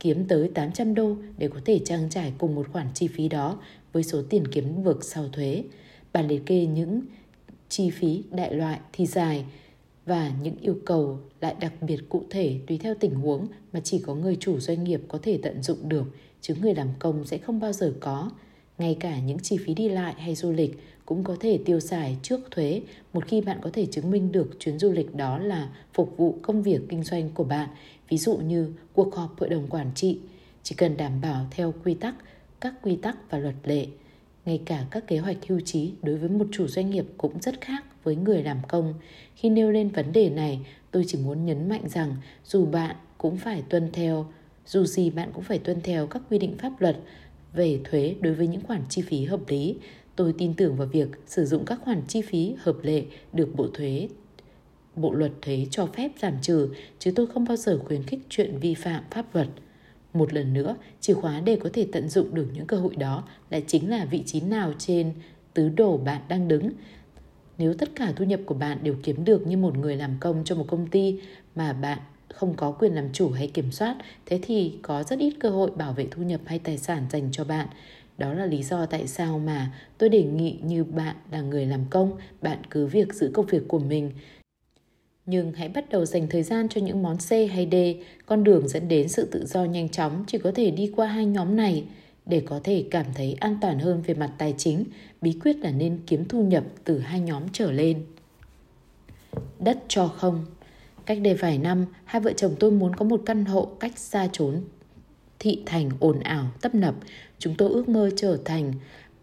kiếm 0.00 0.24
tới 0.28 0.50
800 0.54 0.94
đô 0.94 1.16
để 1.38 1.48
có 1.48 1.60
thể 1.64 1.80
trang 1.84 2.10
trải 2.10 2.32
cùng 2.38 2.54
một 2.54 2.66
khoản 2.72 2.86
chi 2.94 3.08
phí 3.08 3.28
đó 3.28 3.58
với 3.92 4.02
số 4.02 4.22
tiền 4.30 4.48
kiếm 4.48 4.84
được 4.84 5.04
sau 5.04 5.28
thuế. 5.28 5.64
Bản 6.12 6.28
liệt 6.28 6.46
kê 6.46 6.66
những 6.66 7.00
chi 7.68 7.90
phí 7.90 8.22
đại 8.30 8.54
loại 8.54 8.80
thì 8.92 9.06
dài 9.06 9.44
và 10.06 10.32
những 10.42 10.56
yêu 10.60 10.76
cầu 10.86 11.18
lại 11.40 11.54
đặc 11.60 11.72
biệt 11.80 12.00
cụ 12.08 12.24
thể 12.30 12.60
tùy 12.66 12.78
theo 12.78 12.94
tình 13.00 13.14
huống 13.14 13.46
mà 13.72 13.80
chỉ 13.80 13.98
có 13.98 14.14
người 14.14 14.36
chủ 14.40 14.60
doanh 14.60 14.84
nghiệp 14.84 15.00
có 15.08 15.18
thể 15.22 15.38
tận 15.42 15.62
dụng 15.62 15.88
được, 15.88 16.04
chứ 16.40 16.54
người 16.60 16.74
làm 16.74 16.88
công 16.98 17.24
sẽ 17.24 17.38
không 17.38 17.60
bao 17.60 17.72
giờ 17.72 17.94
có. 18.00 18.30
Ngay 18.78 18.96
cả 19.00 19.20
những 19.20 19.38
chi 19.38 19.56
phí 19.56 19.74
đi 19.74 19.88
lại 19.88 20.14
hay 20.18 20.34
du 20.34 20.52
lịch 20.52 20.78
cũng 21.10 21.24
có 21.24 21.36
thể 21.40 21.58
tiêu 21.64 21.80
xài 21.80 22.16
trước 22.22 22.40
thuế 22.50 22.82
một 23.12 23.26
khi 23.26 23.40
bạn 23.40 23.58
có 23.60 23.70
thể 23.72 23.86
chứng 23.86 24.10
minh 24.10 24.32
được 24.32 24.50
chuyến 24.58 24.78
du 24.78 24.92
lịch 24.92 25.14
đó 25.14 25.38
là 25.38 25.68
phục 25.94 26.16
vụ 26.16 26.38
công 26.42 26.62
việc 26.62 26.80
kinh 26.88 27.04
doanh 27.04 27.30
của 27.30 27.44
bạn, 27.44 27.68
ví 28.08 28.18
dụ 28.18 28.36
như 28.36 28.72
cuộc 28.92 29.14
họp 29.14 29.40
hội 29.40 29.48
đồng 29.48 29.66
quản 29.66 29.90
trị, 29.94 30.18
chỉ 30.62 30.74
cần 30.74 30.96
đảm 30.96 31.20
bảo 31.20 31.46
theo 31.50 31.74
quy 31.84 31.94
tắc, 31.94 32.14
các 32.60 32.74
quy 32.82 32.96
tắc 32.96 33.30
và 33.30 33.38
luật 33.38 33.54
lệ. 33.64 33.86
ngay 34.44 34.62
cả 34.64 34.86
các 34.90 35.06
kế 35.06 35.18
hoạch 35.18 35.36
hưu 35.48 35.60
trí 35.60 35.92
đối 36.02 36.16
với 36.16 36.28
một 36.28 36.46
chủ 36.52 36.66
doanh 36.66 36.90
nghiệp 36.90 37.04
cũng 37.18 37.40
rất 37.40 37.60
khác 37.60 37.84
với 38.04 38.16
người 38.16 38.42
làm 38.42 38.58
công. 38.68 38.94
Khi 39.34 39.50
nêu 39.50 39.70
lên 39.70 39.88
vấn 39.88 40.12
đề 40.12 40.30
này, 40.30 40.60
tôi 40.90 41.04
chỉ 41.06 41.18
muốn 41.18 41.44
nhấn 41.44 41.68
mạnh 41.68 41.88
rằng 41.88 42.16
dù 42.44 42.66
bạn 42.66 42.96
cũng 43.18 43.36
phải 43.36 43.62
tuân 43.68 43.88
theo, 43.92 44.26
dù 44.66 44.84
gì 44.84 45.10
bạn 45.10 45.30
cũng 45.32 45.44
phải 45.44 45.58
tuân 45.58 45.80
theo 45.80 46.06
các 46.06 46.22
quy 46.30 46.38
định 46.38 46.56
pháp 46.58 46.80
luật 46.80 46.96
về 47.52 47.80
thuế 47.84 48.14
đối 48.20 48.34
với 48.34 48.46
những 48.46 48.62
khoản 48.62 48.82
chi 48.88 49.02
phí 49.02 49.24
hợp 49.24 49.40
lý. 49.48 49.76
Tôi 50.16 50.34
tin 50.38 50.54
tưởng 50.54 50.76
vào 50.76 50.86
việc 50.86 51.08
sử 51.26 51.44
dụng 51.44 51.64
các 51.64 51.78
khoản 51.84 52.02
chi 52.08 52.22
phí 52.22 52.54
hợp 52.58 52.76
lệ 52.82 53.04
được 53.32 53.54
Bộ 53.56 53.68
Thuế 53.74 54.08
Bộ 54.96 55.12
luật 55.12 55.32
thuế 55.42 55.66
cho 55.70 55.86
phép 55.86 56.10
giảm 56.20 56.34
trừ, 56.42 56.68
chứ 56.98 57.12
tôi 57.16 57.26
không 57.26 57.44
bao 57.44 57.56
giờ 57.56 57.78
khuyến 57.84 58.02
khích 58.02 58.20
chuyện 58.28 58.58
vi 58.60 58.74
phạm 58.74 59.04
pháp 59.10 59.34
luật. 59.34 59.48
Một 60.12 60.32
lần 60.32 60.52
nữa, 60.52 60.76
chìa 61.00 61.14
khóa 61.14 61.40
để 61.40 61.56
có 61.56 61.70
thể 61.72 61.86
tận 61.92 62.08
dụng 62.08 62.34
được 62.34 62.46
những 62.54 62.66
cơ 62.66 62.76
hội 62.76 62.96
đó 62.96 63.24
lại 63.50 63.64
chính 63.66 63.90
là 63.90 64.04
vị 64.04 64.22
trí 64.26 64.40
nào 64.40 64.72
trên 64.78 65.12
tứ 65.54 65.68
đồ 65.68 65.96
bạn 65.96 66.22
đang 66.28 66.48
đứng. 66.48 66.70
Nếu 67.58 67.74
tất 67.74 67.88
cả 67.96 68.12
thu 68.16 68.24
nhập 68.24 68.40
của 68.46 68.54
bạn 68.54 68.78
đều 68.82 68.94
kiếm 69.02 69.24
được 69.24 69.46
như 69.46 69.56
một 69.56 69.78
người 69.78 69.96
làm 69.96 70.16
công 70.20 70.42
cho 70.44 70.54
một 70.54 70.64
công 70.68 70.86
ty 70.86 71.20
mà 71.54 71.72
bạn 71.72 71.98
không 72.28 72.54
có 72.56 72.72
quyền 72.72 72.94
làm 72.94 73.12
chủ 73.12 73.30
hay 73.30 73.46
kiểm 73.46 73.72
soát, 73.72 73.96
thế 74.26 74.38
thì 74.42 74.78
có 74.82 75.02
rất 75.02 75.18
ít 75.18 75.34
cơ 75.40 75.50
hội 75.50 75.70
bảo 75.70 75.92
vệ 75.92 76.06
thu 76.10 76.22
nhập 76.22 76.40
hay 76.46 76.58
tài 76.58 76.78
sản 76.78 77.06
dành 77.10 77.28
cho 77.32 77.44
bạn. 77.44 77.66
Đó 78.20 78.34
là 78.34 78.46
lý 78.46 78.62
do 78.62 78.86
tại 78.86 79.06
sao 79.06 79.38
mà 79.38 79.72
tôi 79.98 80.08
đề 80.08 80.22
nghị 80.22 80.58
như 80.62 80.84
bạn 80.84 81.16
là 81.30 81.40
người 81.40 81.66
làm 81.66 81.84
công, 81.90 82.12
bạn 82.42 82.58
cứ 82.70 82.86
việc 82.86 83.14
giữ 83.14 83.30
công 83.34 83.46
việc 83.46 83.62
của 83.68 83.78
mình. 83.78 84.10
Nhưng 85.26 85.52
hãy 85.52 85.68
bắt 85.68 85.90
đầu 85.90 86.04
dành 86.04 86.26
thời 86.30 86.42
gian 86.42 86.68
cho 86.68 86.80
những 86.80 87.02
món 87.02 87.16
C 87.16 87.30
hay 87.30 87.68
D, 87.72 87.74
con 88.26 88.44
đường 88.44 88.68
dẫn 88.68 88.88
đến 88.88 89.08
sự 89.08 89.28
tự 89.30 89.46
do 89.46 89.64
nhanh 89.64 89.88
chóng 89.88 90.24
chỉ 90.26 90.38
có 90.38 90.52
thể 90.54 90.70
đi 90.70 90.92
qua 90.96 91.06
hai 91.06 91.26
nhóm 91.26 91.56
này 91.56 91.84
để 92.26 92.42
có 92.46 92.60
thể 92.64 92.84
cảm 92.90 93.06
thấy 93.14 93.36
an 93.40 93.56
toàn 93.60 93.78
hơn 93.78 94.02
về 94.02 94.14
mặt 94.14 94.32
tài 94.38 94.54
chính, 94.58 94.84
bí 95.20 95.38
quyết 95.42 95.56
là 95.56 95.70
nên 95.70 95.98
kiếm 96.06 96.24
thu 96.28 96.42
nhập 96.42 96.64
từ 96.84 96.98
hai 96.98 97.20
nhóm 97.20 97.42
trở 97.52 97.72
lên. 97.72 98.04
Đất 99.58 99.78
cho 99.88 100.08
không 100.08 100.44
Cách 101.06 101.18
đây 101.22 101.34
vài 101.34 101.58
năm, 101.58 101.86
hai 102.04 102.20
vợ 102.20 102.32
chồng 102.36 102.54
tôi 102.60 102.70
muốn 102.70 102.96
có 102.96 103.04
một 103.04 103.22
căn 103.26 103.44
hộ 103.44 103.68
cách 103.80 103.98
xa 103.98 104.28
trốn 104.32 104.62
thị 105.40 105.62
thành 105.66 105.90
ồn 106.00 106.20
ào, 106.20 106.46
tấp 106.60 106.74
nập. 106.74 106.94
Chúng 107.40 107.54
tôi 107.54 107.70
ước 107.70 107.88
mơ 107.88 108.10
trở 108.16 108.38
thành 108.44 108.72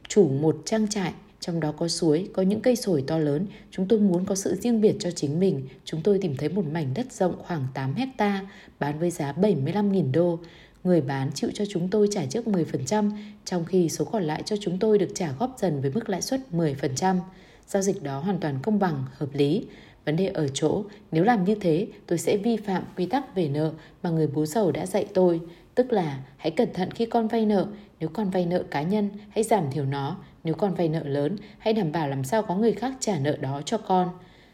chủ 0.08 0.30
một 0.30 0.58
trang 0.66 0.88
trại 0.88 1.14
trong 1.40 1.60
đó 1.60 1.72
có 1.72 1.88
suối, 1.88 2.30
có 2.34 2.42
những 2.42 2.62
cây 2.62 2.76
sồi 2.76 3.04
to 3.08 3.18
lớn. 3.18 3.48
Chúng 3.72 3.88
tôi 3.88 4.00
muốn 4.00 4.26
có 4.26 4.36
sự 4.36 4.56
riêng 4.56 4.82
biệt 4.82 4.96
cho 5.00 5.12
chính 5.12 5.40
mình. 5.40 5.68
Chúng 5.86 6.02
tôi 6.04 6.20
tìm 6.22 6.36
thấy 6.38 6.50
một 6.50 6.66
mảnh 6.72 6.94
đất 6.96 7.14
rộng 7.14 7.36
khoảng 7.38 7.68
8 7.74 7.94
hecta 7.94 8.42
bán 8.80 9.00
với 9.00 9.12
giá 9.12 9.32
75.000 9.34 10.12
đô. 10.12 10.40
Người 10.84 11.02
bán 11.02 11.32
chịu 11.32 11.50
cho 11.54 11.66
chúng 11.70 11.90
tôi 11.90 12.08
trả 12.12 12.26
trước 12.26 12.46
10%, 12.46 13.12
trong 13.46 13.66
khi 13.66 13.90
số 13.90 14.06
còn 14.06 14.24
lại 14.24 14.44
cho 14.46 14.56
chúng 14.62 14.80
tôi 14.80 14.98
được 14.98 15.10
trả 15.16 15.32
góp 15.40 15.56
dần 15.60 15.82
với 15.82 15.92
mức 15.92 16.10
lãi 16.10 16.22
suất 16.22 16.42
10%. 16.52 17.20
Giao 17.68 17.82
dịch 17.82 18.04
đó 18.04 18.20
hoàn 18.20 18.40
toàn 18.40 18.60
công 18.64 18.80
bằng, 18.80 19.04
hợp 19.14 19.30
lý. 19.34 19.66
Vấn 20.06 20.16
đề 20.16 20.28
ở 20.28 20.48
chỗ, 20.48 20.84
nếu 21.12 21.24
làm 21.24 21.44
như 21.44 21.56
thế, 21.56 21.88
tôi 22.06 22.18
sẽ 22.18 22.38
vi 22.38 22.58
phạm 22.58 22.84
quy 22.98 23.06
tắc 23.06 23.36
về 23.36 23.50
nợ 23.50 23.72
mà 24.04 24.10
người 24.10 24.28
bố 24.28 24.46
giàu 24.46 24.72
đã 24.72 24.86
dạy 24.86 25.06
tôi. 25.14 25.42
Tức 25.78 25.94
là 25.94 26.24
hãy 26.38 26.52
cẩn 26.52 26.74
thận 26.74 26.92
khi 26.92 27.06
con 27.06 27.28
vay 27.28 27.46
nợ, 27.46 27.68
nếu 28.00 28.10
con 28.10 28.30
vay 28.30 28.46
nợ 28.46 28.64
cá 28.72 28.82
nhân, 28.82 29.10
hãy 29.30 29.44
giảm 29.44 29.72
thiểu 29.72 29.86
nó. 29.86 30.18
Nếu 30.44 30.54
con 30.54 30.74
vay 30.74 30.90
nợ 30.90 31.04
lớn, 31.04 31.36
hãy 31.58 31.74
đảm 31.74 31.92
bảo 31.92 32.08
làm 32.08 32.24
sao 32.24 32.44
có 32.44 32.56
người 32.56 32.74
khác 32.74 32.94
trả 33.00 33.20
nợ 33.20 33.38
đó 33.42 33.62
cho 33.66 33.78
con. 33.78 34.10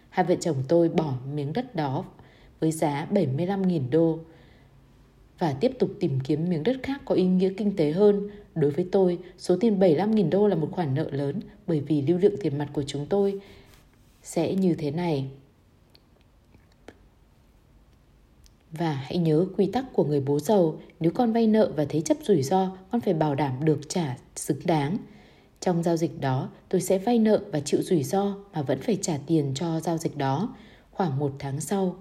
Hai 0.10 0.26
vợ 0.26 0.36
chồng 0.36 0.56
tôi 0.68 0.90
bỏ 0.90 1.14
miếng 1.34 1.54
đất 1.54 1.76
đó 1.76 2.06
với 2.60 2.72
giá 2.72 3.08
75.000 3.12 3.90
đô 3.90 4.20
và 5.40 5.54
tiếp 5.54 5.72
tục 5.80 5.90
tìm 6.00 6.20
kiếm 6.24 6.50
miếng 6.50 6.64
đất 6.64 6.78
khác 6.84 7.02
có 7.06 7.16
ý 7.16 7.24
nghĩa 7.24 7.54
kinh 7.58 7.76
tế 7.76 7.92
hơn. 7.92 8.30
Đối 8.56 8.72
với 8.72 8.88
tôi, 8.92 9.18
số 9.38 9.58
tiền 9.60 9.80
75.000 9.80 10.30
đô 10.30 10.48
là 10.48 10.56
một 10.56 10.68
khoản 10.72 10.96
nợ 10.96 11.10
lớn 11.12 11.40
bởi 11.68 11.80
vì 11.80 12.02
lưu 12.02 12.18
lượng 12.18 12.36
tiền 12.42 12.58
mặt 12.58 12.68
của 12.74 12.84
chúng 12.84 13.06
tôi 13.06 13.40
sẽ 14.24 14.56
như 14.56 14.74
thế 14.74 14.92
này. 14.92 15.28
Và 18.78 18.92
hãy 18.92 19.18
nhớ 19.18 19.46
quy 19.58 19.66
tắc 19.66 19.86
của 19.94 20.04
người 20.04 20.22
bố 20.22 20.40
giàu, 20.40 20.80
nếu 21.00 21.12
con 21.16 21.34
vay 21.34 21.48
nợ 21.48 21.72
và 21.76 21.86
thế 21.90 22.02
chấp 22.02 22.18
rủi 22.24 22.44
ro, 22.44 22.78
con 22.92 23.02
phải 23.02 23.14
bảo 23.14 23.36
đảm 23.36 23.66
được 23.66 23.90
trả 23.90 24.18
xứng 24.36 24.60
đáng. 24.66 24.98
Trong 25.60 25.84
giao 25.84 25.98
dịch 25.98 26.22
đó, 26.22 26.50
tôi 26.70 26.82
sẽ 26.82 26.98
vay 26.98 27.20
nợ 27.20 27.42
và 27.52 27.60
chịu 27.60 27.82
rủi 27.82 28.04
ro 28.04 28.36
mà 28.54 28.62
vẫn 28.62 28.80
phải 28.80 28.98
trả 29.02 29.18
tiền 29.28 29.52
cho 29.56 29.80
giao 29.80 29.98
dịch 29.98 30.18
đó. 30.18 30.56
Khoảng 30.92 31.20
một 31.20 31.32
tháng 31.40 31.62
sau, 31.62 31.96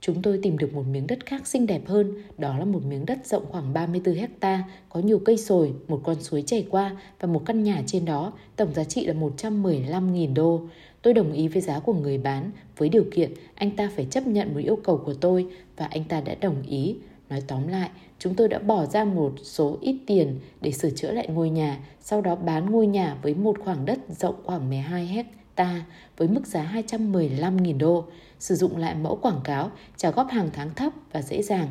chúng 0.00 0.22
tôi 0.22 0.38
tìm 0.42 0.58
được 0.58 0.74
một 0.74 0.82
miếng 0.90 1.06
đất 1.06 1.26
khác 1.26 1.46
xinh 1.46 1.66
đẹp 1.66 1.82
hơn. 1.86 2.14
Đó 2.38 2.58
là 2.58 2.64
một 2.64 2.84
miếng 2.84 3.06
đất 3.06 3.26
rộng 3.26 3.44
khoảng 3.50 3.72
34 3.72 4.14
hecta, 4.14 4.64
có 4.88 5.00
nhiều 5.00 5.18
cây 5.24 5.36
sồi, 5.36 5.72
một 5.88 6.00
con 6.04 6.22
suối 6.22 6.42
chảy 6.42 6.66
qua 6.70 6.96
và 7.20 7.28
một 7.28 7.42
căn 7.46 7.62
nhà 7.62 7.82
trên 7.86 8.04
đó. 8.04 8.32
Tổng 8.56 8.74
giá 8.74 8.84
trị 8.84 9.06
là 9.06 9.14
115.000 9.14 10.34
đô. 10.34 10.60
Tôi 11.02 11.14
đồng 11.14 11.32
ý 11.32 11.48
với 11.48 11.62
giá 11.62 11.78
của 11.78 11.94
người 11.94 12.18
bán 12.18 12.50
với 12.76 12.88
điều 12.88 13.04
kiện 13.12 13.34
anh 13.54 13.70
ta 13.70 13.90
phải 13.96 14.06
chấp 14.10 14.26
nhận 14.26 14.54
một 14.54 14.60
yêu 14.60 14.76
cầu 14.84 15.02
của 15.06 15.14
tôi 15.14 15.46
và 15.76 15.86
anh 15.86 16.04
ta 16.04 16.20
đã 16.20 16.34
đồng 16.34 16.62
ý. 16.62 16.96
Nói 17.30 17.42
tóm 17.46 17.68
lại, 17.68 17.90
chúng 18.18 18.34
tôi 18.34 18.48
đã 18.48 18.58
bỏ 18.58 18.86
ra 18.86 19.04
một 19.04 19.32
số 19.42 19.78
ít 19.80 19.96
tiền 20.06 20.38
để 20.60 20.72
sửa 20.72 20.90
chữa 20.90 21.12
lại 21.12 21.28
ngôi 21.28 21.50
nhà, 21.50 21.78
sau 22.00 22.20
đó 22.20 22.36
bán 22.36 22.70
ngôi 22.70 22.86
nhà 22.86 23.16
với 23.22 23.34
một 23.34 23.56
khoảng 23.64 23.84
đất 23.84 23.98
rộng 24.08 24.34
khoảng 24.44 24.68
12 24.68 25.06
hecta 25.06 25.84
với 26.16 26.28
mức 26.28 26.46
giá 26.46 26.72
215.000 26.88 27.78
đô, 27.78 28.04
sử 28.38 28.54
dụng 28.54 28.76
lại 28.76 28.94
mẫu 28.94 29.16
quảng 29.16 29.40
cáo, 29.44 29.70
trả 29.96 30.10
góp 30.10 30.30
hàng 30.30 30.48
tháng 30.52 30.74
thấp 30.74 30.92
và 31.12 31.22
dễ 31.22 31.42
dàng, 31.42 31.68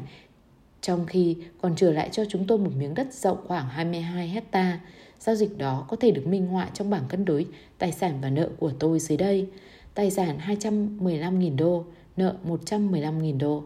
trong 0.82 1.06
khi 1.06 1.36
còn 1.62 1.74
trở 1.76 1.92
lại 1.92 2.10
cho 2.12 2.24
chúng 2.30 2.48
tôi 2.48 2.58
một 2.58 2.72
miếng 2.78 2.94
đất 2.94 3.14
rộng 3.14 3.38
khoảng 3.48 3.70
22 3.70 4.28
hecta. 4.28 4.80
Giao 5.22 5.36
dịch 5.36 5.58
đó 5.58 5.86
có 5.90 5.96
thể 5.96 6.12
được 6.12 6.28
minh 6.28 6.48
họa 6.48 6.70
trong 6.74 6.90
bảng 6.90 7.04
cân 7.10 7.26
đối 7.26 7.48
tài 7.78 7.92
sản 7.92 8.18
và 8.22 8.30
nợ 8.30 8.50
của 8.60 8.72
tôi 8.80 9.00
dưới 9.00 9.18
đây. 9.18 9.48
Tài 9.94 10.12
sản 10.12 10.38
215.000 10.48 11.56
đô, 11.58 11.86
nợ 12.18 12.36
115.000 12.48 13.38
đô. 13.38 13.64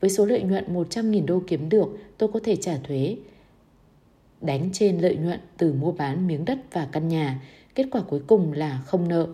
Với 0.00 0.10
số 0.10 0.26
lợi 0.26 0.42
nhuận 0.42 0.74
100.000 0.74 1.26
đô 1.26 1.42
kiếm 1.46 1.68
được, 1.68 1.98
tôi 2.18 2.28
có 2.32 2.40
thể 2.44 2.56
trả 2.56 2.76
thuế 2.76 3.16
đánh 4.40 4.70
trên 4.72 4.98
lợi 4.98 5.16
nhuận 5.16 5.40
từ 5.56 5.72
mua 5.72 5.92
bán 5.92 6.26
miếng 6.26 6.44
đất 6.44 6.58
và 6.72 6.88
căn 6.92 7.08
nhà. 7.08 7.40
Kết 7.74 7.86
quả 7.90 8.02
cuối 8.02 8.20
cùng 8.26 8.52
là 8.52 8.82
không 8.86 9.08
nợ, 9.08 9.26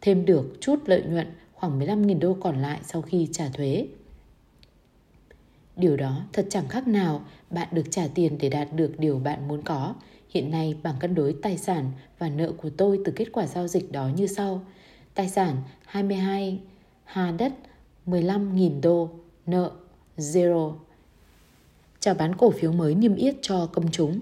thêm 0.00 0.24
được 0.24 0.56
chút 0.60 0.76
lợi 0.86 1.02
nhuận 1.02 1.26
khoảng 1.52 1.80
15.000 1.80 2.18
đô 2.18 2.36
còn 2.40 2.62
lại 2.62 2.80
sau 2.82 3.02
khi 3.02 3.28
trả 3.32 3.48
thuế. 3.48 3.86
Điều 5.76 5.96
đó 5.96 6.24
thật 6.32 6.46
chẳng 6.50 6.68
khác 6.68 6.88
nào 6.88 7.24
bạn 7.50 7.68
được 7.72 7.90
trả 7.90 8.06
tiền 8.14 8.38
để 8.38 8.48
đạt 8.48 8.68
được 8.76 8.98
điều 8.98 9.18
bạn 9.18 9.48
muốn 9.48 9.62
có. 9.62 9.94
Hiện 10.32 10.50
nay 10.50 10.76
bảng 10.82 10.94
cân 11.00 11.14
đối 11.14 11.36
tài 11.42 11.58
sản 11.58 11.90
và 12.18 12.28
nợ 12.28 12.52
của 12.52 12.70
tôi 12.70 13.00
từ 13.04 13.12
kết 13.16 13.32
quả 13.32 13.46
giao 13.46 13.68
dịch 13.68 13.92
đó 13.92 14.10
như 14.16 14.26
sau. 14.26 14.64
Tài 15.14 15.28
sản 15.28 15.56
22 15.86 16.60
ha 17.04 17.30
đất 17.38 17.52
15.000 18.06 18.80
đô, 18.80 19.10
nợ 19.46 19.70
0. 20.34 20.78
Chào 22.00 22.14
bán 22.14 22.34
cổ 22.34 22.50
phiếu 22.50 22.72
mới 22.72 22.94
niêm 22.94 23.14
yết 23.14 23.34
cho 23.42 23.66
công 23.66 23.90
chúng. 23.90 24.20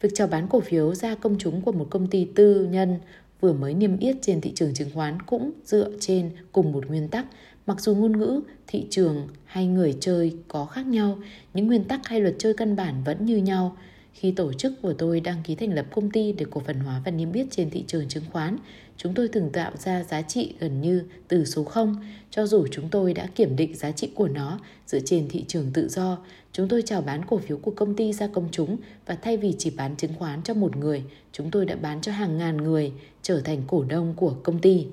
Việc 0.00 0.08
chào 0.14 0.26
bán 0.26 0.48
cổ 0.48 0.60
phiếu 0.60 0.94
ra 0.94 1.14
công 1.14 1.36
chúng 1.38 1.62
của 1.62 1.72
một 1.72 1.86
công 1.90 2.06
ty 2.06 2.26
tư 2.34 2.68
nhân 2.70 2.98
vừa 3.40 3.52
mới 3.52 3.74
niêm 3.74 3.98
yết 3.98 4.16
trên 4.22 4.40
thị 4.40 4.52
trường 4.54 4.74
chứng 4.74 4.90
khoán 4.94 5.22
cũng 5.22 5.50
dựa 5.64 5.90
trên 6.00 6.30
cùng 6.52 6.72
một 6.72 6.86
nguyên 6.86 7.08
tắc. 7.08 7.26
Mặc 7.66 7.80
dù 7.80 7.94
ngôn 7.94 8.18
ngữ, 8.18 8.40
thị 8.66 8.86
trường 8.90 9.28
hay 9.44 9.66
người 9.66 9.96
chơi 10.00 10.36
có 10.48 10.64
khác 10.64 10.86
nhau, 10.86 11.18
những 11.54 11.66
nguyên 11.66 11.84
tắc 11.84 12.06
hay 12.06 12.20
luật 12.20 12.34
chơi 12.38 12.54
căn 12.54 12.76
bản 12.76 13.02
vẫn 13.04 13.24
như 13.24 13.36
nhau– 13.36 13.76
khi 14.12 14.32
tổ 14.32 14.52
chức 14.52 14.72
của 14.82 14.92
tôi 14.92 15.20
đăng 15.20 15.42
ký 15.44 15.54
thành 15.54 15.74
lập 15.74 15.86
công 15.90 16.10
ty 16.10 16.32
để 16.32 16.46
cổ 16.50 16.62
phần 16.66 16.80
hóa 16.80 17.02
và 17.04 17.10
niêm 17.10 17.32
yết 17.32 17.46
trên 17.50 17.70
thị 17.70 17.84
trường 17.86 18.08
chứng 18.08 18.24
khoán, 18.32 18.56
chúng 18.96 19.14
tôi 19.14 19.28
từng 19.28 19.50
tạo 19.52 19.72
ra 19.76 20.02
giá 20.02 20.22
trị 20.22 20.54
gần 20.58 20.80
như 20.80 21.04
từ 21.28 21.44
số 21.44 21.64
0, 21.64 21.96
cho 22.30 22.46
dù 22.46 22.66
chúng 22.70 22.88
tôi 22.88 23.14
đã 23.14 23.26
kiểm 23.34 23.56
định 23.56 23.74
giá 23.74 23.90
trị 23.90 24.10
của 24.14 24.28
nó 24.28 24.60
dựa 24.86 25.00
trên 25.04 25.28
thị 25.28 25.44
trường 25.48 25.70
tự 25.72 25.88
do. 25.88 26.18
Chúng 26.52 26.68
tôi 26.68 26.82
chào 26.82 27.00
bán 27.00 27.24
cổ 27.24 27.38
phiếu 27.38 27.56
của 27.56 27.70
công 27.70 27.94
ty 27.94 28.12
ra 28.12 28.26
công 28.26 28.48
chúng 28.52 28.76
và 29.06 29.14
thay 29.14 29.36
vì 29.36 29.54
chỉ 29.58 29.70
bán 29.70 29.96
chứng 29.96 30.14
khoán 30.18 30.42
cho 30.42 30.54
một 30.54 30.76
người, 30.76 31.02
chúng 31.32 31.50
tôi 31.50 31.66
đã 31.66 31.76
bán 31.76 32.00
cho 32.00 32.12
hàng 32.12 32.38
ngàn 32.38 32.56
người 32.56 32.92
trở 33.22 33.40
thành 33.40 33.62
cổ 33.66 33.84
đông 33.84 34.14
của 34.16 34.34
công 34.42 34.58
ty. 34.58 34.86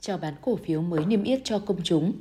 Chào 0.00 0.18
bán 0.18 0.34
cổ 0.42 0.56
phiếu 0.56 0.82
mới 0.82 1.06
niêm 1.06 1.22
yết 1.22 1.40
cho 1.44 1.58
công 1.58 1.80
chúng 1.84 2.12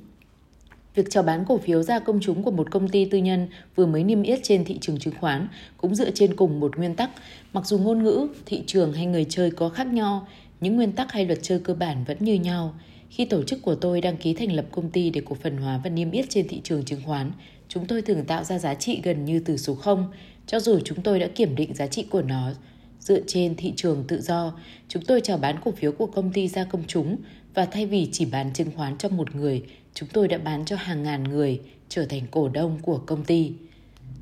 Việc 0.95 1.09
chào 1.09 1.23
bán 1.23 1.45
cổ 1.47 1.57
phiếu 1.57 1.83
ra 1.83 1.99
công 1.99 2.19
chúng 2.21 2.43
của 2.43 2.51
một 2.51 2.71
công 2.71 2.89
ty 2.89 3.05
tư 3.05 3.17
nhân 3.17 3.47
vừa 3.75 3.85
mới 3.85 4.03
niêm 4.03 4.23
yết 4.23 4.39
trên 4.43 4.65
thị 4.65 4.77
trường 4.81 4.99
chứng 4.99 5.13
khoán 5.19 5.47
cũng 5.77 5.95
dựa 5.95 6.11
trên 6.11 6.35
cùng 6.35 6.59
một 6.59 6.77
nguyên 6.77 6.95
tắc. 6.95 7.09
Mặc 7.53 7.65
dù 7.65 7.77
ngôn 7.77 8.03
ngữ, 8.03 8.27
thị 8.45 8.63
trường 8.67 8.93
hay 8.93 9.05
người 9.05 9.25
chơi 9.29 9.51
có 9.51 9.69
khác 9.69 9.87
nhau, 9.87 10.27
những 10.61 10.75
nguyên 10.75 10.91
tắc 10.91 11.11
hay 11.11 11.25
luật 11.25 11.39
chơi 11.41 11.59
cơ 11.59 11.73
bản 11.73 12.03
vẫn 12.07 12.17
như 12.19 12.33
nhau. 12.33 12.73
Khi 13.09 13.25
tổ 13.25 13.43
chức 13.43 13.61
của 13.61 13.75
tôi 13.75 14.01
đăng 14.01 14.17
ký 14.17 14.33
thành 14.33 14.51
lập 14.51 14.65
công 14.71 14.89
ty 14.89 15.09
để 15.09 15.21
cổ 15.25 15.35
phần 15.35 15.57
hóa 15.57 15.79
và 15.83 15.89
niêm 15.89 16.11
yết 16.11 16.25
trên 16.29 16.47
thị 16.47 16.61
trường 16.63 16.85
chứng 16.85 17.01
khoán, 17.05 17.31
chúng 17.67 17.85
tôi 17.85 18.01
thường 18.01 18.25
tạo 18.25 18.43
ra 18.43 18.59
giá 18.59 18.73
trị 18.75 19.01
gần 19.03 19.25
như 19.25 19.39
từ 19.39 19.57
số 19.57 19.75
0, 19.75 20.05
cho 20.47 20.59
dù 20.59 20.79
chúng 20.79 21.01
tôi 21.01 21.19
đã 21.19 21.27
kiểm 21.27 21.55
định 21.55 21.73
giá 21.73 21.87
trị 21.87 22.05
của 22.09 22.21
nó 22.21 22.51
dựa 22.99 23.19
trên 23.27 23.55
thị 23.55 23.73
trường 23.75 24.03
tự 24.07 24.21
do. 24.21 24.59
Chúng 24.87 25.03
tôi 25.03 25.21
chào 25.21 25.37
bán 25.37 25.55
cổ 25.65 25.71
phiếu 25.71 25.91
của 25.91 26.05
công 26.05 26.31
ty 26.31 26.47
ra 26.47 26.63
công 26.63 26.83
chúng 26.87 27.17
và 27.53 27.65
thay 27.65 27.85
vì 27.85 28.09
chỉ 28.11 28.25
bán 28.25 28.53
chứng 28.53 28.71
khoán 28.75 28.97
cho 28.97 29.09
một 29.09 29.35
người, 29.35 29.63
chúng 29.95 30.09
tôi 30.13 30.27
đã 30.27 30.37
bán 30.37 30.65
cho 30.65 30.75
hàng 30.75 31.03
ngàn 31.03 31.23
người 31.23 31.61
trở 31.89 32.05
thành 32.05 32.21
cổ 32.31 32.49
đông 32.49 32.79
của 32.81 32.97
công 32.97 33.23
ty. 33.23 33.51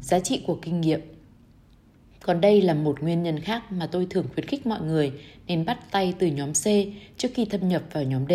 Giá 0.01 0.19
trị 0.19 0.41
của 0.47 0.57
kinh 0.61 0.81
nghiệm 0.81 1.01
Còn 2.21 2.41
đây 2.41 2.61
là 2.61 2.73
một 2.73 3.01
nguyên 3.01 3.23
nhân 3.23 3.39
khác 3.39 3.71
mà 3.71 3.87
tôi 3.87 4.07
thường 4.09 4.25
khuyến 4.33 4.45
khích 4.45 4.65
mọi 4.65 4.81
người 4.81 5.11
nên 5.47 5.65
bắt 5.65 5.91
tay 5.91 6.13
từ 6.19 6.27
nhóm 6.27 6.53
C 6.53 6.65
trước 7.17 7.29
khi 7.33 7.45
thâm 7.45 7.69
nhập 7.69 7.83
vào 7.91 8.03
nhóm 8.03 8.25
D. 8.29 8.33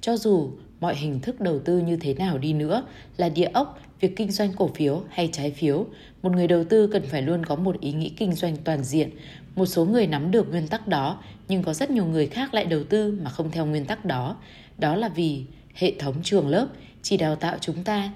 Cho 0.00 0.16
dù 0.16 0.50
mọi 0.80 0.96
hình 0.96 1.20
thức 1.20 1.40
đầu 1.40 1.58
tư 1.58 1.78
như 1.78 1.96
thế 1.96 2.14
nào 2.14 2.38
đi 2.38 2.52
nữa 2.52 2.84
là 3.16 3.28
địa 3.28 3.50
ốc, 3.52 3.80
việc 4.00 4.16
kinh 4.16 4.30
doanh 4.30 4.52
cổ 4.52 4.70
phiếu 4.74 5.02
hay 5.08 5.28
trái 5.32 5.50
phiếu, 5.50 5.86
một 6.22 6.32
người 6.32 6.46
đầu 6.46 6.64
tư 6.64 6.86
cần 6.86 7.02
phải 7.02 7.22
luôn 7.22 7.46
có 7.46 7.56
một 7.56 7.80
ý 7.80 7.92
nghĩ 7.92 8.08
kinh 8.08 8.32
doanh 8.32 8.56
toàn 8.64 8.84
diện. 8.84 9.10
Một 9.56 9.66
số 9.66 9.84
người 9.84 10.06
nắm 10.06 10.30
được 10.30 10.50
nguyên 10.50 10.68
tắc 10.68 10.88
đó, 10.88 11.22
nhưng 11.48 11.62
có 11.62 11.74
rất 11.74 11.90
nhiều 11.90 12.04
người 12.04 12.26
khác 12.26 12.54
lại 12.54 12.64
đầu 12.64 12.84
tư 12.84 13.18
mà 13.22 13.30
không 13.30 13.50
theo 13.50 13.66
nguyên 13.66 13.84
tắc 13.84 14.04
đó. 14.04 14.36
Đó 14.78 14.96
là 14.96 15.08
vì 15.08 15.44
hệ 15.74 15.92
thống 15.98 16.14
trường 16.22 16.48
lớp 16.48 16.68
chỉ 17.02 17.16
đào 17.16 17.36
tạo 17.36 17.56
chúng 17.60 17.84
ta 17.84 18.12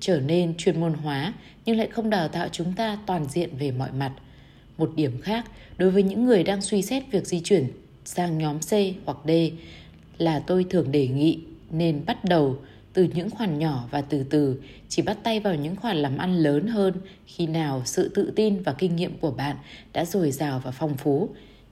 trở 0.00 0.20
nên 0.20 0.56
chuyên 0.56 0.80
môn 0.80 0.94
hóa 0.94 1.32
nhưng 1.64 1.78
lại 1.78 1.88
không 1.90 2.10
đào 2.10 2.28
tạo 2.28 2.48
chúng 2.52 2.72
ta 2.72 2.98
toàn 3.06 3.26
diện 3.28 3.50
về 3.58 3.70
mọi 3.70 3.92
mặt. 3.92 4.12
Một 4.78 4.92
điểm 4.96 5.20
khác, 5.22 5.44
đối 5.78 5.90
với 5.90 6.02
những 6.02 6.24
người 6.24 6.42
đang 6.42 6.62
suy 6.62 6.82
xét 6.82 7.02
việc 7.10 7.26
di 7.26 7.40
chuyển 7.40 7.66
sang 8.04 8.38
nhóm 8.38 8.58
C 8.58 8.72
hoặc 9.04 9.18
D 9.24 9.30
là 10.18 10.40
tôi 10.46 10.66
thường 10.70 10.92
đề 10.92 11.08
nghị 11.08 11.38
nên 11.70 12.02
bắt 12.06 12.24
đầu 12.24 12.58
từ 12.92 13.08
những 13.14 13.30
khoản 13.30 13.58
nhỏ 13.58 13.88
và 13.90 14.00
từ 14.00 14.24
từ 14.30 14.60
chỉ 14.88 15.02
bắt 15.02 15.18
tay 15.22 15.40
vào 15.40 15.54
những 15.54 15.76
khoản 15.76 15.96
làm 15.96 16.18
ăn 16.18 16.36
lớn 16.36 16.66
hơn 16.66 16.94
khi 17.26 17.46
nào 17.46 17.82
sự 17.84 18.08
tự 18.08 18.32
tin 18.36 18.62
và 18.62 18.72
kinh 18.72 18.96
nghiệm 18.96 19.18
của 19.18 19.30
bạn 19.30 19.56
đã 19.92 20.04
dồi 20.04 20.30
dào 20.30 20.60
và 20.64 20.70
phong 20.70 20.96
phú. 20.96 21.28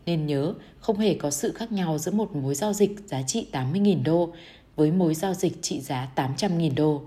Nên 0.06 0.26
nhớ, 0.26 0.54
không 0.78 0.98
hề 0.98 1.14
có 1.14 1.30
sự 1.30 1.52
khác 1.52 1.72
nhau 1.72 1.98
giữa 1.98 2.12
một 2.12 2.36
mối 2.36 2.54
giao 2.54 2.72
dịch 2.72 2.90
giá 3.06 3.22
trị 3.22 3.46
80.000 3.52 4.02
đô 4.04 4.32
với 4.76 4.90
mối 4.90 5.14
giao 5.14 5.34
dịch 5.34 5.62
trị 5.62 5.80
giá 5.80 6.08
800.000 6.16 6.74
đô. 6.74 7.02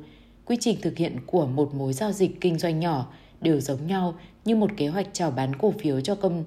Quy 0.46 0.58
trình 0.60 0.78
thực 0.82 0.98
hiện 0.98 1.18
của 1.26 1.48
một 1.48 1.74
mối 1.76 1.94
giao 1.94 2.12
dịch 2.12 2.42
kinh 2.42 2.60
doanh 2.60 2.80
nhỏ 2.80 3.14
đều 3.42 3.60
giống 3.60 3.88
nhau 3.88 4.16
như 4.46 4.56
một 4.56 4.72
kế 4.78 4.88
hoạch 4.88 5.08
chào 5.14 5.32
bán 5.32 5.56
cổ 5.56 5.74
phiếu 5.80 6.02
cho 6.02 6.16
công 6.16 6.44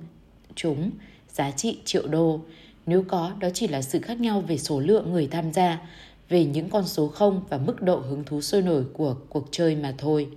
chúng 0.54 0.90
giá 1.28 1.50
trị 1.50 1.78
triệu 1.84 2.06
đô. 2.06 2.40
Nếu 2.86 3.04
có, 3.08 3.32
đó 3.40 3.48
chỉ 3.54 3.68
là 3.68 3.82
sự 3.82 4.00
khác 4.00 4.20
nhau 4.20 4.40
về 4.40 4.58
số 4.58 4.80
lượng 4.80 5.12
người 5.12 5.26
tham 5.26 5.52
gia, 5.52 5.80
về 6.28 6.44
những 6.44 6.70
con 6.70 6.86
số 6.86 7.08
không 7.08 7.42
và 7.48 7.58
mức 7.58 7.82
độ 7.82 7.96
hứng 7.96 8.24
thú 8.24 8.40
sôi 8.40 8.62
nổi 8.62 8.84
của 8.92 9.16
cuộc 9.28 9.48
chơi 9.50 9.76
mà 9.76 9.94
thôi. 9.98 10.28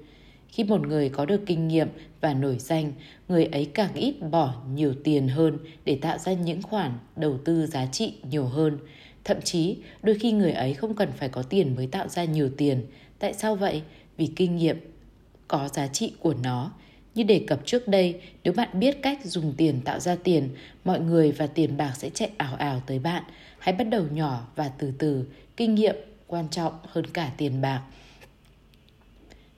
Khi 0.47 0.63
một 0.63 0.87
người 0.87 1.09
có 1.09 1.25
được 1.25 1.41
kinh 1.45 1.67
nghiệm 1.67 1.87
và 2.21 2.33
nổi 2.33 2.57
danh, 2.59 2.91
người 3.27 3.45
ấy 3.45 3.65
càng 3.73 3.93
ít 3.93 4.15
bỏ 4.31 4.53
nhiều 4.73 4.93
tiền 5.03 5.27
hơn 5.27 5.57
để 5.85 5.99
tạo 6.01 6.17
ra 6.17 6.33
những 6.33 6.61
khoản 6.61 6.91
đầu 7.15 7.37
tư 7.45 7.65
giá 7.65 7.85
trị 7.85 8.13
nhiều 8.29 8.45
hơn. 8.45 8.77
Thậm 9.23 9.41
chí, 9.41 9.77
đôi 10.03 10.19
khi 10.19 10.31
người 10.31 10.51
ấy 10.51 10.73
không 10.73 10.95
cần 10.95 11.11
phải 11.17 11.29
có 11.29 11.43
tiền 11.43 11.75
mới 11.75 11.87
tạo 11.87 12.07
ra 12.07 12.23
nhiều 12.23 12.49
tiền. 12.57 12.85
Tại 13.19 13.33
sao 13.33 13.55
vậy? 13.55 13.81
Vì 14.17 14.29
kinh 14.35 14.55
nghiệm 14.55 14.77
có 15.47 15.69
giá 15.73 15.87
trị 15.87 16.13
của 16.19 16.33
nó. 16.43 16.71
Như 17.15 17.23
đề 17.23 17.43
cập 17.47 17.65
trước 17.65 17.87
đây, 17.87 18.21
nếu 18.43 18.53
bạn 18.53 18.79
biết 18.79 19.01
cách 19.01 19.25
dùng 19.25 19.53
tiền 19.57 19.81
tạo 19.85 19.99
ra 19.99 20.15
tiền, 20.15 20.49
mọi 20.85 20.99
người 20.99 21.31
và 21.31 21.47
tiền 21.47 21.77
bạc 21.77 21.93
sẽ 21.97 22.09
chạy 22.09 22.29
ảo 22.37 22.55
ảo 22.55 22.81
tới 22.87 22.99
bạn. 22.99 23.23
Hãy 23.59 23.73
bắt 23.73 23.83
đầu 23.83 24.05
nhỏ 24.11 24.47
và 24.55 24.71
từ 24.77 24.93
từ, 24.97 25.25
kinh 25.57 25.75
nghiệm 25.75 25.95
quan 26.27 26.47
trọng 26.49 26.73
hơn 26.87 27.05
cả 27.13 27.31
tiền 27.37 27.61
bạc. 27.61 27.81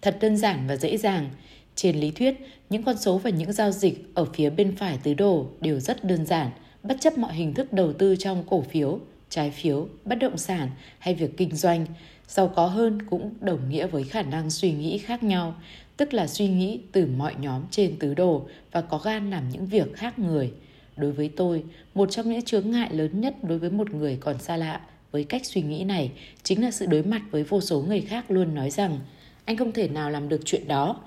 Thật 0.01 0.17
đơn 0.21 0.37
giản 0.37 0.67
và 0.67 0.75
dễ 0.75 0.97
dàng. 0.97 1.29
Trên 1.75 1.99
lý 1.99 2.11
thuyết, 2.11 2.35
những 2.69 2.83
con 2.83 2.97
số 2.97 3.17
và 3.17 3.29
những 3.29 3.53
giao 3.53 3.71
dịch 3.71 4.05
ở 4.13 4.25
phía 4.33 4.49
bên 4.49 4.75
phải 4.75 4.99
tứ 5.03 5.13
đồ 5.13 5.47
đều 5.61 5.79
rất 5.79 6.03
đơn 6.03 6.25
giản, 6.25 6.51
bất 6.83 6.97
chấp 6.99 7.17
mọi 7.17 7.33
hình 7.33 7.53
thức 7.53 7.73
đầu 7.73 7.93
tư 7.93 8.15
trong 8.19 8.43
cổ 8.47 8.61
phiếu, 8.61 8.99
trái 9.29 9.51
phiếu, 9.51 9.87
bất 10.05 10.15
động 10.15 10.37
sản 10.37 10.69
hay 10.99 11.13
việc 11.13 11.37
kinh 11.37 11.55
doanh. 11.55 11.85
Giàu 12.27 12.47
có 12.55 12.67
hơn 12.67 13.01
cũng 13.09 13.33
đồng 13.41 13.69
nghĩa 13.69 13.87
với 13.87 14.03
khả 14.03 14.21
năng 14.21 14.49
suy 14.49 14.71
nghĩ 14.71 14.97
khác 14.97 15.23
nhau, 15.23 15.55
tức 15.97 16.13
là 16.13 16.27
suy 16.27 16.47
nghĩ 16.47 16.79
từ 16.91 17.05
mọi 17.17 17.35
nhóm 17.39 17.61
trên 17.71 17.99
tứ 17.99 18.13
đồ 18.13 18.47
và 18.71 18.81
có 18.81 18.97
gan 18.97 19.29
làm 19.29 19.49
những 19.49 19.65
việc 19.65 19.93
khác 19.93 20.19
người. 20.19 20.51
Đối 20.97 21.11
với 21.11 21.29
tôi, 21.35 21.63
một 21.93 22.11
trong 22.11 22.29
những 22.29 22.41
chướng 22.41 22.71
ngại 22.71 22.89
lớn 22.93 23.21
nhất 23.21 23.43
đối 23.43 23.59
với 23.59 23.69
một 23.69 23.91
người 23.91 24.17
còn 24.21 24.39
xa 24.39 24.57
lạ 24.57 24.81
với 25.11 25.23
cách 25.23 25.45
suy 25.45 25.61
nghĩ 25.61 25.83
này 25.83 26.11
chính 26.43 26.61
là 26.63 26.71
sự 26.71 26.85
đối 26.85 27.03
mặt 27.03 27.21
với 27.31 27.43
vô 27.43 27.61
số 27.61 27.81
người 27.81 28.01
khác 28.01 28.31
luôn 28.31 28.55
nói 28.55 28.69
rằng 28.69 28.99
anh 29.45 29.57
không 29.57 29.71
thể 29.71 29.87
nào 29.87 30.09
làm 30.09 30.29
được 30.29 30.41
chuyện 30.45 30.67
đó. 30.67 31.01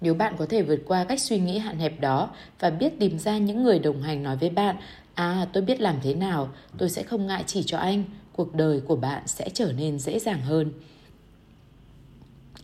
Nếu 0.00 0.14
bạn 0.14 0.34
có 0.38 0.46
thể 0.46 0.62
vượt 0.62 0.80
qua 0.86 1.04
cách 1.04 1.20
suy 1.20 1.38
nghĩ 1.38 1.58
hạn 1.58 1.78
hẹp 1.78 2.00
đó 2.00 2.30
và 2.60 2.70
biết 2.70 2.98
tìm 2.98 3.18
ra 3.18 3.38
những 3.38 3.62
người 3.62 3.78
đồng 3.78 4.02
hành 4.02 4.22
nói 4.22 4.36
với 4.36 4.50
bạn 4.50 4.76
À 5.14 5.46
tôi 5.52 5.62
biết 5.62 5.80
làm 5.80 5.96
thế 6.02 6.14
nào, 6.14 6.48
tôi 6.78 6.90
sẽ 6.90 7.02
không 7.02 7.26
ngại 7.26 7.44
chỉ 7.46 7.62
cho 7.62 7.78
anh, 7.78 8.04
cuộc 8.32 8.54
đời 8.54 8.80
của 8.80 8.96
bạn 8.96 9.22
sẽ 9.26 9.48
trở 9.54 9.72
nên 9.72 9.98
dễ 9.98 10.18
dàng 10.18 10.42
hơn. 10.42 10.72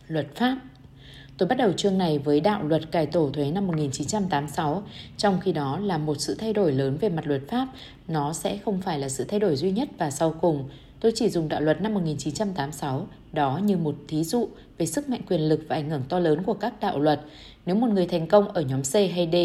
Luật 0.07 0.35
pháp. 0.35 0.57
Tôi 1.37 1.49
bắt 1.49 1.55
đầu 1.55 1.73
chương 1.73 1.97
này 1.97 2.19
với 2.19 2.39
đạo 2.39 2.63
luật 2.63 2.91
cải 2.91 3.05
tổ 3.05 3.29
thuế 3.33 3.51
năm 3.51 3.67
1986, 3.67 4.83
trong 5.17 5.39
khi 5.39 5.51
đó 5.51 5.79
là 5.79 5.97
một 5.97 6.15
sự 6.19 6.35
thay 6.35 6.53
đổi 6.53 6.71
lớn 6.71 6.97
về 7.01 7.09
mặt 7.09 7.27
luật 7.27 7.41
pháp, 7.47 7.67
nó 8.07 8.33
sẽ 8.33 8.57
không 8.57 8.81
phải 8.81 8.99
là 8.99 9.09
sự 9.09 9.23
thay 9.23 9.39
đổi 9.39 9.55
duy 9.55 9.71
nhất 9.71 9.89
và 9.97 10.11
sau 10.11 10.35
cùng. 10.41 10.69
Tôi 10.99 11.11
chỉ 11.15 11.29
dùng 11.29 11.49
đạo 11.49 11.61
luật 11.61 11.81
năm 11.81 11.93
1986 11.93 13.07
đó 13.33 13.59
như 13.63 13.77
một 13.77 13.95
thí 14.07 14.23
dụ 14.23 14.49
về 14.77 14.85
sức 14.85 15.09
mạnh 15.09 15.21
quyền 15.29 15.41
lực 15.41 15.61
và 15.67 15.75
ảnh 15.75 15.89
hưởng 15.89 16.03
to 16.09 16.19
lớn 16.19 16.43
của 16.43 16.53
các 16.53 16.73
đạo 16.79 16.99
luật. 16.99 17.21
Nếu 17.65 17.75
một 17.75 17.87
người 17.87 18.07
thành 18.07 18.27
công 18.27 18.47
ở 18.47 18.61
nhóm 18.61 18.81
C 18.81 18.93
hay 18.93 19.29
D, 19.31 19.35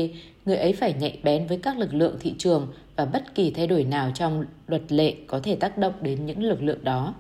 người 0.46 0.56
ấy 0.56 0.72
phải 0.72 0.94
nhạy 1.00 1.18
bén 1.22 1.46
với 1.46 1.58
các 1.58 1.78
lực 1.78 1.94
lượng 1.94 2.16
thị 2.20 2.34
trường 2.38 2.66
và 2.96 3.04
bất 3.04 3.34
kỳ 3.34 3.50
thay 3.50 3.66
đổi 3.66 3.84
nào 3.84 4.10
trong 4.14 4.44
luật 4.66 4.92
lệ 4.92 5.14
có 5.26 5.40
thể 5.40 5.56
tác 5.56 5.78
động 5.78 5.92
đến 6.00 6.26
những 6.26 6.42
lực 6.42 6.62
lượng 6.62 6.84
đó. 6.84 7.14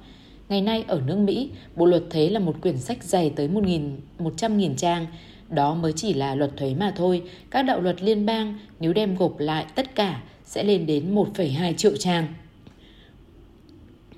Ngày 0.48 0.60
nay 0.60 0.84
ở 0.88 1.00
nước 1.06 1.16
Mỹ, 1.16 1.50
Bộ 1.76 1.86
luật 1.86 2.02
thuế 2.10 2.28
là 2.28 2.38
một 2.38 2.56
quyển 2.62 2.78
sách 2.78 3.04
dày 3.04 3.30
tới 3.30 3.48
1.100.000 3.48 4.74
trang. 4.74 5.06
Đó 5.48 5.74
mới 5.74 5.92
chỉ 5.92 6.14
là 6.14 6.34
luật 6.34 6.56
thuế 6.56 6.74
mà 6.74 6.92
thôi. 6.96 7.22
Các 7.50 7.62
đạo 7.62 7.80
luật 7.80 8.02
liên 8.02 8.26
bang 8.26 8.58
nếu 8.80 8.92
đem 8.92 9.16
gộp 9.16 9.38
lại 9.38 9.66
tất 9.74 9.94
cả 9.94 10.22
sẽ 10.44 10.64
lên 10.64 10.86
đến 10.86 11.14
1,2 11.14 11.72
triệu 11.72 11.96
trang. 11.96 12.26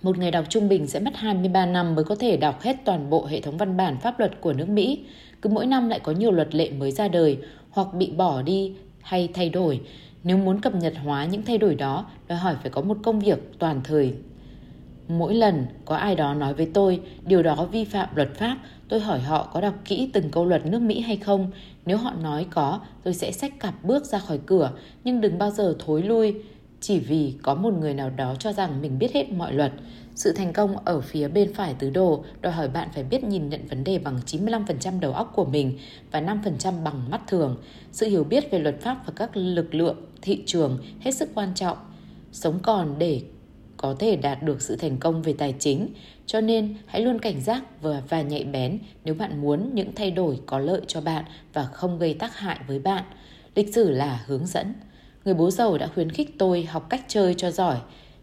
Một 0.03 0.19
người 0.19 0.31
đọc 0.31 0.45
trung 0.49 0.69
bình 0.69 0.87
sẽ 0.87 1.01
mất 1.01 1.17
23 1.17 1.67
năm 1.67 1.95
mới 1.95 2.05
có 2.05 2.15
thể 2.15 2.37
đọc 2.37 2.61
hết 2.61 2.77
toàn 2.85 3.11
bộ 3.11 3.27
hệ 3.27 3.41
thống 3.41 3.57
văn 3.57 3.77
bản 3.77 3.97
pháp 4.01 4.19
luật 4.19 4.41
của 4.41 4.53
nước 4.53 4.69
Mỹ. 4.69 5.05
Cứ 5.43 5.49
mỗi 5.49 5.67
năm 5.67 5.89
lại 5.89 6.01
có 6.01 6.13
nhiều 6.13 6.31
luật 6.31 6.55
lệ 6.55 6.71
mới 6.71 6.93
ra 6.93 7.09
đời 7.09 7.39
hoặc 7.71 7.95
bị 7.95 8.11
bỏ 8.11 8.43
đi 8.43 8.73
hay 9.01 9.29
thay 9.35 9.51
đổi. 9.51 9.81
Nếu 10.25 10.37
muốn 10.37 10.61
cập 10.61 10.75
nhật 10.75 10.95
hóa 11.05 11.25
những 11.25 11.43
thay 11.43 11.59
đổi 11.59 11.75
đó, 11.75 12.07
đòi 12.29 12.39
hỏi 12.39 12.57
phải 12.63 12.71
có 12.71 12.83
một 12.83 12.97
công 13.03 13.21
việc 13.21 13.59
toàn 13.59 13.81
thời 13.85 14.15
Mỗi 15.09 15.35
lần 15.35 15.67
có 15.85 15.97
ai 15.97 16.15
đó 16.15 16.35
nói 16.35 16.55
với 16.55 16.71
tôi 16.75 17.01
điều 17.27 17.43
đó 17.43 17.69
vi 17.73 17.85
phạm 17.85 18.09
luật 18.15 18.35
pháp, 18.35 18.57
tôi 18.89 19.01
hỏi 19.01 19.21
họ 19.21 19.51
có 19.53 19.61
đọc 19.61 19.75
kỹ 19.85 20.11
từng 20.13 20.31
câu 20.31 20.45
luật 20.45 20.67
nước 20.67 20.79
Mỹ 20.79 21.01
hay 21.01 21.17
không. 21.17 21.51
Nếu 21.87 21.97
họ 21.97 22.13
nói 22.23 22.47
có, 22.51 22.81
tôi 23.03 23.15
sẽ 23.15 23.33
xách 23.33 23.61
cặp 23.61 23.85
bước 23.85 24.05
ra 24.05 24.19
khỏi 24.19 24.39
cửa, 24.47 24.71
nhưng 25.05 25.21
đừng 25.21 25.39
bao 25.39 25.51
giờ 25.51 25.77
thối 25.79 26.03
lui 26.03 26.35
chỉ 26.87 26.99
vì 26.99 27.35
có 27.43 27.55
một 27.55 27.75
người 27.75 27.95
nào 27.95 28.11
đó 28.11 28.35
cho 28.39 28.53
rằng 28.53 28.83
mình 28.83 28.99
biết 28.99 29.15
hết 29.15 29.33
mọi 29.33 29.53
luật. 29.53 29.73
Sự 30.15 30.33
thành 30.33 30.53
công 30.53 30.77
ở 30.85 31.01
phía 31.01 31.29
bên 31.29 31.55
phải 31.55 31.75
tứ 31.79 31.91
đồ 31.91 32.25
đòi 32.41 32.53
hỏi 32.53 32.69
bạn 32.69 32.89
phải 32.95 33.05
biết 33.05 33.25
nhìn 33.25 33.49
nhận 33.49 33.67
vấn 33.67 33.85
đề 33.85 33.99
bằng 33.99 34.21
95% 34.27 35.01
đầu 35.01 35.13
óc 35.13 35.33
của 35.37 35.45
mình 35.45 35.79
và 36.11 36.21
5% 36.21 36.83
bằng 36.85 37.11
mắt 37.11 37.21
thường. 37.27 37.57
Sự 37.93 38.07
hiểu 38.07 38.25
biết 38.25 38.51
về 38.51 38.59
luật 38.59 38.81
pháp 38.81 39.03
và 39.07 39.13
các 39.17 39.37
lực 39.37 39.75
lượng 39.75 39.97
thị 40.23 40.43
trường 40.47 40.79
hết 41.01 41.11
sức 41.11 41.29
quan 41.35 41.55
trọng. 41.55 41.79
Sống 42.33 42.59
còn 42.63 42.99
để 42.99 43.23
có 43.77 43.95
thể 43.99 44.17
đạt 44.17 44.43
được 44.43 44.63
sự 44.63 44.77
thành 44.77 44.97
công 44.99 45.23
về 45.23 45.35
tài 45.39 45.55
chính, 45.59 45.89
cho 46.27 46.41
nên 46.41 46.75
hãy 46.87 47.03
luôn 47.03 47.19
cảnh 47.19 47.41
giác 47.41 47.83
và, 47.83 48.03
và 48.09 48.23
nhạy 48.23 48.45
bén 48.45 48.79
nếu 49.05 49.15
bạn 49.15 49.41
muốn 49.41 49.71
những 49.75 49.95
thay 49.95 50.11
đổi 50.11 50.41
có 50.47 50.59
lợi 50.59 50.81
cho 50.87 51.01
bạn 51.01 51.25
và 51.53 51.65
không 51.65 51.99
gây 51.99 52.15
tác 52.15 52.37
hại 52.37 52.59
với 52.67 52.79
bạn. 52.79 53.05
Lịch 53.55 53.75
sử 53.75 53.91
là 53.91 54.25
hướng 54.27 54.47
dẫn. 54.47 54.73
Người 55.27 55.35
bố 55.35 55.51
giàu 55.51 55.79
đã 55.79 55.89
khuyến 55.95 56.11
khích 56.11 56.39
tôi 56.39 56.63
học 56.63 56.87
cách 56.91 57.05
chơi 57.09 57.35
cho 57.35 57.51
giỏi. 57.51 57.77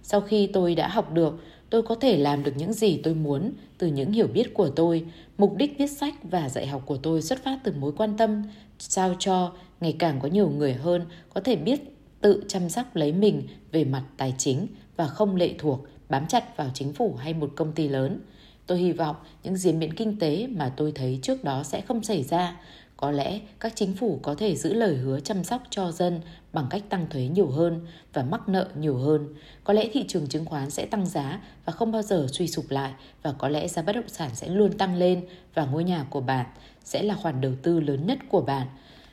Sau 0.04 0.22
khi 0.22 0.48
tôi 0.48 0.76
đã 0.76 0.88
học 0.88 1.14
được, 1.14 1.40
tôi 1.70 1.82
có 1.84 1.96
thể 1.96 2.18
làm 2.18 2.44
được 2.44 2.52
những 2.58 2.74
gì 2.74 3.00
tôi 3.04 3.14
muốn 3.14 3.52
từ 3.78 3.88
những 3.88 4.12
hiểu 4.12 4.28
biết 4.28 4.54
của 4.54 4.70
tôi. 4.70 5.06
Mục 5.38 5.56
đích 5.56 5.76
viết 5.78 5.88
sách 5.88 6.14
và 6.24 6.50
dạy 6.50 6.68
học 6.68 6.82
của 6.86 6.98
tôi 6.98 7.22
xuất 7.22 7.44
phát 7.44 7.60
từ 7.64 7.74
mối 7.80 7.92
quan 7.98 8.18
tâm 8.18 8.44
sao 8.80 9.16
cho 9.20 9.54
ngày 9.80 9.96
càng 10.00 10.20
có 10.20 10.28
nhiều 10.28 10.50
người 10.50 10.74
hơn 10.74 11.06
có 11.34 11.42
thể 11.42 11.56
biết 11.56 11.80
tự 12.22 12.44
chăm 12.48 12.70
sóc 12.70 12.96
lấy 12.96 13.12
mình 13.12 13.48
về 13.72 13.84
mặt 13.84 14.04
tài 14.18 14.34
chính 14.38 14.68
và 14.98 15.08
không 15.08 15.36
lệ 15.36 15.54
thuộc, 15.58 15.80
bám 16.10 16.28
chặt 16.28 16.58
vào 16.58 16.70
chính 16.74 16.94
phủ 16.94 17.16
hay 17.18 17.34
một 17.34 17.52
công 17.56 17.72
ty 17.72 17.88
lớn. 17.88 18.20
Tôi 18.68 18.78
hy 18.78 18.92
vọng 18.92 19.16
những 19.44 19.58
diễn 19.58 19.80
biến 19.80 19.96
kinh 19.96 20.20
tế 20.20 20.48
mà 20.48 20.74
tôi 20.78 20.92
thấy 20.96 21.20
trước 21.22 21.44
đó 21.44 21.64
sẽ 21.64 21.82
không 21.82 22.04
xảy 22.04 22.24
ra. 22.24 22.60
Có 23.04 23.12
lẽ 23.12 23.40
các 23.60 23.74
chính 23.76 23.94
phủ 23.94 24.20
có 24.22 24.36
thể 24.36 24.56
giữ 24.56 24.74
lời 24.74 24.96
hứa 24.96 25.20
chăm 25.20 25.44
sóc 25.44 25.64
cho 25.70 25.92
dân 25.92 26.22
bằng 26.54 26.68
cách 26.70 26.84
tăng 26.90 27.08
thuế 27.10 27.28
nhiều 27.28 27.48
hơn 27.48 27.88
và 28.14 28.24
mắc 28.24 28.50
nợ 28.50 28.68
nhiều 28.76 28.98
hơn. 28.98 29.28
Có 29.64 29.74
lẽ 29.74 29.90
thị 29.94 30.06
trường 30.08 30.28
chứng 30.28 30.46
khoán 30.46 30.70
sẽ 30.70 30.86
tăng 30.86 31.06
giá 31.06 31.42
và 31.66 31.74
không 31.74 31.92
bao 31.92 32.02
giờ 32.02 32.28
suy 32.32 32.48
sụp 32.48 32.66
lại 32.70 32.94
và 33.24 33.32
có 33.32 33.50
lẽ 33.50 33.68
giá 33.68 33.82
bất 33.82 33.94
động 33.96 34.10
sản 34.10 34.30
sẽ 34.34 34.50
luôn 34.50 34.78
tăng 34.78 34.96
lên 34.96 35.26
và 35.54 35.66
ngôi 35.66 35.84
nhà 35.84 36.06
của 36.10 36.22
bạn 36.22 36.46
sẽ 36.84 37.04
là 37.04 37.16
khoản 37.16 37.42
đầu 37.42 37.52
tư 37.64 37.80
lớn 37.80 38.08
nhất 38.08 38.20
của 38.30 38.42
bạn. 38.42 38.68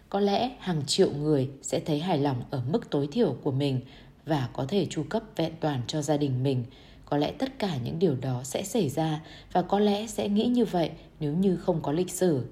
Có 0.08 0.20
lẽ 0.20 0.50
hàng 0.58 0.82
triệu 0.86 1.10
người 1.10 1.50
sẽ 1.62 1.80
thấy 1.80 2.00
hài 2.00 2.18
lòng 2.18 2.42
ở 2.50 2.62
mức 2.72 2.90
tối 2.90 3.08
thiểu 3.12 3.36
của 3.42 3.52
mình 3.52 3.80
và 4.26 4.48
có 4.52 4.64
thể 4.68 4.86
chu 4.90 5.02
cấp 5.10 5.22
vẹn 5.36 5.52
toàn 5.60 5.82
cho 5.86 6.02
gia 6.02 6.16
đình 6.16 6.42
mình 6.42 6.64
có 7.04 7.16
lẽ 7.16 7.32
tất 7.38 7.58
cả 7.58 7.76
những 7.84 7.98
điều 7.98 8.16
đó 8.16 8.40
sẽ 8.44 8.62
xảy 8.62 8.88
ra 8.88 9.20
và 9.52 9.62
có 9.62 9.78
lẽ 9.78 10.06
sẽ 10.06 10.28
nghĩ 10.28 10.46
như 10.46 10.64
vậy 10.64 10.90
nếu 11.20 11.32
như 11.32 11.56
không 11.56 11.82
có 11.82 11.92
lịch 11.92 12.10
sử 12.10 12.44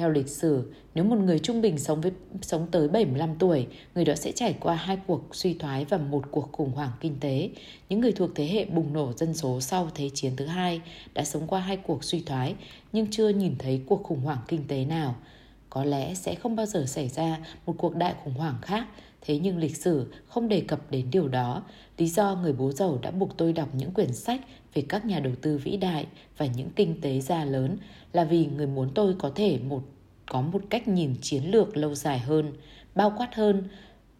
theo 0.00 0.10
lịch 0.10 0.28
sử, 0.28 0.72
nếu 0.94 1.04
một 1.04 1.16
người 1.16 1.38
trung 1.38 1.60
bình 1.60 1.78
sống 1.78 2.00
với 2.00 2.12
sống 2.42 2.66
tới 2.70 2.88
75 2.88 3.34
tuổi, 3.38 3.66
người 3.94 4.04
đó 4.04 4.14
sẽ 4.14 4.32
trải 4.32 4.54
qua 4.60 4.74
hai 4.74 4.98
cuộc 5.06 5.34
suy 5.36 5.54
thoái 5.54 5.84
và 5.84 5.98
một 5.98 6.24
cuộc 6.30 6.52
khủng 6.52 6.72
hoảng 6.72 6.90
kinh 7.00 7.16
tế. 7.20 7.50
Những 7.88 8.00
người 8.00 8.12
thuộc 8.12 8.30
thế 8.34 8.46
hệ 8.46 8.64
bùng 8.64 8.92
nổ 8.92 9.12
dân 9.12 9.34
số 9.34 9.60
sau 9.60 9.90
Thế 9.94 10.10
chiến 10.14 10.36
thứ 10.36 10.46
hai 10.46 10.80
đã 11.14 11.24
sống 11.24 11.46
qua 11.46 11.60
hai 11.60 11.76
cuộc 11.76 12.04
suy 12.04 12.20
thoái 12.20 12.54
nhưng 12.92 13.06
chưa 13.10 13.28
nhìn 13.28 13.54
thấy 13.58 13.82
cuộc 13.86 14.02
khủng 14.02 14.20
hoảng 14.20 14.38
kinh 14.48 14.66
tế 14.68 14.84
nào. 14.84 15.14
Có 15.70 15.84
lẽ 15.84 16.14
sẽ 16.14 16.34
không 16.34 16.56
bao 16.56 16.66
giờ 16.66 16.84
xảy 16.86 17.08
ra 17.08 17.38
một 17.66 17.74
cuộc 17.78 17.96
đại 17.96 18.14
khủng 18.24 18.34
hoảng 18.34 18.58
khác, 18.62 18.86
thế 19.20 19.38
nhưng 19.38 19.58
lịch 19.58 19.76
sử 19.76 20.12
không 20.26 20.48
đề 20.48 20.60
cập 20.60 20.90
đến 20.90 21.06
điều 21.10 21.28
đó. 21.28 21.62
Lý 21.98 22.08
do 22.08 22.34
người 22.42 22.52
bố 22.52 22.72
giàu 22.72 22.98
đã 23.02 23.10
buộc 23.10 23.36
tôi 23.36 23.52
đọc 23.52 23.68
những 23.74 23.92
quyển 23.92 24.12
sách 24.12 24.40
về 24.74 24.82
các 24.88 25.06
nhà 25.06 25.20
đầu 25.20 25.32
tư 25.42 25.58
vĩ 25.58 25.76
đại 25.76 26.06
và 26.36 26.46
những 26.46 26.70
kinh 26.76 27.00
tế 27.00 27.20
gia 27.20 27.44
lớn 27.44 27.76
là 28.12 28.24
vì 28.24 28.46
người 28.46 28.66
muốn 28.66 28.90
tôi 28.94 29.14
có 29.18 29.30
thể 29.34 29.58
một 29.58 29.82
có 30.30 30.40
một 30.40 30.62
cách 30.70 30.88
nhìn 30.88 31.14
chiến 31.22 31.42
lược 31.50 31.76
lâu 31.76 31.94
dài 31.94 32.18
hơn, 32.18 32.52
bao 32.94 33.12
quát 33.16 33.34
hơn 33.34 33.64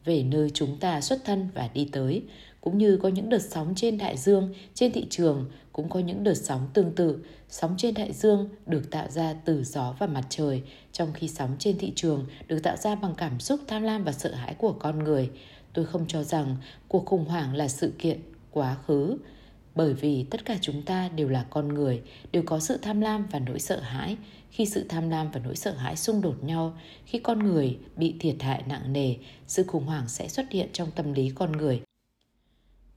về 0.04 0.22
nơi 0.22 0.50
chúng 0.54 0.76
ta 0.80 1.00
xuất 1.00 1.24
thân 1.24 1.48
và 1.54 1.68
đi 1.74 1.88
tới, 1.92 2.22
cũng 2.60 2.78
như 2.78 2.96
có 2.96 3.08
những 3.08 3.28
đợt 3.28 3.42
sóng 3.42 3.72
trên 3.76 3.98
đại 3.98 4.16
dương, 4.16 4.54
trên 4.74 4.92
thị 4.92 5.06
trường 5.10 5.50
cũng 5.72 5.88
có 5.88 6.00
những 6.00 6.24
đợt 6.24 6.34
sóng 6.34 6.68
tương 6.74 6.94
tự. 6.94 7.18
Sóng 7.48 7.74
trên 7.78 7.94
đại 7.94 8.12
dương 8.12 8.48
được 8.66 8.90
tạo 8.90 9.10
ra 9.10 9.34
từ 9.44 9.64
gió 9.64 9.94
và 9.98 10.06
mặt 10.06 10.24
trời, 10.28 10.62
trong 10.92 11.12
khi 11.12 11.28
sóng 11.28 11.56
trên 11.58 11.78
thị 11.78 11.92
trường 11.96 12.26
được 12.46 12.62
tạo 12.62 12.76
ra 12.76 12.94
bằng 12.94 13.14
cảm 13.16 13.40
xúc 13.40 13.60
tham 13.66 13.82
lam 13.82 14.04
và 14.04 14.12
sợ 14.12 14.34
hãi 14.34 14.54
của 14.54 14.72
con 14.72 14.98
người. 14.98 15.30
Tôi 15.72 15.84
không 15.84 16.04
cho 16.08 16.22
rằng 16.22 16.56
cuộc 16.88 17.06
khủng 17.06 17.24
hoảng 17.24 17.54
là 17.54 17.68
sự 17.68 17.92
kiện 17.98 18.20
quá 18.50 18.76
khứ, 18.86 19.16
bởi 19.74 19.94
vì 19.94 20.24
tất 20.30 20.44
cả 20.44 20.58
chúng 20.60 20.82
ta 20.82 21.08
đều 21.08 21.28
là 21.28 21.46
con 21.50 21.68
người, 21.68 22.02
đều 22.32 22.42
có 22.46 22.60
sự 22.60 22.78
tham 22.82 23.00
lam 23.00 23.26
và 23.30 23.38
nỗi 23.38 23.60
sợ 23.60 23.80
hãi. 23.80 24.16
Khi 24.50 24.66
sự 24.66 24.86
tham 24.88 25.10
lam 25.10 25.30
và 25.30 25.40
nỗi 25.44 25.56
sợ 25.56 25.72
hãi 25.72 25.96
xung 25.96 26.20
đột 26.20 26.44
nhau, 26.44 26.78
khi 27.04 27.18
con 27.18 27.38
người 27.38 27.78
bị 27.96 28.14
thiệt 28.20 28.36
hại 28.40 28.62
nặng 28.68 28.92
nề, 28.92 29.14
sự 29.46 29.64
khủng 29.64 29.86
hoảng 29.86 30.08
sẽ 30.08 30.28
xuất 30.28 30.50
hiện 30.50 30.68
trong 30.72 30.90
tâm 30.90 31.12
lý 31.12 31.30
con 31.34 31.52
người. 31.52 31.82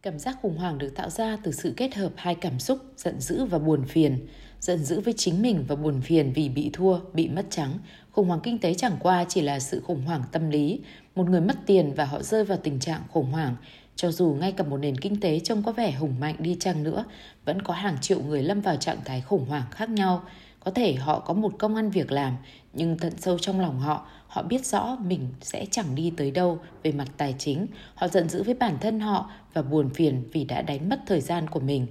Cảm 0.01 0.19
giác 0.19 0.37
khủng 0.41 0.57
hoảng 0.57 0.77
được 0.77 0.95
tạo 0.95 1.09
ra 1.09 1.37
từ 1.43 1.51
sự 1.51 1.73
kết 1.77 1.95
hợp 1.95 2.11
hai 2.15 2.35
cảm 2.35 2.59
xúc 2.59 2.77
giận 2.97 3.19
dữ 3.19 3.45
và 3.45 3.59
buồn 3.59 3.85
phiền. 3.85 4.27
Giận 4.59 4.83
dữ 4.83 4.99
với 4.99 5.13
chính 5.17 5.41
mình 5.41 5.65
và 5.67 5.75
buồn 5.75 6.01
phiền 6.01 6.33
vì 6.33 6.49
bị 6.49 6.69
thua, 6.73 6.99
bị 7.13 7.29
mất 7.29 7.45
trắng. 7.49 7.77
Khủng 8.11 8.27
hoảng 8.27 8.39
kinh 8.43 8.59
tế 8.59 8.73
chẳng 8.73 8.97
qua 8.99 9.25
chỉ 9.29 9.41
là 9.41 9.59
sự 9.59 9.81
khủng 9.85 10.01
hoảng 10.01 10.23
tâm 10.31 10.49
lý. 10.49 10.79
Một 11.15 11.29
người 11.29 11.41
mất 11.41 11.55
tiền 11.65 11.93
và 11.93 12.05
họ 12.05 12.21
rơi 12.21 12.45
vào 12.45 12.57
tình 12.63 12.79
trạng 12.79 13.01
khủng 13.11 13.31
hoảng 13.31 13.55
cho 13.95 14.11
dù 14.11 14.37
ngay 14.39 14.51
cả 14.51 14.63
một 14.63 14.77
nền 14.77 14.97
kinh 14.97 15.19
tế 15.19 15.39
trông 15.39 15.63
có 15.63 15.71
vẻ 15.71 15.91
hùng 15.91 16.15
mạnh 16.19 16.35
đi 16.39 16.57
chăng 16.59 16.83
nữa, 16.83 17.05
vẫn 17.45 17.61
có 17.61 17.73
hàng 17.73 17.97
triệu 18.01 18.21
người 18.21 18.43
lâm 18.43 18.61
vào 18.61 18.75
trạng 18.75 18.97
thái 19.05 19.21
khủng 19.21 19.45
hoảng 19.45 19.65
khác 19.71 19.89
nhau. 19.89 20.23
Có 20.59 20.71
thể 20.71 20.93
họ 20.93 21.19
có 21.19 21.33
một 21.33 21.51
công 21.59 21.75
ăn 21.75 21.89
việc 21.89 22.11
làm, 22.11 22.35
nhưng 22.73 22.97
tận 22.97 23.13
sâu 23.17 23.39
trong 23.39 23.59
lòng 23.59 23.79
họ, 23.79 24.07
họ 24.27 24.43
biết 24.43 24.65
rõ 24.65 24.97
mình 25.05 25.27
sẽ 25.41 25.65
chẳng 25.71 25.95
đi 25.95 26.13
tới 26.17 26.31
đâu 26.31 26.59
về 26.83 26.91
mặt 26.91 27.07
tài 27.17 27.35
chính. 27.37 27.67
Họ 27.95 28.07
giận 28.07 28.29
dữ 28.29 28.43
với 28.43 28.53
bản 28.53 28.77
thân 28.81 28.99
họ 28.99 29.31
và 29.53 29.61
buồn 29.61 29.89
phiền 29.89 30.23
vì 30.31 30.43
đã 30.43 30.61
đánh 30.61 30.89
mất 30.89 30.99
thời 31.07 31.21
gian 31.21 31.49
của 31.49 31.59
mình. 31.59 31.87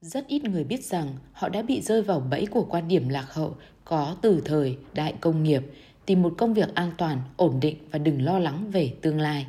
Rất 0.00 0.26
ít 0.26 0.44
người 0.44 0.64
biết 0.64 0.84
rằng 0.84 1.08
họ 1.32 1.48
đã 1.48 1.62
bị 1.62 1.80
rơi 1.80 2.02
vào 2.02 2.20
bẫy 2.20 2.46
của 2.46 2.66
quan 2.70 2.88
điểm 2.88 3.08
lạc 3.08 3.34
hậu 3.34 3.56
có 3.84 4.16
từ 4.22 4.42
thời 4.44 4.78
đại 4.94 5.14
công 5.20 5.42
nghiệp, 5.42 5.62
tìm 6.06 6.22
một 6.22 6.34
công 6.38 6.54
việc 6.54 6.74
an 6.74 6.92
toàn, 6.98 7.20
ổn 7.36 7.60
định 7.60 7.76
và 7.90 7.98
đừng 7.98 8.22
lo 8.22 8.38
lắng 8.38 8.70
về 8.70 8.92
tương 9.02 9.20
lai 9.20 9.46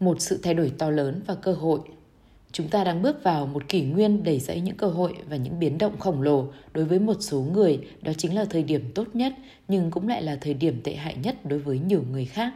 một 0.00 0.20
sự 0.20 0.40
thay 0.42 0.54
đổi 0.54 0.72
to 0.78 0.90
lớn 0.90 1.22
và 1.26 1.34
cơ 1.34 1.52
hội. 1.52 1.80
Chúng 2.52 2.68
ta 2.68 2.84
đang 2.84 3.02
bước 3.02 3.22
vào 3.22 3.46
một 3.46 3.68
kỷ 3.68 3.82
nguyên 3.82 4.24
đầy 4.24 4.38
dẫy 4.38 4.60
những 4.60 4.76
cơ 4.76 4.86
hội 4.86 5.14
và 5.28 5.36
những 5.36 5.60
biến 5.60 5.78
động 5.78 5.98
khổng 5.98 6.22
lồ 6.22 6.46
đối 6.72 6.84
với 6.84 6.98
một 6.98 7.16
số 7.20 7.40
người. 7.40 7.80
Đó 8.02 8.12
chính 8.18 8.34
là 8.34 8.44
thời 8.44 8.62
điểm 8.62 8.90
tốt 8.94 9.06
nhất, 9.14 9.32
nhưng 9.68 9.90
cũng 9.90 10.08
lại 10.08 10.22
là 10.22 10.36
thời 10.40 10.54
điểm 10.54 10.80
tệ 10.84 10.94
hại 10.94 11.16
nhất 11.22 11.46
đối 11.46 11.58
với 11.58 11.78
nhiều 11.78 12.04
người 12.12 12.24
khác. 12.24 12.52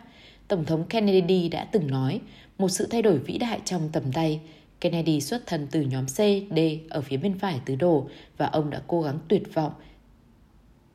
Tổng 0.48 0.64
thống 0.64 0.84
kennedy 0.88 1.48
đã 1.48 1.64
từng 1.64 1.86
nói, 1.86 2.20
một 2.58 2.68
sự 2.68 2.86
thay 2.90 3.02
đổi 3.02 3.18
vĩ 3.18 3.38
đại 3.38 3.60
trong 3.64 3.88
tầm 3.92 4.02
tay. 4.12 4.40
Kennedy 4.80 5.20
xuất 5.20 5.46
thân 5.46 5.66
từ 5.70 5.80
nhóm 5.80 6.06
c, 6.06 6.16
d 6.56 6.58
ở 6.90 7.00
phía 7.00 7.16
bên 7.16 7.38
phải 7.38 7.60
tứ 7.64 7.76
đồ 7.76 8.08
và 8.36 8.46
ông 8.46 8.70
đã 8.70 8.82
cố 8.86 9.02
gắng 9.02 9.18
tuyệt 9.28 9.54
vọng 9.54 9.72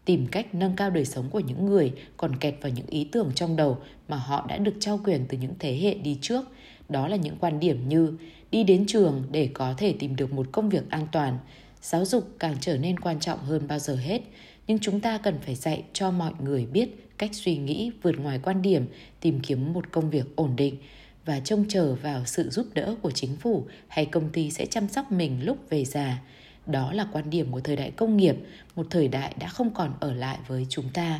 tìm 0.07 0.27
cách 0.27 0.55
nâng 0.55 0.75
cao 0.75 0.89
đời 0.89 1.05
sống 1.05 1.29
của 1.29 1.39
những 1.39 1.65
người 1.65 1.91
còn 2.17 2.35
kẹt 2.35 2.55
vào 2.61 2.71
những 2.71 2.85
ý 2.87 3.03
tưởng 3.03 3.31
trong 3.35 3.55
đầu 3.55 3.77
mà 4.07 4.17
họ 4.17 4.45
đã 4.49 4.57
được 4.57 4.73
trao 4.79 4.99
quyền 5.03 5.25
từ 5.29 5.37
những 5.37 5.53
thế 5.59 5.77
hệ 5.77 5.93
đi 5.93 6.17
trước. 6.21 6.45
Đó 6.89 7.07
là 7.07 7.15
những 7.15 7.35
quan 7.39 7.59
điểm 7.59 7.89
như 7.89 8.13
đi 8.51 8.63
đến 8.63 8.85
trường 8.87 9.23
để 9.31 9.49
có 9.53 9.73
thể 9.77 9.93
tìm 9.99 10.15
được 10.15 10.33
một 10.33 10.47
công 10.51 10.69
việc 10.69 10.89
an 10.89 11.07
toàn. 11.11 11.37
Giáo 11.81 12.05
dục 12.05 12.29
càng 12.39 12.55
trở 12.61 12.77
nên 12.77 12.99
quan 12.99 13.19
trọng 13.19 13.39
hơn 13.39 13.67
bao 13.67 13.79
giờ 13.79 13.95
hết, 13.95 14.21
nhưng 14.67 14.79
chúng 14.79 14.99
ta 14.99 15.17
cần 15.17 15.35
phải 15.45 15.55
dạy 15.55 15.83
cho 15.93 16.11
mọi 16.11 16.33
người 16.39 16.65
biết 16.65 16.89
cách 17.17 17.31
suy 17.33 17.57
nghĩ 17.57 17.91
vượt 18.01 18.19
ngoài 18.19 18.39
quan 18.43 18.61
điểm, 18.61 18.85
tìm 19.19 19.39
kiếm 19.39 19.73
một 19.73 19.91
công 19.91 20.09
việc 20.09 20.35
ổn 20.35 20.55
định 20.55 20.77
và 21.25 21.39
trông 21.39 21.65
chờ 21.69 21.95
vào 21.95 22.25
sự 22.25 22.49
giúp 22.49 22.67
đỡ 22.73 22.95
của 23.01 23.11
chính 23.11 23.35
phủ 23.35 23.65
hay 23.87 24.05
công 24.05 24.29
ty 24.29 24.51
sẽ 24.51 24.65
chăm 24.65 24.87
sóc 24.89 25.11
mình 25.11 25.45
lúc 25.45 25.57
về 25.69 25.85
già. 25.85 26.21
Đó 26.67 26.93
là 26.93 27.07
quan 27.11 27.29
điểm 27.29 27.51
của 27.51 27.61
thời 27.61 27.75
đại 27.75 27.91
công 27.91 28.17
nghiệp, 28.17 28.35
một 28.75 28.87
thời 28.89 29.07
đại 29.07 29.35
đã 29.39 29.47
không 29.47 29.73
còn 29.73 29.93
ở 29.99 30.13
lại 30.13 30.37
với 30.47 30.65
chúng 30.69 30.89
ta. 30.93 31.19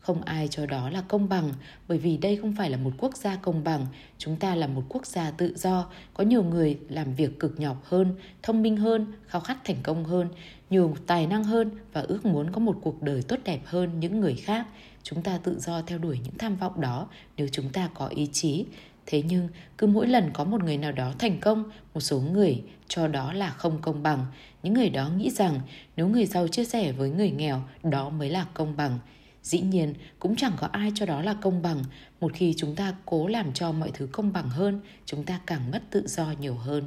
Không 0.00 0.22
ai 0.22 0.48
cho 0.48 0.66
đó 0.66 0.90
là 0.90 1.02
công 1.08 1.28
bằng, 1.28 1.52
bởi 1.88 1.98
vì 1.98 2.16
đây 2.16 2.36
không 2.36 2.54
phải 2.58 2.70
là 2.70 2.76
một 2.76 2.92
quốc 2.98 3.16
gia 3.16 3.36
công 3.36 3.64
bằng, 3.64 3.86
chúng 4.18 4.36
ta 4.36 4.54
là 4.54 4.66
một 4.66 4.82
quốc 4.88 5.06
gia 5.06 5.30
tự 5.30 5.54
do, 5.56 5.86
có 6.14 6.24
nhiều 6.24 6.42
người 6.42 6.78
làm 6.88 7.14
việc 7.14 7.38
cực 7.40 7.60
nhọc 7.60 7.84
hơn, 7.84 8.14
thông 8.42 8.62
minh 8.62 8.76
hơn, 8.76 9.06
khao 9.26 9.40
khát 9.40 9.64
thành 9.64 9.76
công 9.82 10.04
hơn, 10.04 10.28
nhiều 10.70 10.96
tài 11.06 11.26
năng 11.26 11.44
hơn 11.44 11.70
và 11.92 12.00
ước 12.00 12.24
muốn 12.24 12.52
có 12.52 12.58
một 12.60 12.78
cuộc 12.82 13.02
đời 13.02 13.22
tốt 13.22 13.36
đẹp 13.44 13.60
hơn 13.64 14.00
những 14.00 14.20
người 14.20 14.34
khác. 14.34 14.66
Chúng 15.02 15.22
ta 15.22 15.38
tự 15.38 15.60
do 15.60 15.82
theo 15.82 15.98
đuổi 15.98 16.18
những 16.24 16.38
tham 16.38 16.56
vọng 16.56 16.80
đó 16.80 17.08
nếu 17.36 17.48
chúng 17.52 17.68
ta 17.68 17.88
có 17.94 18.06
ý 18.06 18.28
chí, 18.32 18.64
Thế 19.06 19.22
nhưng, 19.22 19.48
cứ 19.78 19.86
mỗi 19.86 20.06
lần 20.06 20.30
có 20.32 20.44
một 20.44 20.64
người 20.64 20.76
nào 20.76 20.92
đó 20.92 21.12
thành 21.18 21.40
công, 21.40 21.64
một 21.94 22.00
số 22.00 22.20
người 22.20 22.62
cho 22.88 23.08
đó 23.08 23.32
là 23.32 23.50
không 23.50 23.78
công 23.80 24.02
bằng. 24.02 24.26
Những 24.62 24.74
người 24.74 24.90
đó 24.90 25.08
nghĩ 25.08 25.30
rằng 25.30 25.60
nếu 25.96 26.08
người 26.08 26.26
giàu 26.26 26.48
chia 26.48 26.64
sẻ 26.64 26.92
với 26.92 27.10
người 27.10 27.30
nghèo, 27.30 27.62
đó 27.82 28.10
mới 28.10 28.30
là 28.30 28.46
công 28.54 28.76
bằng. 28.76 28.98
Dĩ 29.42 29.60
nhiên, 29.60 29.94
cũng 30.18 30.36
chẳng 30.36 30.52
có 30.56 30.66
ai 30.66 30.92
cho 30.94 31.06
đó 31.06 31.22
là 31.22 31.34
công 31.34 31.62
bằng. 31.62 31.84
Một 32.20 32.32
khi 32.34 32.54
chúng 32.56 32.74
ta 32.76 32.94
cố 33.04 33.26
làm 33.26 33.52
cho 33.52 33.72
mọi 33.72 33.90
thứ 33.94 34.08
công 34.12 34.32
bằng 34.32 34.48
hơn, 34.48 34.80
chúng 35.04 35.24
ta 35.24 35.40
càng 35.46 35.70
mất 35.70 35.82
tự 35.90 36.06
do 36.06 36.34
nhiều 36.40 36.54
hơn. 36.54 36.84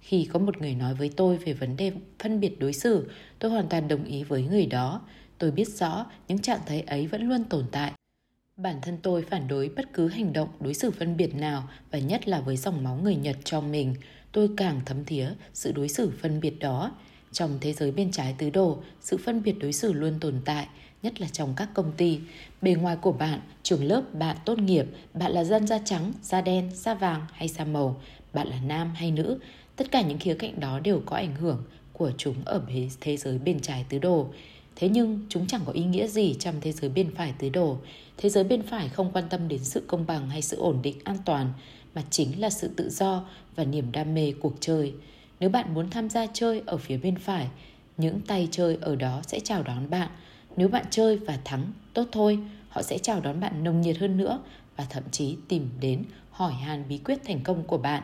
Khi 0.00 0.28
có 0.32 0.38
một 0.38 0.58
người 0.58 0.74
nói 0.74 0.94
với 0.94 1.10
tôi 1.16 1.36
về 1.36 1.52
vấn 1.52 1.76
đề 1.76 1.92
phân 2.18 2.40
biệt 2.40 2.58
đối 2.58 2.72
xử, 2.72 3.10
tôi 3.38 3.50
hoàn 3.50 3.68
toàn 3.68 3.88
đồng 3.88 4.04
ý 4.04 4.24
với 4.24 4.42
người 4.42 4.66
đó. 4.66 5.00
Tôi 5.38 5.50
biết 5.50 5.68
rõ 5.68 6.06
những 6.28 6.38
trạng 6.38 6.60
thái 6.66 6.80
ấy 6.80 7.06
vẫn 7.06 7.22
luôn 7.22 7.44
tồn 7.44 7.64
tại 7.72 7.92
Bản 8.62 8.76
thân 8.82 8.98
tôi 9.02 9.22
phản 9.22 9.48
đối 9.48 9.68
bất 9.68 9.92
cứ 9.92 10.08
hành 10.08 10.32
động 10.32 10.48
đối 10.60 10.74
xử 10.74 10.90
phân 10.90 11.16
biệt 11.16 11.34
nào 11.34 11.68
và 11.90 11.98
nhất 11.98 12.28
là 12.28 12.40
với 12.40 12.56
dòng 12.56 12.84
máu 12.84 12.96
người 13.02 13.16
Nhật 13.16 13.36
trong 13.44 13.72
mình. 13.72 13.94
Tôi 14.32 14.50
càng 14.56 14.80
thấm 14.86 15.04
thía 15.04 15.30
sự 15.54 15.72
đối 15.72 15.88
xử 15.88 16.12
phân 16.22 16.40
biệt 16.40 16.58
đó. 16.58 16.92
Trong 17.32 17.58
thế 17.60 17.72
giới 17.72 17.90
bên 17.90 18.10
trái 18.10 18.34
tứ 18.38 18.50
đồ, 18.50 18.78
sự 19.00 19.16
phân 19.16 19.42
biệt 19.42 19.54
đối 19.58 19.72
xử 19.72 19.92
luôn 19.92 20.20
tồn 20.20 20.34
tại, 20.44 20.66
nhất 21.02 21.20
là 21.20 21.28
trong 21.28 21.54
các 21.56 21.68
công 21.74 21.92
ty. 21.96 22.18
Bề 22.62 22.74
ngoài 22.74 22.96
của 22.96 23.12
bạn, 23.12 23.40
trường 23.62 23.84
lớp, 23.84 24.14
bạn 24.14 24.36
tốt 24.44 24.58
nghiệp, 24.58 24.86
bạn 25.14 25.32
là 25.32 25.44
dân 25.44 25.66
da 25.66 25.78
trắng, 25.84 26.12
da 26.22 26.40
đen, 26.40 26.70
da 26.74 26.94
vàng 26.94 27.26
hay 27.32 27.48
da 27.48 27.64
màu, 27.64 28.00
bạn 28.32 28.48
là 28.48 28.60
nam 28.60 28.92
hay 28.94 29.10
nữ, 29.10 29.38
tất 29.76 29.90
cả 29.90 30.02
những 30.02 30.18
khía 30.18 30.34
cạnh 30.34 30.60
đó 30.60 30.80
đều 30.80 31.02
có 31.06 31.16
ảnh 31.16 31.34
hưởng 31.36 31.62
của 31.92 32.12
chúng 32.18 32.34
ở 32.44 32.62
thế 33.00 33.16
giới 33.16 33.38
bên 33.38 33.60
trái 33.60 33.84
tứ 33.88 33.98
đồ. 33.98 34.28
Thế 34.76 34.88
nhưng 34.88 35.26
chúng 35.28 35.46
chẳng 35.46 35.60
có 35.66 35.72
ý 35.72 35.84
nghĩa 35.84 36.06
gì 36.06 36.36
trong 36.38 36.54
thế 36.60 36.72
giới 36.72 36.90
bên 36.90 37.14
phải 37.14 37.34
tứ 37.38 37.48
đồ. 37.48 37.78
Thế 38.16 38.28
giới 38.28 38.44
bên 38.44 38.62
phải 38.62 38.88
không 38.88 39.10
quan 39.12 39.24
tâm 39.30 39.48
đến 39.48 39.64
sự 39.64 39.82
công 39.86 40.06
bằng 40.06 40.30
hay 40.30 40.42
sự 40.42 40.56
ổn 40.56 40.82
định 40.82 40.98
an 41.04 41.16
toàn, 41.24 41.52
mà 41.94 42.02
chính 42.10 42.40
là 42.40 42.50
sự 42.50 42.68
tự 42.76 42.90
do 42.90 43.24
và 43.56 43.64
niềm 43.64 43.92
đam 43.92 44.14
mê 44.14 44.32
cuộc 44.40 44.54
chơi. 44.60 44.92
Nếu 45.40 45.50
bạn 45.50 45.74
muốn 45.74 45.90
tham 45.90 46.08
gia 46.08 46.26
chơi 46.26 46.62
ở 46.66 46.76
phía 46.76 46.96
bên 46.96 47.16
phải, 47.16 47.48
những 47.96 48.20
tay 48.20 48.48
chơi 48.50 48.78
ở 48.80 48.96
đó 48.96 49.20
sẽ 49.26 49.40
chào 49.40 49.62
đón 49.62 49.90
bạn. 49.90 50.08
Nếu 50.56 50.68
bạn 50.68 50.84
chơi 50.90 51.16
và 51.16 51.38
thắng, 51.44 51.72
tốt 51.94 52.04
thôi, 52.12 52.38
họ 52.68 52.82
sẽ 52.82 52.98
chào 52.98 53.20
đón 53.20 53.40
bạn 53.40 53.64
nồng 53.64 53.80
nhiệt 53.80 53.98
hơn 53.98 54.16
nữa 54.16 54.40
và 54.76 54.86
thậm 54.90 55.02
chí 55.10 55.36
tìm 55.48 55.70
đến 55.80 56.04
hỏi 56.30 56.52
han 56.52 56.84
bí 56.88 56.98
quyết 56.98 57.18
thành 57.24 57.40
công 57.42 57.62
của 57.62 57.78
bạn. 57.78 58.02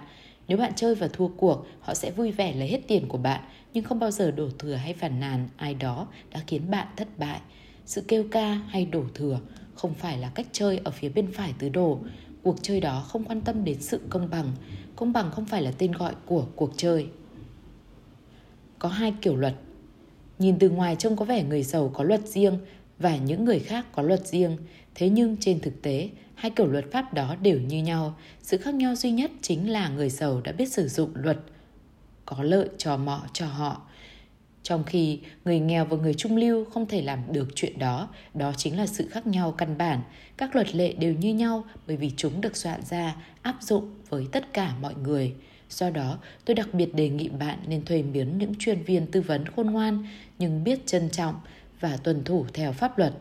Nếu 0.49 0.59
bạn 0.59 0.73
chơi 0.77 0.95
và 0.95 1.09
thua 1.13 1.29
cuộc, 1.29 1.67
họ 1.81 1.95
sẽ 1.95 2.11
vui 2.11 2.33
vẻ 2.33 2.55
lấy 2.55 2.69
hết 2.69 2.81
tiền 2.89 3.09
của 3.09 3.19
bạn 3.19 3.41
nhưng 3.75 3.85
không 3.85 3.99
bao 3.99 4.11
giờ 4.11 4.31
đổ 4.31 4.49
thừa 4.59 4.75
hay 4.75 4.95
phản 4.95 5.21
nàn 5.21 5.49
ai 5.57 5.75
đó 5.75 6.07
đã 6.33 6.41
khiến 6.47 6.71
bạn 6.71 6.87
thất 6.97 7.09
bại. 7.19 7.41
Sự 7.87 8.05
kêu 8.09 8.25
ca 8.31 8.55
hay 8.69 8.85
đổ 8.87 9.03
thừa 9.15 9.41
không 9.75 9.95
phải 9.95 10.19
là 10.19 10.31
cách 10.35 10.47
chơi 10.53 10.81
ở 10.85 10.91
phía 10.91 11.09
bên 11.09 11.33
phải 11.33 11.55
tứ 11.59 11.69
đồ. 11.69 11.99
Cuộc 12.43 12.57
chơi 12.63 12.81
đó 12.81 13.05
không 13.09 13.25
quan 13.25 13.41
tâm 13.41 13.65
đến 13.65 13.83
sự 13.83 14.01
công 14.11 14.31
bằng. 14.31 14.53
Công 14.97 15.13
bằng 15.13 15.31
không 15.31 15.45
phải 15.45 15.63
là 15.63 15.73
tên 15.79 15.93
gọi 15.93 16.15
của 16.27 16.47
cuộc 16.57 16.73
chơi. 16.77 17.09
Có 18.79 18.89
hai 18.89 19.15
kiểu 19.23 19.37
luật. 19.37 19.55
Nhìn 20.39 20.59
từ 20.59 20.71
ngoài 20.71 20.97
trông 20.99 21.17
có 21.17 21.25
vẻ 21.25 21.45
người 21.45 21.63
giàu 21.63 21.91
có 21.95 22.05
luật 22.05 22.29
riêng 22.29 22.59
và 22.99 23.17
những 23.17 23.45
người 23.45 23.59
khác 23.59 23.87
có 23.93 24.03
luật 24.03 24.27
riêng. 24.27 24.57
Thế 24.95 25.09
nhưng 25.09 25.37
trên 25.41 25.61
thực 25.61 25.83
tế, 25.83 26.09
hai 26.35 26.51
kiểu 26.51 26.67
luật 26.67 26.85
pháp 26.93 27.15
đó 27.15 27.37
đều 27.43 27.61
như 27.61 27.83
nhau. 27.83 28.17
Sự 28.43 28.59
khác 28.59 28.75
nhau 28.75 28.95
duy 28.95 29.11
nhất 29.11 29.31
chính 29.43 29.71
là 29.71 29.89
người 29.89 30.11
giàu 30.11 30.41
đã 30.45 30.53
biết 30.53 30.73
sử 30.73 30.89
dụng 30.89 31.11
luật 31.15 31.39
có 32.27 32.43
lợi 32.43 32.69
cho 32.79 32.97
mọ 32.97 33.23
cho 33.33 33.47
họ. 33.47 33.83
Trong 34.63 34.85
khi 34.85 35.21
người 35.45 35.61
nghèo 35.61 35.85
và 35.85 35.97
người 35.97 36.15
trung 36.15 36.37
lưu 36.37 36.65
không 36.65 36.87
thể 36.87 37.03
làm 37.03 37.33
được 37.33 37.49
chuyện 37.55 37.79
đó, 37.79 38.09
đó 38.35 38.53
chính 38.57 38.79
là 38.79 38.87
sự 38.87 39.09
khác 39.11 39.27
nhau 39.27 39.53
căn 39.53 39.79
bản. 39.79 40.01
Các 40.37 40.55
luật 40.55 40.75
lệ 40.75 40.93
đều 40.93 41.15
như 41.15 41.35
nhau 41.35 41.65
bởi 41.87 41.97
vì 41.97 42.11
chúng 42.17 42.41
được 42.41 42.57
soạn 42.57 42.81
ra, 42.85 43.17
áp 43.43 43.57
dụng 43.61 43.95
với 44.09 44.27
tất 44.33 44.53
cả 44.53 44.75
mọi 44.81 44.95
người. 44.95 45.35
Do 45.71 45.91
đó, 45.91 46.19
tôi 46.45 46.55
đặc 46.55 46.75
biệt 46.75 46.95
đề 46.95 47.09
nghị 47.09 47.29
bạn 47.29 47.59
nên 47.67 47.85
thuê 47.85 48.03
miếng 48.03 48.39
những 48.39 48.55
chuyên 48.59 48.83
viên 48.83 49.07
tư 49.07 49.21
vấn 49.21 49.47
khôn 49.47 49.71
ngoan 49.71 50.07
nhưng 50.39 50.65
biết 50.65 50.87
trân 50.87 51.11
trọng 51.11 51.41
và 51.81 51.97
tuân 51.97 52.25
thủ 52.25 52.47
theo 52.53 52.73
pháp 52.73 52.99
luật. 52.99 53.13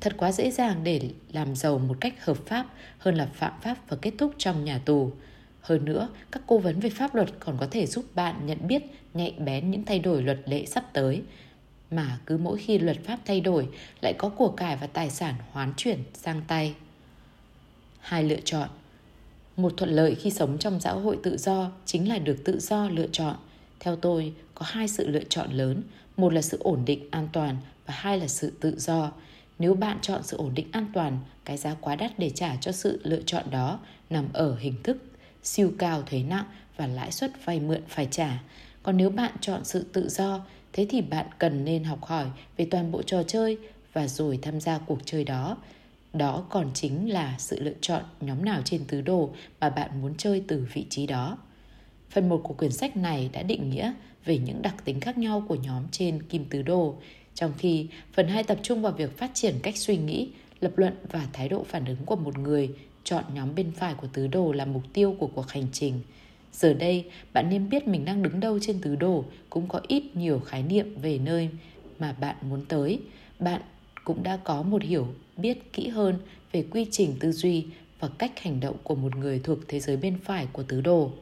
Thật 0.00 0.14
quá 0.16 0.32
dễ 0.32 0.50
dàng 0.50 0.84
để 0.84 1.00
làm 1.32 1.56
giàu 1.56 1.78
một 1.78 1.96
cách 2.00 2.24
hợp 2.24 2.36
pháp 2.46 2.66
hơn 2.98 3.14
là 3.14 3.28
phạm 3.34 3.52
pháp 3.62 3.76
và 3.88 3.96
kết 4.02 4.12
thúc 4.18 4.34
trong 4.38 4.64
nhà 4.64 4.78
tù. 4.78 5.12
Hơn 5.60 5.84
nữa, 5.84 6.08
các 6.32 6.42
cố 6.46 6.58
vấn 6.58 6.80
về 6.80 6.90
pháp 6.90 7.14
luật 7.14 7.28
còn 7.40 7.56
có 7.58 7.66
thể 7.70 7.86
giúp 7.86 8.04
bạn 8.14 8.46
nhận 8.46 8.66
biết 8.66 8.82
nhạy 9.14 9.34
bén 9.38 9.70
những 9.70 9.84
thay 9.84 9.98
đổi 9.98 10.22
luật 10.22 10.38
lệ 10.46 10.66
sắp 10.66 10.84
tới. 10.92 11.22
Mà 11.90 12.18
cứ 12.26 12.36
mỗi 12.36 12.58
khi 12.58 12.78
luật 12.78 13.04
pháp 13.04 13.18
thay 13.24 13.40
đổi 13.40 13.68
lại 14.00 14.14
có 14.18 14.28
của 14.28 14.48
cải 14.48 14.76
và 14.76 14.86
tài 14.86 15.10
sản 15.10 15.34
hoán 15.52 15.72
chuyển 15.76 15.98
sang 16.14 16.42
tay. 16.48 16.74
Hai 18.00 18.24
lựa 18.24 18.40
chọn 18.44 18.68
một 19.62 19.76
thuận 19.76 19.90
lợi 19.90 20.14
khi 20.14 20.30
sống 20.30 20.58
trong 20.58 20.80
xã 20.80 20.92
hội 20.92 21.18
tự 21.22 21.36
do 21.36 21.70
chính 21.86 22.08
là 22.08 22.18
được 22.18 22.36
tự 22.44 22.60
do 22.60 22.88
lựa 22.88 23.06
chọn. 23.12 23.36
Theo 23.80 23.96
tôi, 23.96 24.32
có 24.54 24.66
hai 24.68 24.88
sự 24.88 25.08
lựa 25.08 25.24
chọn 25.28 25.52
lớn, 25.52 25.82
một 26.16 26.32
là 26.32 26.42
sự 26.42 26.58
ổn 26.60 26.84
định 26.84 27.08
an 27.10 27.28
toàn 27.32 27.56
và 27.86 27.94
hai 27.94 28.18
là 28.18 28.28
sự 28.28 28.52
tự 28.60 28.74
do. 28.78 29.12
Nếu 29.58 29.74
bạn 29.74 29.98
chọn 30.02 30.22
sự 30.22 30.36
ổn 30.36 30.54
định 30.54 30.68
an 30.72 30.86
toàn, 30.92 31.18
cái 31.44 31.56
giá 31.56 31.74
quá 31.80 31.96
đắt 31.96 32.18
để 32.18 32.30
trả 32.30 32.56
cho 32.56 32.72
sự 32.72 33.00
lựa 33.04 33.20
chọn 33.26 33.50
đó 33.50 33.78
nằm 34.10 34.28
ở 34.32 34.56
hình 34.56 34.74
thức 34.82 34.96
siêu 35.42 35.72
cao 35.78 36.02
thuế 36.02 36.22
nặng 36.22 36.44
và 36.76 36.86
lãi 36.86 37.12
suất 37.12 37.44
vay 37.44 37.60
mượn 37.60 37.82
phải 37.88 38.08
trả. 38.10 38.42
Còn 38.82 38.96
nếu 38.96 39.10
bạn 39.10 39.32
chọn 39.40 39.64
sự 39.64 39.84
tự 39.92 40.08
do, 40.08 40.40
thế 40.72 40.86
thì 40.90 41.00
bạn 41.00 41.26
cần 41.38 41.64
nên 41.64 41.84
học 41.84 42.04
hỏi 42.04 42.26
về 42.56 42.66
toàn 42.70 42.92
bộ 42.92 43.02
trò 43.02 43.22
chơi 43.22 43.58
và 43.92 44.06
rồi 44.06 44.38
tham 44.42 44.60
gia 44.60 44.78
cuộc 44.78 44.98
chơi 45.04 45.24
đó. 45.24 45.56
Đó 46.12 46.44
còn 46.50 46.70
chính 46.74 47.12
là 47.12 47.34
sự 47.38 47.60
lựa 47.60 47.74
chọn 47.80 48.02
nhóm 48.20 48.44
nào 48.44 48.62
trên 48.64 48.84
tứ 48.88 49.00
đồ 49.00 49.30
mà 49.60 49.70
bạn 49.70 50.02
muốn 50.02 50.14
chơi 50.18 50.44
từ 50.48 50.66
vị 50.72 50.86
trí 50.90 51.06
đó. 51.06 51.38
Phần 52.10 52.28
1 52.28 52.40
của 52.44 52.54
quyển 52.54 52.72
sách 52.72 52.96
này 52.96 53.30
đã 53.32 53.42
định 53.42 53.70
nghĩa 53.70 53.92
về 54.24 54.38
những 54.38 54.62
đặc 54.62 54.84
tính 54.84 55.00
khác 55.00 55.18
nhau 55.18 55.44
của 55.48 55.54
nhóm 55.54 55.82
trên 55.90 56.22
kim 56.22 56.44
tứ 56.44 56.62
đồ, 56.62 56.94
trong 57.34 57.52
khi 57.58 57.86
phần 58.12 58.28
2 58.28 58.42
tập 58.42 58.58
trung 58.62 58.82
vào 58.82 58.92
việc 58.92 59.18
phát 59.18 59.30
triển 59.34 59.54
cách 59.62 59.76
suy 59.76 59.96
nghĩ, 59.96 60.28
lập 60.60 60.72
luận 60.76 60.94
và 61.10 61.28
thái 61.32 61.48
độ 61.48 61.64
phản 61.64 61.84
ứng 61.84 62.04
của 62.06 62.16
một 62.16 62.38
người 62.38 62.70
chọn 63.04 63.24
nhóm 63.34 63.54
bên 63.54 63.72
phải 63.72 63.94
của 63.94 64.06
tứ 64.12 64.26
đồ 64.26 64.52
là 64.52 64.64
mục 64.64 64.82
tiêu 64.92 65.16
của 65.18 65.26
cuộc 65.26 65.48
hành 65.48 65.66
trình. 65.72 66.00
Giờ 66.52 66.74
đây, 66.74 67.10
bạn 67.32 67.50
nên 67.50 67.68
biết 67.68 67.88
mình 67.88 68.04
đang 68.04 68.22
đứng 68.22 68.40
đâu 68.40 68.58
trên 68.62 68.80
tứ 68.80 68.96
đồ 68.96 69.24
cũng 69.50 69.68
có 69.68 69.80
ít 69.88 70.16
nhiều 70.16 70.40
khái 70.40 70.62
niệm 70.62 70.94
về 71.02 71.18
nơi 71.18 71.48
mà 71.98 72.12
bạn 72.12 72.36
muốn 72.42 72.64
tới. 72.68 73.00
Bạn 73.38 73.62
cũng 74.04 74.22
đã 74.22 74.36
có 74.36 74.62
một 74.62 74.82
hiểu 74.82 75.06
biết 75.36 75.72
kỹ 75.72 75.88
hơn 75.88 76.18
về 76.52 76.64
quy 76.70 76.86
trình 76.90 77.14
tư 77.20 77.32
duy 77.32 77.66
và 78.00 78.08
cách 78.18 78.40
hành 78.40 78.60
động 78.60 78.76
của 78.82 78.94
một 78.94 79.16
người 79.16 79.40
thuộc 79.44 79.58
thế 79.68 79.80
giới 79.80 79.96
bên 79.96 80.18
phải 80.24 80.46
của 80.52 80.62
tứ 80.62 80.80
đồ. 80.80 81.12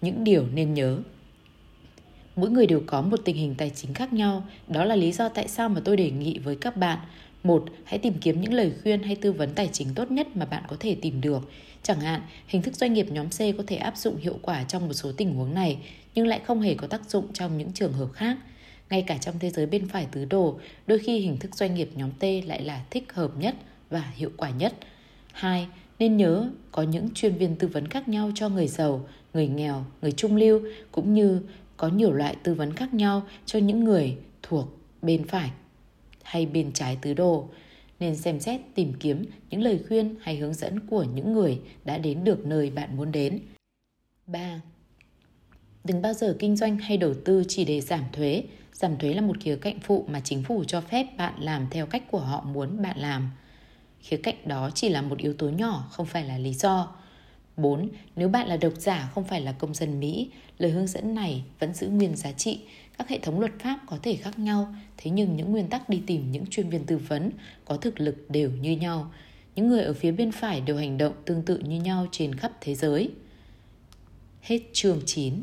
Những 0.00 0.24
điều 0.24 0.46
nên 0.54 0.74
nhớ 0.74 0.98
Mỗi 2.36 2.50
người 2.50 2.66
đều 2.66 2.82
có 2.86 3.02
một 3.02 3.20
tình 3.24 3.36
hình 3.36 3.54
tài 3.58 3.70
chính 3.70 3.94
khác 3.94 4.12
nhau, 4.12 4.44
đó 4.68 4.84
là 4.84 4.96
lý 4.96 5.12
do 5.12 5.28
tại 5.28 5.48
sao 5.48 5.68
mà 5.68 5.80
tôi 5.84 5.96
đề 5.96 6.10
nghị 6.10 6.38
với 6.38 6.56
các 6.56 6.76
bạn 6.76 6.98
một, 7.42 7.64
hãy 7.84 7.98
tìm 7.98 8.14
kiếm 8.20 8.40
những 8.40 8.52
lời 8.52 8.72
khuyên 8.82 9.02
hay 9.02 9.16
tư 9.16 9.32
vấn 9.32 9.54
tài 9.54 9.68
chính 9.72 9.94
tốt 9.94 10.10
nhất 10.10 10.36
mà 10.36 10.46
bạn 10.46 10.62
có 10.68 10.76
thể 10.80 10.96
tìm 11.02 11.20
được. 11.20 11.50
Chẳng 11.82 12.00
hạn, 12.00 12.20
hình 12.46 12.62
thức 12.62 12.74
doanh 12.76 12.92
nghiệp 12.92 13.06
nhóm 13.10 13.28
C 13.28 13.38
có 13.38 13.64
thể 13.66 13.76
áp 13.76 13.96
dụng 13.96 14.16
hiệu 14.16 14.38
quả 14.42 14.64
trong 14.64 14.86
một 14.86 14.92
số 14.92 15.12
tình 15.12 15.34
huống 15.34 15.54
này, 15.54 15.78
nhưng 16.14 16.26
lại 16.26 16.40
không 16.44 16.60
hề 16.60 16.74
có 16.74 16.86
tác 16.86 17.10
dụng 17.10 17.32
trong 17.32 17.58
những 17.58 17.72
trường 17.72 17.92
hợp 17.92 18.08
khác. 18.12 18.36
Ngay 18.94 19.02
cả 19.02 19.18
trong 19.18 19.38
thế 19.38 19.50
giới 19.50 19.66
bên 19.66 19.88
phải 19.88 20.06
tứ 20.12 20.24
đồ, 20.24 20.58
đôi 20.86 20.98
khi 20.98 21.18
hình 21.18 21.36
thức 21.36 21.54
doanh 21.54 21.74
nghiệp 21.74 21.90
nhóm 21.94 22.10
T 22.10 22.22
lại 22.46 22.62
là 22.64 22.84
thích 22.90 23.12
hợp 23.12 23.30
nhất 23.38 23.54
và 23.90 24.12
hiệu 24.14 24.30
quả 24.36 24.50
nhất. 24.50 24.74
2. 25.32 25.66
Nên 25.98 26.16
nhớ 26.16 26.50
có 26.72 26.82
những 26.82 27.08
chuyên 27.14 27.34
viên 27.34 27.56
tư 27.56 27.68
vấn 27.68 27.88
khác 27.88 28.08
nhau 28.08 28.30
cho 28.34 28.48
người 28.48 28.68
giàu, 28.68 29.08
người 29.32 29.48
nghèo, 29.48 29.84
người 30.02 30.12
trung 30.12 30.36
lưu 30.36 30.60
cũng 30.92 31.14
như 31.14 31.40
có 31.76 31.88
nhiều 31.88 32.12
loại 32.12 32.36
tư 32.42 32.54
vấn 32.54 32.72
khác 32.72 32.94
nhau 32.94 33.22
cho 33.46 33.58
những 33.58 33.84
người 33.84 34.16
thuộc 34.42 34.78
bên 35.02 35.24
phải 35.24 35.50
hay 36.22 36.46
bên 36.46 36.72
trái 36.72 36.98
tứ 37.02 37.14
đồ 37.14 37.48
nên 38.00 38.16
xem 38.16 38.40
xét 38.40 38.60
tìm 38.74 38.92
kiếm 39.00 39.24
những 39.50 39.62
lời 39.62 39.80
khuyên 39.88 40.14
hay 40.20 40.36
hướng 40.36 40.54
dẫn 40.54 40.80
của 40.80 41.04
những 41.14 41.32
người 41.32 41.60
đã 41.84 41.98
đến 41.98 42.24
được 42.24 42.46
nơi 42.46 42.70
bạn 42.70 42.96
muốn 42.96 43.12
đến. 43.12 43.38
3. 44.26 44.60
Đừng 45.84 46.02
bao 46.02 46.14
giờ 46.14 46.36
kinh 46.38 46.56
doanh 46.56 46.78
hay 46.78 46.96
đầu 46.96 47.14
tư 47.24 47.44
chỉ 47.48 47.64
để 47.64 47.80
giảm 47.80 48.04
thuế. 48.12 48.42
Giảm 48.72 48.96
thuế 48.98 49.14
là 49.14 49.20
một 49.20 49.36
khía 49.40 49.56
cạnh 49.56 49.80
phụ 49.80 50.04
mà 50.08 50.20
chính 50.20 50.42
phủ 50.42 50.64
cho 50.64 50.80
phép 50.80 51.06
bạn 51.16 51.34
làm 51.38 51.66
theo 51.70 51.86
cách 51.86 52.02
của 52.10 52.18
họ 52.18 52.44
muốn 52.44 52.82
bạn 52.82 52.98
làm. 52.98 53.30
Khía 54.00 54.16
cạnh 54.16 54.34
đó 54.44 54.70
chỉ 54.74 54.88
là 54.88 55.02
một 55.02 55.18
yếu 55.18 55.34
tố 55.34 55.48
nhỏ, 55.48 55.88
không 55.90 56.06
phải 56.06 56.24
là 56.24 56.38
lý 56.38 56.52
do. 56.52 56.96
4. 57.56 57.88
Nếu 58.16 58.28
bạn 58.28 58.46
là 58.48 58.56
độc 58.56 58.72
giả 58.76 59.10
không 59.14 59.24
phải 59.24 59.40
là 59.40 59.52
công 59.52 59.74
dân 59.74 60.00
Mỹ, 60.00 60.30
lời 60.58 60.70
hướng 60.70 60.86
dẫn 60.86 61.14
này 61.14 61.44
vẫn 61.58 61.74
giữ 61.74 61.88
nguyên 61.88 62.16
giá 62.16 62.32
trị. 62.32 62.60
Các 62.98 63.08
hệ 63.08 63.18
thống 63.18 63.40
luật 63.40 63.52
pháp 63.58 63.78
có 63.86 63.98
thể 64.02 64.16
khác 64.16 64.38
nhau, 64.38 64.74
thế 64.96 65.10
nhưng 65.10 65.36
những 65.36 65.52
nguyên 65.52 65.68
tắc 65.68 65.88
đi 65.88 66.02
tìm 66.06 66.32
những 66.32 66.46
chuyên 66.46 66.68
viên 66.68 66.86
tư 66.86 66.98
vấn 66.98 67.30
có 67.64 67.76
thực 67.76 68.00
lực 68.00 68.30
đều 68.30 68.50
như 68.50 68.72
nhau. 68.72 69.12
Những 69.54 69.68
người 69.68 69.82
ở 69.82 69.92
phía 69.92 70.12
bên 70.12 70.32
phải 70.32 70.60
đều 70.60 70.76
hành 70.76 70.98
động 70.98 71.12
tương 71.24 71.42
tự 71.42 71.58
như 71.58 71.80
nhau 71.80 72.06
trên 72.10 72.34
khắp 72.34 72.52
thế 72.60 72.74
giới. 72.74 73.10
Hết 74.42 74.60
chương 74.72 75.00
9 75.06 75.34